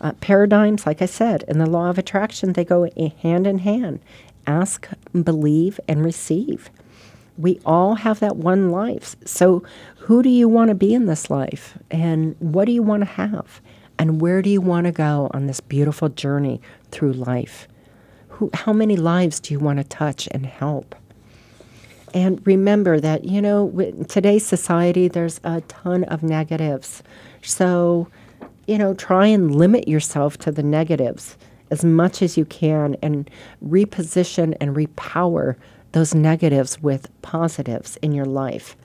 Uh, 0.00 0.12
paradigms, 0.20 0.86
like 0.86 1.02
I 1.02 1.06
said, 1.06 1.44
in 1.46 1.58
the 1.58 1.68
law 1.68 1.90
of 1.90 1.98
attraction, 1.98 2.54
they 2.54 2.64
go 2.64 2.88
hand 3.22 3.46
in 3.46 3.58
hand. 3.58 4.00
Ask, 4.46 4.88
believe, 5.12 5.78
and 5.86 6.04
receive. 6.04 6.70
We 7.36 7.60
all 7.64 7.96
have 7.96 8.20
that 8.20 8.36
one 8.36 8.70
life. 8.70 9.16
So, 9.24 9.62
who 9.98 10.22
do 10.22 10.28
you 10.28 10.48
want 10.48 10.68
to 10.68 10.74
be 10.74 10.94
in 10.94 11.06
this 11.06 11.30
life? 11.30 11.78
And 11.90 12.34
what 12.38 12.64
do 12.64 12.72
you 12.72 12.82
want 12.82 13.02
to 13.02 13.06
have? 13.06 13.60
And 13.98 14.20
where 14.20 14.40
do 14.40 14.48
you 14.48 14.62
want 14.62 14.86
to 14.86 14.92
go 14.92 15.30
on 15.34 15.46
this 15.46 15.60
beautiful 15.60 16.08
journey 16.08 16.60
through 16.90 17.12
life? 17.12 17.68
Who, 18.28 18.50
how 18.54 18.72
many 18.72 18.96
lives 18.96 19.40
do 19.40 19.52
you 19.52 19.60
want 19.60 19.78
to 19.78 19.84
touch 19.84 20.26
and 20.30 20.46
help? 20.46 20.94
And 22.14 22.44
remember 22.46 22.98
that, 23.00 23.24
you 23.24 23.40
know, 23.42 23.70
today's 24.08 24.44
society, 24.44 25.08
there's 25.08 25.40
a 25.44 25.60
ton 25.62 26.04
of 26.04 26.22
negatives. 26.22 27.02
So, 27.42 28.08
you 28.66 28.78
know, 28.78 28.94
try 28.94 29.26
and 29.26 29.54
limit 29.54 29.88
yourself 29.88 30.38
to 30.38 30.52
the 30.52 30.62
negatives 30.62 31.36
as 31.70 31.84
much 31.84 32.22
as 32.22 32.36
you 32.36 32.44
can 32.44 32.96
and 33.02 33.30
reposition 33.64 34.56
and 34.60 34.76
repower 34.76 35.56
those 35.92 36.14
negatives 36.14 36.80
with 36.82 37.08
positives 37.22 37.96
in 37.98 38.12
your 38.12 38.24
life. 38.24 38.76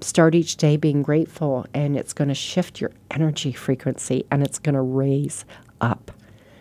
Start 0.00 0.34
each 0.34 0.56
day 0.56 0.76
being 0.76 1.02
grateful, 1.02 1.66
and 1.74 1.96
it's 1.96 2.12
going 2.12 2.28
to 2.28 2.34
shift 2.34 2.80
your 2.80 2.92
energy 3.10 3.52
frequency 3.52 4.24
and 4.30 4.42
it's 4.42 4.58
going 4.58 4.74
to 4.74 4.80
raise 4.80 5.44
up. 5.80 6.12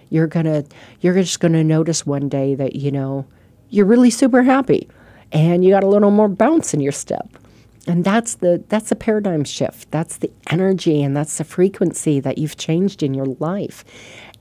You're 0.09 0.27
gonna, 0.27 0.63
you're 1.01 1.13
just 1.13 1.39
going 1.39 1.53
to 1.53 1.63
notice 1.63 2.05
one 2.05 2.29
day 2.29 2.55
that 2.55 2.75
you 2.75 2.91
know 2.91 3.25
you're 3.69 3.85
really 3.85 4.09
super 4.09 4.43
happy, 4.43 4.87
and 5.31 5.63
you 5.63 5.71
got 5.71 5.83
a 5.83 5.87
little 5.87 6.11
more 6.11 6.29
bounce 6.29 6.73
in 6.73 6.79
your 6.79 6.91
step 6.91 7.27
and 7.87 8.03
that's 8.03 8.35
the 8.35 8.63
that's 8.69 8.89
the 8.89 8.95
paradigm 8.95 9.43
shift. 9.43 9.89
That's 9.91 10.17
the 10.17 10.31
energy 10.49 11.01
and 11.01 11.15
that's 11.15 11.37
the 11.37 11.43
frequency 11.43 12.19
that 12.19 12.37
you've 12.37 12.57
changed 12.57 13.01
in 13.03 13.13
your 13.13 13.25
life. 13.39 13.85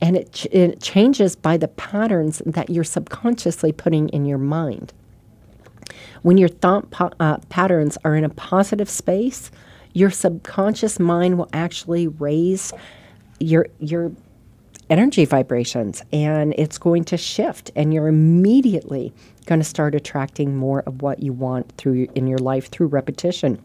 And 0.01 0.17
it, 0.17 0.33
ch- 0.33 0.47
it 0.47 0.81
changes 0.83 1.37
by 1.37 1.57
the 1.57 1.69
patterns 1.69 2.43
that 2.45 2.69
you're 2.69 2.85
subconsciously 2.85 3.73
putting 3.73 4.11
in 4.11 4.27
your 4.27 4.39
mind. 4.39 4.93
When 6.23 6.37
your 6.37 6.49
thought 6.49 6.91
po- 6.91 7.13
uh, 7.19 7.39
patterns 7.49 7.97
are 8.05 8.15
in 8.15 8.25
a 8.25 8.29
positive 8.29 8.91
space 8.91 9.51
your 9.97 10.11
subconscious 10.11 11.01
mind 11.01 11.39
will 11.39 11.49
actually 11.55 12.07
raise 12.07 12.71
your 13.41 13.67
your 13.79 14.13
energy 14.89 15.25
vibrations 15.25 16.03
and 16.13 16.55
it's 16.57 16.79
going 16.79 17.05
to 17.05 17.17
shift 17.17 17.71
and 17.75 17.93
you're 17.93 18.09
immediately 18.09 19.13
going 19.47 19.61
to 19.61 19.65
start 19.65 19.95
attracting 19.95 20.57
more 20.57 20.81
of 20.87 21.03
what 21.03 21.23
you 21.23 21.33
want 21.33 21.73
through 21.77 22.07
in 22.15 22.27
your 22.27 22.39
life 22.39 22.71
through 22.71 22.87
repetition. 22.87 23.63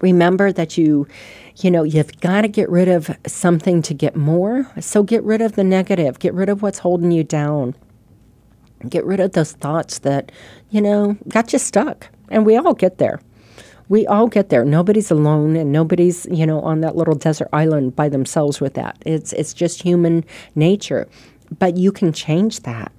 Remember 0.00 0.52
that 0.52 0.76
you 0.76 1.06
you 1.56 1.70
know, 1.70 1.82
you've 1.82 2.18
got 2.20 2.42
to 2.42 2.48
get 2.48 2.68
rid 2.70 2.88
of 2.88 3.10
something 3.26 3.82
to 3.82 3.94
get 3.94 4.16
more. 4.16 4.66
So 4.80 5.02
get 5.02 5.22
rid 5.22 5.42
of 5.42 5.52
the 5.52 5.64
negative, 5.64 6.18
get 6.18 6.34
rid 6.34 6.48
of 6.48 6.62
what's 6.62 6.78
holding 6.78 7.10
you 7.10 7.24
down. 7.24 7.74
Get 8.88 9.04
rid 9.04 9.20
of 9.20 9.32
those 9.32 9.52
thoughts 9.52 10.00
that, 10.00 10.32
you 10.70 10.80
know, 10.80 11.16
got 11.28 11.52
you 11.52 11.58
stuck. 11.58 12.08
And 12.30 12.44
we 12.46 12.56
all 12.56 12.74
get 12.74 12.98
there. 12.98 13.20
We 13.92 14.06
all 14.06 14.26
get 14.26 14.48
there. 14.48 14.64
Nobody's 14.64 15.10
alone 15.10 15.54
and 15.54 15.70
nobody's, 15.70 16.26
you 16.30 16.46
know, 16.46 16.62
on 16.62 16.80
that 16.80 16.96
little 16.96 17.14
desert 17.14 17.50
island 17.52 17.94
by 17.94 18.08
themselves 18.08 18.58
with 18.58 18.72
that. 18.72 18.96
It's 19.04 19.34
it's 19.34 19.52
just 19.52 19.82
human 19.82 20.24
nature. 20.54 21.06
But 21.58 21.76
you 21.76 21.92
can 21.92 22.10
change 22.10 22.60
that. 22.60 22.90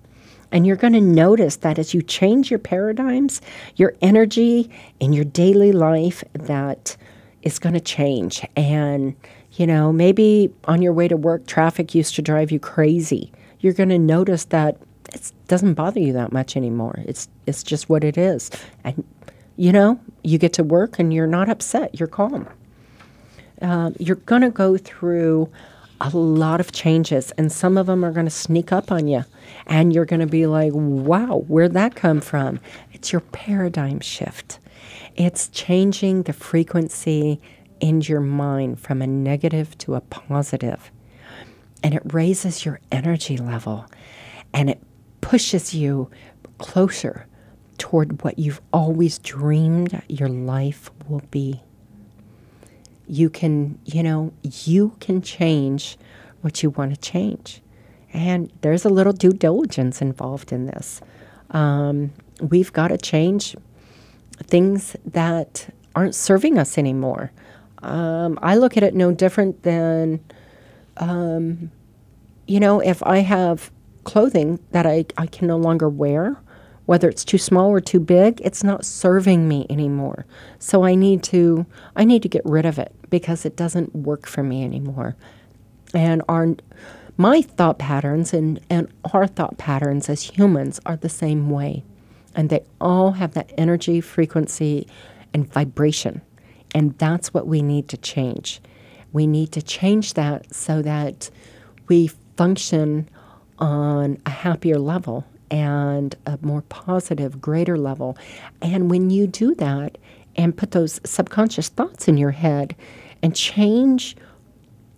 And 0.52 0.68
you're 0.68 0.76
going 0.76 0.94
to 0.94 1.02
notice 1.02 1.56
that 1.56 1.80
as 1.80 1.96
you 1.96 2.04
change 2.04 2.52
your 2.52 2.60
paradigms, 2.60 3.42
your 3.76 3.96
energy 4.04 4.70
in 5.00 5.14
your 5.14 5.24
daily 5.24 5.72
life 5.72 6.24
that 6.34 6.96
is 7.42 7.58
going 7.58 7.74
to 7.74 7.82
change. 7.82 8.46
And, 8.56 9.16
you 9.54 9.66
know, 9.66 9.92
maybe 9.92 10.54
on 10.66 10.84
your 10.84 10.94
way 10.94 11.08
to 11.08 11.18
work, 11.18 11.48
traffic 11.48 11.96
used 11.96 12.14
to 12.18 12.22
drive 12.22 12.52
you 12.52 12.60
crazy. 12.60 13.32
You're 13.62 13.74
going 13.74 13.90
to 13.90 13.98
notice 13.98 14.46
that 14.46 14.78
it 15.12 15.32
doesn't 15.48 15.74
bother 15.74 16.02
you 16.02 16.14
that 16.14 16.32
much 16.32 16.56
anymore. 16.56 17.00
It's 17.08 17.28
it's 17.48 17.64
just 17.64 17.90
what 17.90 18.04
it 18.04 18.16
is. 18.16 18.52
And 18.84 19.04
you 19.58 19.72
know, 19.72 20.00
you 20.24 20.38
get 20.38 20.54
to 20.54 20.64
work 20.64 21.00
and 21.00 21.14
you're 21.14 21.28
not 21.28 21.50
upset. 21.50 22.00
You're 22.00 22.08
calm. 22.08 22.48
Um, 23.62 23.96
you're 24.00 24.16
going 24.18 24.42
to 24.42 24.50
go 24.50 24.78
through 24.78 25.50
a 26.02 26.10
lot 26.10 26.60
of 26.60 26.74
changes, 26.74 27.32
and 27.38 27.50
some 27.52 27.78
of 27.78 27.86
them 27.86 28.04
are 28.04 28.12
going 28.12 28.26
to 28.26 28.32
sneak 28.32 28.74
up 28.74 28.92
on 28.92 29.08
you. 29.08 29.24
And 29.68 29.94
you're 29.94 30.06
going 30.06 30.20
to 30.20 30.28
be 30.28 30.48
like, 30.48 30.74
wow, 30.74 31.46
where'd 31.48 31.74
that 31.74 31.96
come 31.96 32.20
from? 32.20 32.60
It's 32.92 33.14
your 33.14 33.22
paradigm 33.22 34.02
shift. 34.02 34.60
It's 35.16 35.48
changing 35.50 36.24
the 36.24 36.34
frequency 36.34 37.40
in 37.80 38.02
your 38.02 38.22
mind 38.22 38.80
from 38.80 39.02
a 39.02 39.08
negative 39.08 39.78
to 39.80 39.96
a 39.96 40.02
positive. 40.02 40.92
And 41.84 41.94
it 41.94 42.02
raises 42.14 42.66
your 42.66 42.80
energy 42.92 43.38
level 43.38 43.86
and 44.54 44.70
it 44.70 44.82
pushes 45.22 45.74
you 45.74 46.10
closer 46.58 47.28
toward 47.78 48.22
what 48.24 48.40
you've 48.40 48.62
always 48.72 49.20
dreamed 49.20 50.02
your 50.08 50.30
life 50.30 50.90
will 51.08 51.24
be. 51.32 51.62
You 53.08 53.30
can, 53.30 53.80
you 53.86 54.04
know, 54.04 54.34
you 54.44 54.96
can 55.00 55.22
change 55.22 55.98
what 56.42 56.64
you 56.64 56.70
want 56.70 56.94
to 56.94 57.00
change. 57.00 57.62
And 58.14 58.52
there's 58.62 58.86
a 58.86 58.90
little 58.90 59.14
due 59.14 59.32
diligence 59.32 60.02
involved 60.02 60.52
in 60.52 60.68
this. 60.68 61.02
Um, 61.52 62.14
we've 62.42 62.72
got 62.72 62.90
to 62.90 62.98
change 62.98 63.56
things 64.44 64.96
that 65.06 65.74
aren't 65.96 66.16
serving 66.16 66.58
us 66.58 66.78
anymore. 66.78 67.32
Um, 67.80 68.40
I 68.42 68.56
look 68.56 68.78
at 68.78 68.84
it 68.84 68.94
no 68.94 69.12
different 69.12 69.64
than, 69.64 70.20
um, 70.98 71.72
you 72.48 72.60
know, 72.60 72.80
if 72.80 73.04
I 73.04 73.20
have 73.20 73.72
clothing 74.04 74.60
that 74.72 74.86
I, 74.86 75.06
I 75.18 75.28
can 75.28 75.48
no 75.48 75.58
longer 75.58 75.90
wear, 75.90 76.38
whether 76.86 77.08
it's 77.08 77.24
too 77.24 77.38
small 77.38 77.70
or 77.70 77.80
too 77.80 78.00
big, 78.00 78.42
it's 78.42 78.64
not 78.64 78.86
serving 78.86 79.48
me 79.48 79.66
anymore. 79.70 80.26
So 80.60 80.84
I 80.84 80.96
need 80.96 81.24
to 81.24 81.66
I 81.96 82.04
need 82.04 82.22
to 82.24 82.30
get 82.30 82.46
rid 82.46 82.66
of 82.66 82.78
it 82.78 82.94
because 83.10 83.46
it 83.46 83.56
doesn't 83.56 83.96
work 83.96 84.28
for 84.28 84.44
me 84.44 84.64
anymore. 84.64 85.16
And 85.94 86.22
our 86.28 86.56
my 87.16 87.42
thought 87.42 87.78
patterns 87.78 88.34
and, 88.34 88.60
and 88.70 88.88
our 89.14 89.28
thought 89.28 89.58
patterns 89.58 90.10
as 90.10 90.24
humans 90.24 90.80
are 90.86 90.96
the 90.96 91.10
same 91.10 91.50
way. 91.50 91.84
And 92.36 92.50
they 92.50 92.62
all 92.82 93.12
have 93.12 93.36
that 93.36 93.52
energy, 93.58 94.02
frequency, 94.02 94.88
and 95.34 95.52
vibration. 95.52 96.22
And 96.74 96.98
that's 96.98 97.34
what 97.34 97.46
we 97.46 97.62
need 97.62 97.88
to 97.90 97.98
change. 97.98 98.62
We 99.12 99.28
need 99.28 99.52
to 99.52 99.62
change 99.62 100.16
that 100.16 100.54
so 100.54 100.82
that 100.82 101.30
we 101.88 102.08
function 102.36 103.08
on 103.60 104.18
a 104.26 104.32
happier 104.32 104.80
level 104.80 105.26
and 105.54 106.16
a 106.26 106.40
more 106.42 106.64
positive, 106.64 107.40
greater 107.40 107.78
level. 107.78 108.18
And 108.60 108.90
when 108.90 109.12
you 109.12 109.28
do 109.28 109.54
that 109.56 110.00
and 110.36 110.58
put 110.58 110.72
those 110.72 111.00
subconscious 111.06 111.70
thoughts 111.70 112.08
in 112.08 112.18
your 112.18 112.32
head 112.32 112.76
and 113.22 113.36
change 113.36 114.18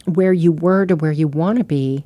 where 0.05 0.31
you 0.31 0.53
were 0.53 0.85
to 0.85 0.95
where 0.95 1.11
you 1.11 1.27
want 1.27 1.57
to 1.57 1.65
be, 1.65 2.05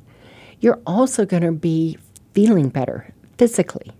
you're 0.58 0.80
also 0.84 1.24
going 1.24 1.44
to 1.44 1.52
be 1.52 1.96
feeling 2.34 2.70
better 2.70 3.14
physically. 3.38 3.92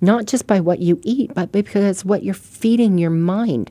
Not 0.00 0.24
just 0.24 0.46
by 0.46 0.60
what 0.60 0.78
you 0.78 0.98
eat, 1.02 1.34
but 1.34 1.52
because 1.52 2.06
what 2.06 2.22
you're 2.22 2.32
feeding 2.32 2.96
your 2.96 3.10
mind. 3.10 3.70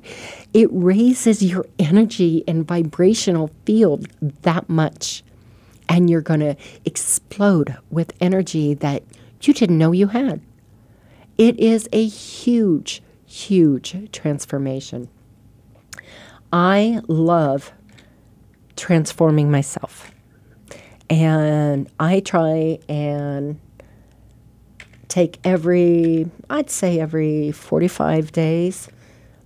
It 0.53 0.69
raises 0.71 1.41
your 1.41 1.65
energy 1.79 2.43
and 2.47 2.67
vibrational 2.67 3.49
field 3.65 4.07
that 4.43 4.69
much. 4.69 5.23
And 5.89 6.07
you're 6.07 6.21
going 6.21 6.41
to 6.41 6.55
explode 6.85 7.77
with 7.89 8.13
energy 8.21 8.75
that 8.75 9.01
you 9.41 9.53
didn't 9.53 9.77
know 9.77 9.91
you 9.91 10.07
had. 10.07 10.41
It 11.37 11.59
is 11.59 11.87
a 11.91 12.05
huge, 12.05 13.01
huge 13.25 14.11
transformation. 14.11 15.09
I 16.51 17.01
love 17.07 17.71
transforming 18.75 19.51
myself. 19.51 20.11
And 21.09 21.89
I 21.99 22.19
try 22.19 22.79
and 22.89 23.59
take 25.07 25.39
every, 25.43 26.29
I'd 26.49 26.69
say 26.69 26.99
every 26.99 27.51
45 27.51 28.31
days, 28.31 28.89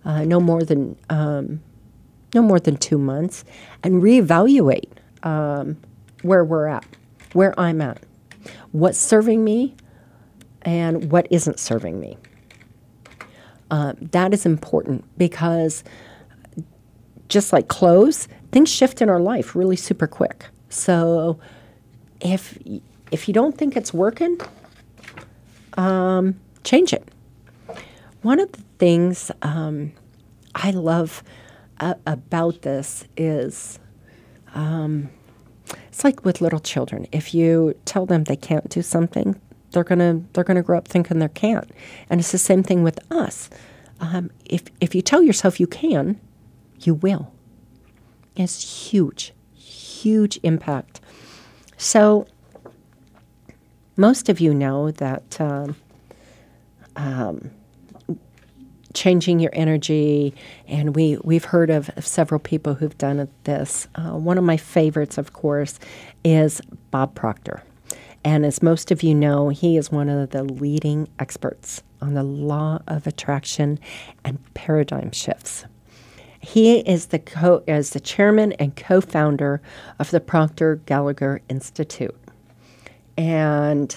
uh, 0.04 0.24
no 0.24 0.40
more 0.40 0.64
than 0.64 0.98
um, 1.10 1.62
no 2.34 2.42
more 2.42 2.60
than 2.60 2.78
two 2.78 2.98
months, 2.98 3.44
and 3.84 4.02
reevaluate 4.02 4.90
um, 5.24 5.78
where 6.22 6.44
we're 6.44 6.68
at, 6.68 6.86
where 7.34 7.58
I'm 7.60 7.82
at, 7.82 8.02
what's 8.72 8.98
serving 8.98 9.44
me, 9.44 9.76
and 10.64 11.12
what 11.12 11.28
isn't 11.32 11.60
serving 11.60 12.00
me. 12.00 12.18
Uh, 13.70 13.94
that 14.02 14.34
is 14.34 14.46
important 14.46 15.06
because 15.18 15.84
just 17.30 17.54
like 17.54 17.70
clothes, 17.70 18.28
things 18.52 18.70
shift 18.70 19.02
in 19.02 19.10
our 19.10 19.20
life 19.20 19.56
really 19.56 19.78
super 19.78 20.08
quick. 20.08 20.46
So 20.70 21.40
if 22.20 22.58
if 23.12 23.28
you 23.28 23.34
don't 23.34 23.58
think 23.58 23.76
it's 23.76 23.94
working, 23.94 24.40
um, 25.78 26.40
change 26.64 26.94
it. 26.94 27.08
One 28.22 28.40
of 28.40 28.52
the 28.52 28.62
things 28.78 29.32
um, 29.42 29.94
I 30.54 30.72
love 30.72 31.24
about 31.80 32.62
this 32.62 33.06
is 33.18 33.80
um, 34.54 35.10
it's 35.88 36.04
like 36.04 36.24
with 36.24 36.42
little 36.42 36.60
children. 36.60 37.08
If 37.12 37.34
you 37.34 37.76
tell 37.86 38.06
them 38.06 38.26
they 38.26 38.36
can't 38.36 38.70
do 38.70 38.82
something, 38.82 39.40
they're 39.72 39.84
gonna 39.84 40.22
they're 40.34 40.44
gonna 40.44 40.64
grow 40.64 40.78
up 40.78 40.88
thinking 40.88 41.20
they 41.20 41.28
can't. 41.30 41.70
And 42.10 42.20
it's 42.20 42.32
the 42.32 42.38
same 42.38 42.64
thing 42.64 42.84
with 42.84 43.00
us. 43.12 43.50
Um, 44.00 44.32
if 44.46 44.64
if 44.80 44.96
you 44.96 45.02
tell 45.02 45.22
yourself 45.22 45.60
you 45.60 45.68
can, 45.68 46.20
you 46.80 46.96
will. 46.96 47.32
It's 48.36 48.90
huge, 48.90 49.34
huge 49.54 50.40
impact. 50.44 51.02
So 51.78 52.28
most 53.98 54.30
of 54.30 54.40
you 54.40 54.54
know 54.54 54.92
that 54.92 55.40
um, 55.40 55.76
um, 56.96 57.52
changing 58.94 59.40
your 59.40 59.52
energy, 59.54 60.34
and 60.68 60.96
we 60.96 61.18
we've 61.24 61.46
heard 61.46 61.70
of, 61.70 61.90
of 61.98 62.06
several 62.06 62.40
people 62.40 62.74
who've 62.74 62.98
done 62.98 63.28
this. 63.44 63.88
Uh, 63.96 64.12
one 64.12 64.38
of 64.38 64.44
my 64.44 64.58
favorites, 64.58 65.18
of 65.18 65.34
course, 65.34 65.80
is 66.24 66.62
Bob 66.90 67.16
Proctor. 67.16 67.64
And 68.24 68.46
as 68.46 68.62
most 68.62 68.92
of 68.92 69.02
you 69.02 69.16
know, 69.16 69.50
he 69.50 69.78
is 69.78 69.92
one 69.92 70.10
of 70.10 70.30
the 70.30 70.44
leading 70.44 71.08
experts 71.18 71.82
on 72.02 72.14
the 72.14 72.24
law 72.24 72.80
of 72.88 73.08
attraction 73.08 73.80
and 74.24 74.40
paradigm 74.54 75.12
shifts. 75.12 75.66
He 76.40 76.80
is 76.80 77.08
the 77.08 77.20
co- 77.20 77.64
is 77.68 77.92
the 77.92 78.00
chairman 78.00 78.54
and 78.54 78.76
co-founder 78.76 79.62
of 80.00 80.12
the 80.12 80.20
Proctor 80.20 80.78
Gallagher 80.88 81.42
Institute. 81.50 82.16
And 83.18 83.96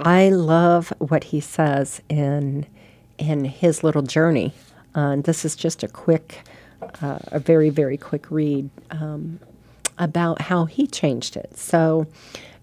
I 0.00 0.28
love 0.30 0.92
what 0.98 1.24
he 1.24 1.40
says 1.40 2.00
in 2.08 2.66
in 3.18 3.44
his 3.44 3.84
little 3.84 4.02
journey. 4.02 4.52
Uh, 4.94 5.10
and 5.10 5.24
this 5.24 5.44
is 5.44 5.54
just 5.54 5.82
a 5.82 5.88
quick, 5.88 6.40
uh, 7.00 7.18
a 7.28 7.38
very 7.38 7.70
very 7.70 7.96
quick 7.96 8.30
read 8.30 8.68
um, 8.90 9.38
about 9.98 10.42
how 10.42 10.64
he 10.64 10.86
changed 10.86 11.36
it. 11.36 11.56
So. 11.56 12.06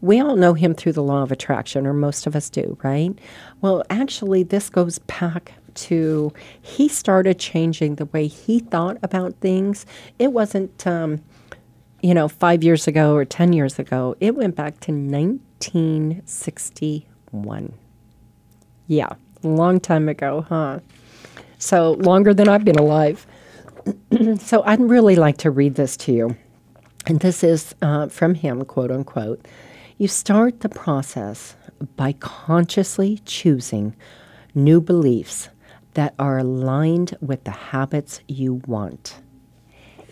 We 0.03 0.19
all 0.19 0.35
know 0.35 0.53
him 0.53 0.75
through 0.75 0.91
the 0.91 1.01
law 1.01 1.23
of 1.23 1.31
attraction, 1.31 1.87
or 1.87 1.93
most 1.93 2.27
of 2.27 2.35
us 2.35 2.49
do, 2.49 2.77
right? 2.83 3.17
Well, 3.61 3.85
actually, 3.89 4.43
this 4.43 4.69
goes 4.69 4.99
back 4.99 5.53
to 5.75 6.33
he 6.61 6.89
started 6.89 7.39
changing 7.39 7.95
the 7.95 8.07
way 8.07 8.27
he 8.27 8.59
thought 8.59 8.97
about 9.01 9.33
things. 9.35 9.85
It 10.19 10.33
wasn't, 10.33 10.85
um, 10.85 11.21
you 12.01 12.13
know, 12.13 12.27
five 12.27 12.65
years 12.65 12.85
ago 12.85 13.15
or 13.15 13.23
10 13.23 13.53
years 13.53 13.79
ago. 13.79 14.17
It 14.19 14.35
went 14.35 14.57
back 14.57 14.81
to 14.81 14.91
1961. 14.91 17.73
Yeah, 18.87 19.13
long 19.41 19.79
time 19.79 20.09
ago, 20.09 20.45
huh? 20.49 20.79
So 21.59 21.93
longer 21.93 22.33
than 22.33 22.49
I've 22.49 22.65
been 22.65 22.77
alive. 22.77 23.25
so 24.39 24.63
I'd 24.63 24.81
really 24.81 25.15
like 25.15 25.37
to 25.37 25.49
read 25.49 25.75
this 25.75 25.95
to 25.95 26.11
you. 26.11 26.35
And 27.05 27.21
this 27.21 27.41
is 27.41 27.73
uh, 27.81 28.09
from 28.09 28.35
him, 28.35 28.65
quote 28.65 28.91
unquote. 28.91 29.47
You 29.97 30.07
start 30.07 30.61
the 30.61 30.69
process 30.69 31.55
by 31.95 32.13
consciously 32.13 33.21
choosing 33.25 33.95
new 34.55 34.81
beliefs 34.81 35.49
that 35.93 36.15
are 36.17 36.39
aligned 36.39 37.15
with 37.21 37.43
the 37.43 37.51
habits 37.51 38.19
you 38.27 38.55
want. 38.65 39.19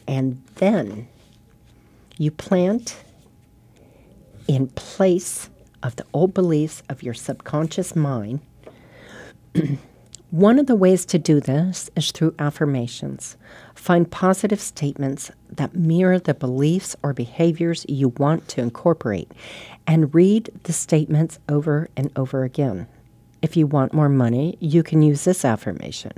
And 0.08 0.44
then 0.56 1.08
you 2.18 2.30
plant 2.30 3.04
in 4.48 4.68
place 4.68 5.50
of 5.82 5.96
the 5.96 6.06
old 6.14 6.34
beliefs 6.34 6.84
of 6.88 7.02
your 7.02 7.16
subconscious 7.16 7.96
mind. 7.96 8.42
One 10.30 10.60
of 10.60 10.68
the 10.68 10.76
ways 10.76 11.06
to 11.08 11.18
do 11.18 11.40
this 11.40 11.90
is 11.96 12.12
through 12.12 12.36
affirmations. 12.38 13.36
Find 13.82 14.12
positive 14.12 14.62
statements 14.62 15.32
that 15.50 15.74
mirror 15.74 16.20
the 16.20 16.36
beliefs 16.36 16.96
or 17.02 17.14
behaviors 17.14 17.84
you 17.90 18.10
want 18.10 18.48
to 18.50 18.62
incorporate 18.62 19.32
and 19.88 20.14
read 20.14 20.52
the 20.66 20.72
statements 20.72 21.40
over 21.50 21.90
and 21.98 22.12
over 22.16 22.44
again. 22.44 22.86
If 23.42 23.58
you 23.58 23.66
want 23.66 23.92
more 23.92 24.08
money, 24.08 24.56
you 24.60 24.84
can 24.84 25.02
use 25.02 25.24
this 25.24 25.44
affirmation 25.44 26.12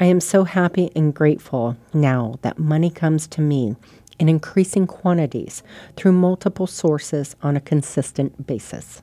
I 0.00 0.06
am 0.06 0.18
so 0.18 0.42
happy 0.42 0.90
and 0.96 1.14
grateful 1.14 1.76
now 1.94 2.40
that 2.42 2.58
money 2.58 2.90
comes 2.90 3.28
to 3.28 3.40
me 3.40 3.76
in 4.18 4.28
increasing 4.28 4.88
quantities 4.88 5.62
through 5.94 6.10
multiple 6.10 6.66
sources 6.66 7.36
on 7.40 7.56
a 7.56 7.60
consistent 7.60 8.48
basis. 8.48 9.00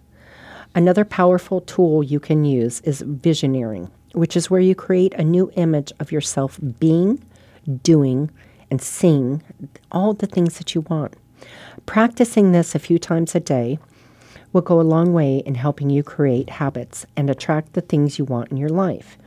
Another 0.76 1.06
powerful 1.06 1.62
tool 1.62 2.04
you 2.04 2.20
can 2.20 2.44
use 2.44 2.82
is 2.82 3.02
visioneering, 3.02 3.90
which 4.12 4.36
is 4.36 4.50
where 4.50 4.60
you 4.60 4.76
create 4.76 5.14
a 5.14 5.24
new 5.24 5.50
image 5.56 5.94
of 6.02 6.12
yourself 6.12 6.60
being, 6.82 7.24
doing, 7.84 8.30
and 8.70 8.82
seeing 8.82 9.44
all 9.92 10.14
the 10.14 10.28
things 10.28 10.58
that 10.58 10.74
you 10.74 10.82
want. 10.82 11.14
Practicing 11.86 12.52
this 12.52 12.74
a 12.74 12.80
few 12.80 12.98
times 12.98 13.36
a 13.36 13.40
day 13.40 13.78
will 14.52 14.62
go 14.62 14.80
a 14.80 14.82
long 14.82 15.14
way 15.14 15.38
in 15.40 15.56
helping 15.56 15.90
you 15.90 16.04
create 16.04 16.50
habits 16.50 17.06
and 17.18 17.30
attract 17.30 17.74
the 17.74 17.82
things 17.82 18.18
you 18.18 18.26
want 18.26 18.52
in 18.52 18.58
your 18.58 18.70
life. 18.70 19.18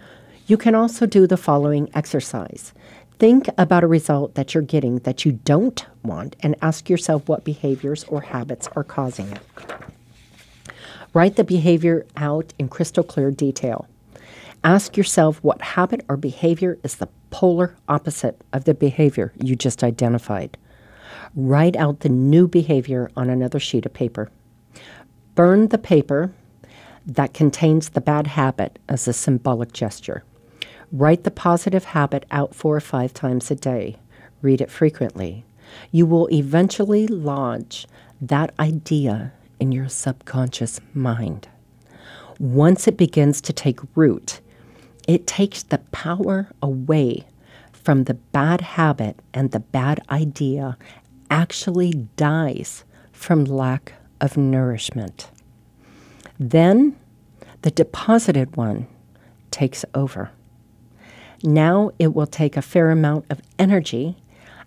You 0.46 0.56
can 0.56 0.74
also 0.74 1.06
do 1.06 1.26
the 1.26 1.36
following 1.36 1.90
exercise. 1.94 2.72
Think 3.18 3.48
about 3.58 3.82
a 3.82 3.88
result 3.88 4.34
that 4.34 4.54
you're 4.54 4.62
getting 4.62 4.98
that 5.00 5.24
you 5.24 5.32
don't 5.32 5.84
want 6.04 6.36
and 6.40 6.54
ask 6.62 6.88
yourself 6.88 7.28
what 7.28 7.44
behaviors 7.44 8.04
or 8.04 8.20
habits 8.20 8.68
are 8.76 8.84
causing 8.84 9.32
it. 9.32 9.40
Write 11.12 11.36
the 11.36 11.44
behavior 11.44 12.06
out 12.16 12.52
in 12.58 12.68
crystal 12.68 13.02
clear 13.02 13.30
detail. 13.30 13.88
Ask 14.62 14.96
yourself 14.96 15.42
what 15.42 15.62
habit 15.62 16.04
or 16.08 16.16
behavior 16.16 16.78
is 16.82 16.96
the 16.96 17.08
polar 17.30 17.76
opposite 17.88 18.42
of 18.52 18.64
the 18.64 18.74
behavior 18.74 19.32
you 19.42 19.56
just 19.56 19.82
identified. 19.82 20.56
Write 21.34 21.76
out 21.76 22.00
the 22.00 22.08
new 22.08 22.48
behavior 22.48 23.10
on 23.16 23.28
another 23.30 23.58
sheet 23.58 23.86
of 23.86 23.92
paper. 23.92 24.30
Burn 25.34 25.68
the 25.68 25.78
paper 25.78 26.32
that 27.06 27.34
contains 27.34 27.90
the 27.90 28.00
bad 28.00 28.26
habit 28.26 28.78
as 28.88 29.06
a 29.06 29.12
symbolic 29.12 29.72
gesture. 29.72 30.24
Write 30.92 31.24
the 31.24 31.30
positive 31.30 31.84
habit 31.84 32.24
out 32.30 32.54
four 32.54 32.76
or 32.76 32.80
five 32.80 33.12
times 33.12 33.50
a 33.50 33.54
day. 33.54 33.96
Read 34.42 34.60
it 34.60 34.70
frequently. 34.70 35.44
You 35.90 36.06
will 36.06 36.28
eventually 36.32 37.06
lodge 37.06 37.86
that 38.20 38.54
idea 38.58 39.32
in 39.60 39.72
your 39.72 39.88
subconscious 39.88 40.80
mind. 40.94 41.48
Once 42.38 42.86
it 42.86 42.96
begins 42.96 43.40
to 43.40 43.52
take 43.52 43.80
root, 43.94 44.40
it 45.06 45.26
takes 45.26 45.62
the 45.62 45.78
power 45.78 46.48
away 46.62 47.24
from 47.72 48.04
the 48.04 48.14
bad 48.14 48.60
habit, 48.60 49.20
and 49.32 49.52
the 49.52 49.60
bad 49.60 50.00
idea 50.10 50.76
actually 51.30 51.92
dies 52.16 52.84
from 53.12 53.44
lack 53.44 53.92
of 54.20 54.36
nourishment. 54.36 55.30
Then 56.38 56.96
the 57.62 57.70
deposited 57.70 58.56
one 58.56 58.86
takes 59.50 59.84
over. 59.94 60.30
Now 61.42 61.90
it 61.98 62.14
will 62.14 62.26
take 62.26 62.56
a 62.56 62.62
fair 62.62 62.90
amount 62.90 63.26
of 63.30 63.40
energy 63.58 64.16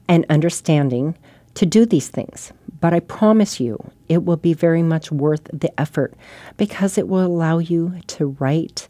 and 0.08 0.26
understanding 0.30 1.18
to 1.56 1.66
do 1.66 1.86
these 1.86 2.08
things, 2.08 2.54
but 2.80 2.94
I 2.94 3.00
promise 3.02 3.60
you 3.60 3.92
it 4.08 4.24
will 4.24 4.38
be 4.38 4.54
very 4.54 4.84
much 4.84 5.12
worth 5.12 5.44
the 5.52 5.78
effort 5.80 6.14
because 6.58 6.98
it 6.98 7.08
will 7.08 7.26
allow 7.26 7.58
you 7.58 8.00
to 8.08 8.36
write 8.40 8.88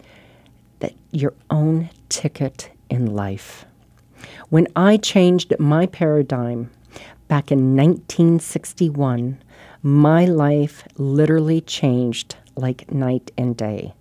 your 1.12 1.34
own 1.50 1.90
ticket 2.10 2.70
in 2.90 3.14
life. 3.16 3.66
When 4.50 4.68
I 4.76 4.98
changed 4.98 5.54
my 5.60 5.86
paradigm 5.86 6.72
back 7.28 7.52
in 7.52 7.76
1961, 7.76 9.42
my 9.82 10.26
life 10.26 10.84
literally 10.98 11.62
changed 11.62 12.36
like 12.56 12.92
night 12.92 13.32
and 13.38 13.56
day. 13.56 13.94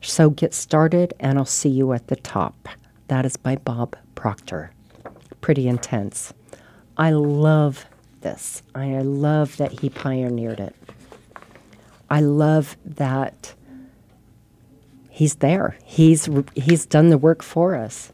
So 0.00 0.30
get 0.30 0.52
started, 0.52 1.14
and 1.20 1.38
I'll 1.38 1.44
see 1.44 1.68
you 1.68 1.92
at 1.92 2.08
the 2.08 2.16
top. 2.16 2.68
That 3.08 3.24
is 3.24 3.36
by 3.36 3.56
Bob 3.56 3.96
Proctor. 4.14 4.72
Pretty 5.40 5.68
intense. 5.68 6.32
I 6.96 7.10
love 7.10 7.86
this. 8.20 8.62
I 8.74 9.00
love 9.00 9.56
that 9.58 9.80
he 9.80 9.88
pioneered 9.88 10.60
it. 10.60 10.74
I 12.10 12.20
love 12.20 12.76
that 12.84 13.54
he's 15.12 15.36
there. 15.36 15.76
He's 15.84 16.28
he's 16.54 16.86
done 16.86 17.10
the 17.10 17.18
work 17.18 17.42
for 17.42 17.76
us. 17.76 18.10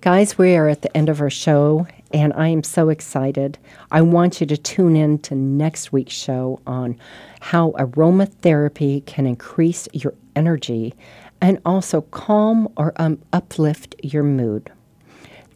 Guys, 0.00 0.38
we 0.38 0.54
are 0.54 0.68
at 0.68 0.82
the 0.82 0.96
end 0.96 1.08
of 1.08 1.20
our 1.20 1.30
show 1.30 1.86
and 2.12 2.32
I 2.34 2.48
am 2.48 2.62
so 2.62 2.88
excited. 2.88 3.58
I 3.90 4.02
want 4.02 4.40
you 4.40 4.46
to 4.46 4.56
tune 4.56 4.96
in 4.96 5.18
to 5.20 5.34
next 5.34 5.92
week's 5.92 6.14
show 6.14 6.60
on 6.66 6.96
how 7.40 7.72
aromatherapy 7.72 9.04
can 9.06 9.26
increase 9.26 9.88
your 9.92 10.14
energy 10.36 10.94
and 11.40 11.60
also 11.64 12.02
calm 12.02 12.68
or 12.76 12.92
um, 12.96 13.20
uplift 13.32 13.96
your 14.02 14.22
mood. 14.22 14.70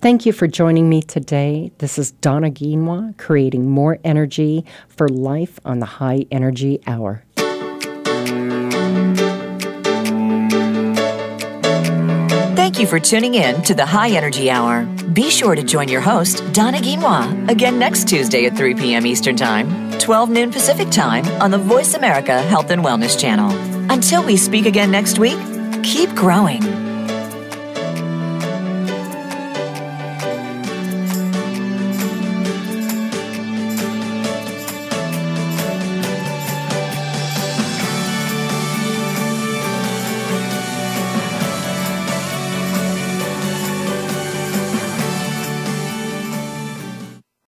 Thank 0.01 0.27
you 0.27 0.33
for 0.33 0.47
joining 0.47 0.89
me 0.89 1.03
today. 1.03 1.71
This 1.79 1.99
is 1.99 2.13
Donna 2.13 2.51
Guinouard, 2.51 3.19
creating 3.19 3.69
more 3.71 3.99
energy 4.03 4.65
for 4.89 5.09
life 5.09 5.61
on 5.65 5.79
the 5.79 5.87
High 5.87 6.27
Energy 6.31 6.81
Hour. 6.87 7.25
Thank 12.79 12.93
you 12.93 12.97
for 12.97 13.05
tuning 13.05 13.35
in 13.35 13.61
to 13.63 13.75
the 13.75 13.85
High 13.85 14.11
Energy 14.11 14.53
Hour. 14.53 14.85
Be 15.13 15.31
sure 15.31 15.57
to 15.57 15.65
join 15.65 15.89
your 15.89 16.01
host, 16.01 16.45
Donna 16.53 16.79
Guinouard, 16.79 17.51
again 17.51 17.77
next 17.77 18.07
Tuesday 18.07 18.47
at 18.47 18.57
3 18.57 18.77
p.m. 18.77 19.05
Eastern 19.05 19.35
Time, 19.35 19.91
12 19.99 20.31
noon 20.31 20.53
Pacific 20.53 20.89
Time 20.89 21.27
on 21.43 21.51
the 21.51 21.59
Voice 21.59 21.95
America 21.95 22.41
Health 22.41 22.71
and 22.71 22.85
Wellness 22.85 23.19
Channel. 23.19 23.51
Until 23.91 24.25
we 24.25 24.37
speak 24.37 24.65
again 24.65 24.93
next 24.93 25.19
week, 25.19 25.41
keep 25.83 26.11
growing. 26.11 26.88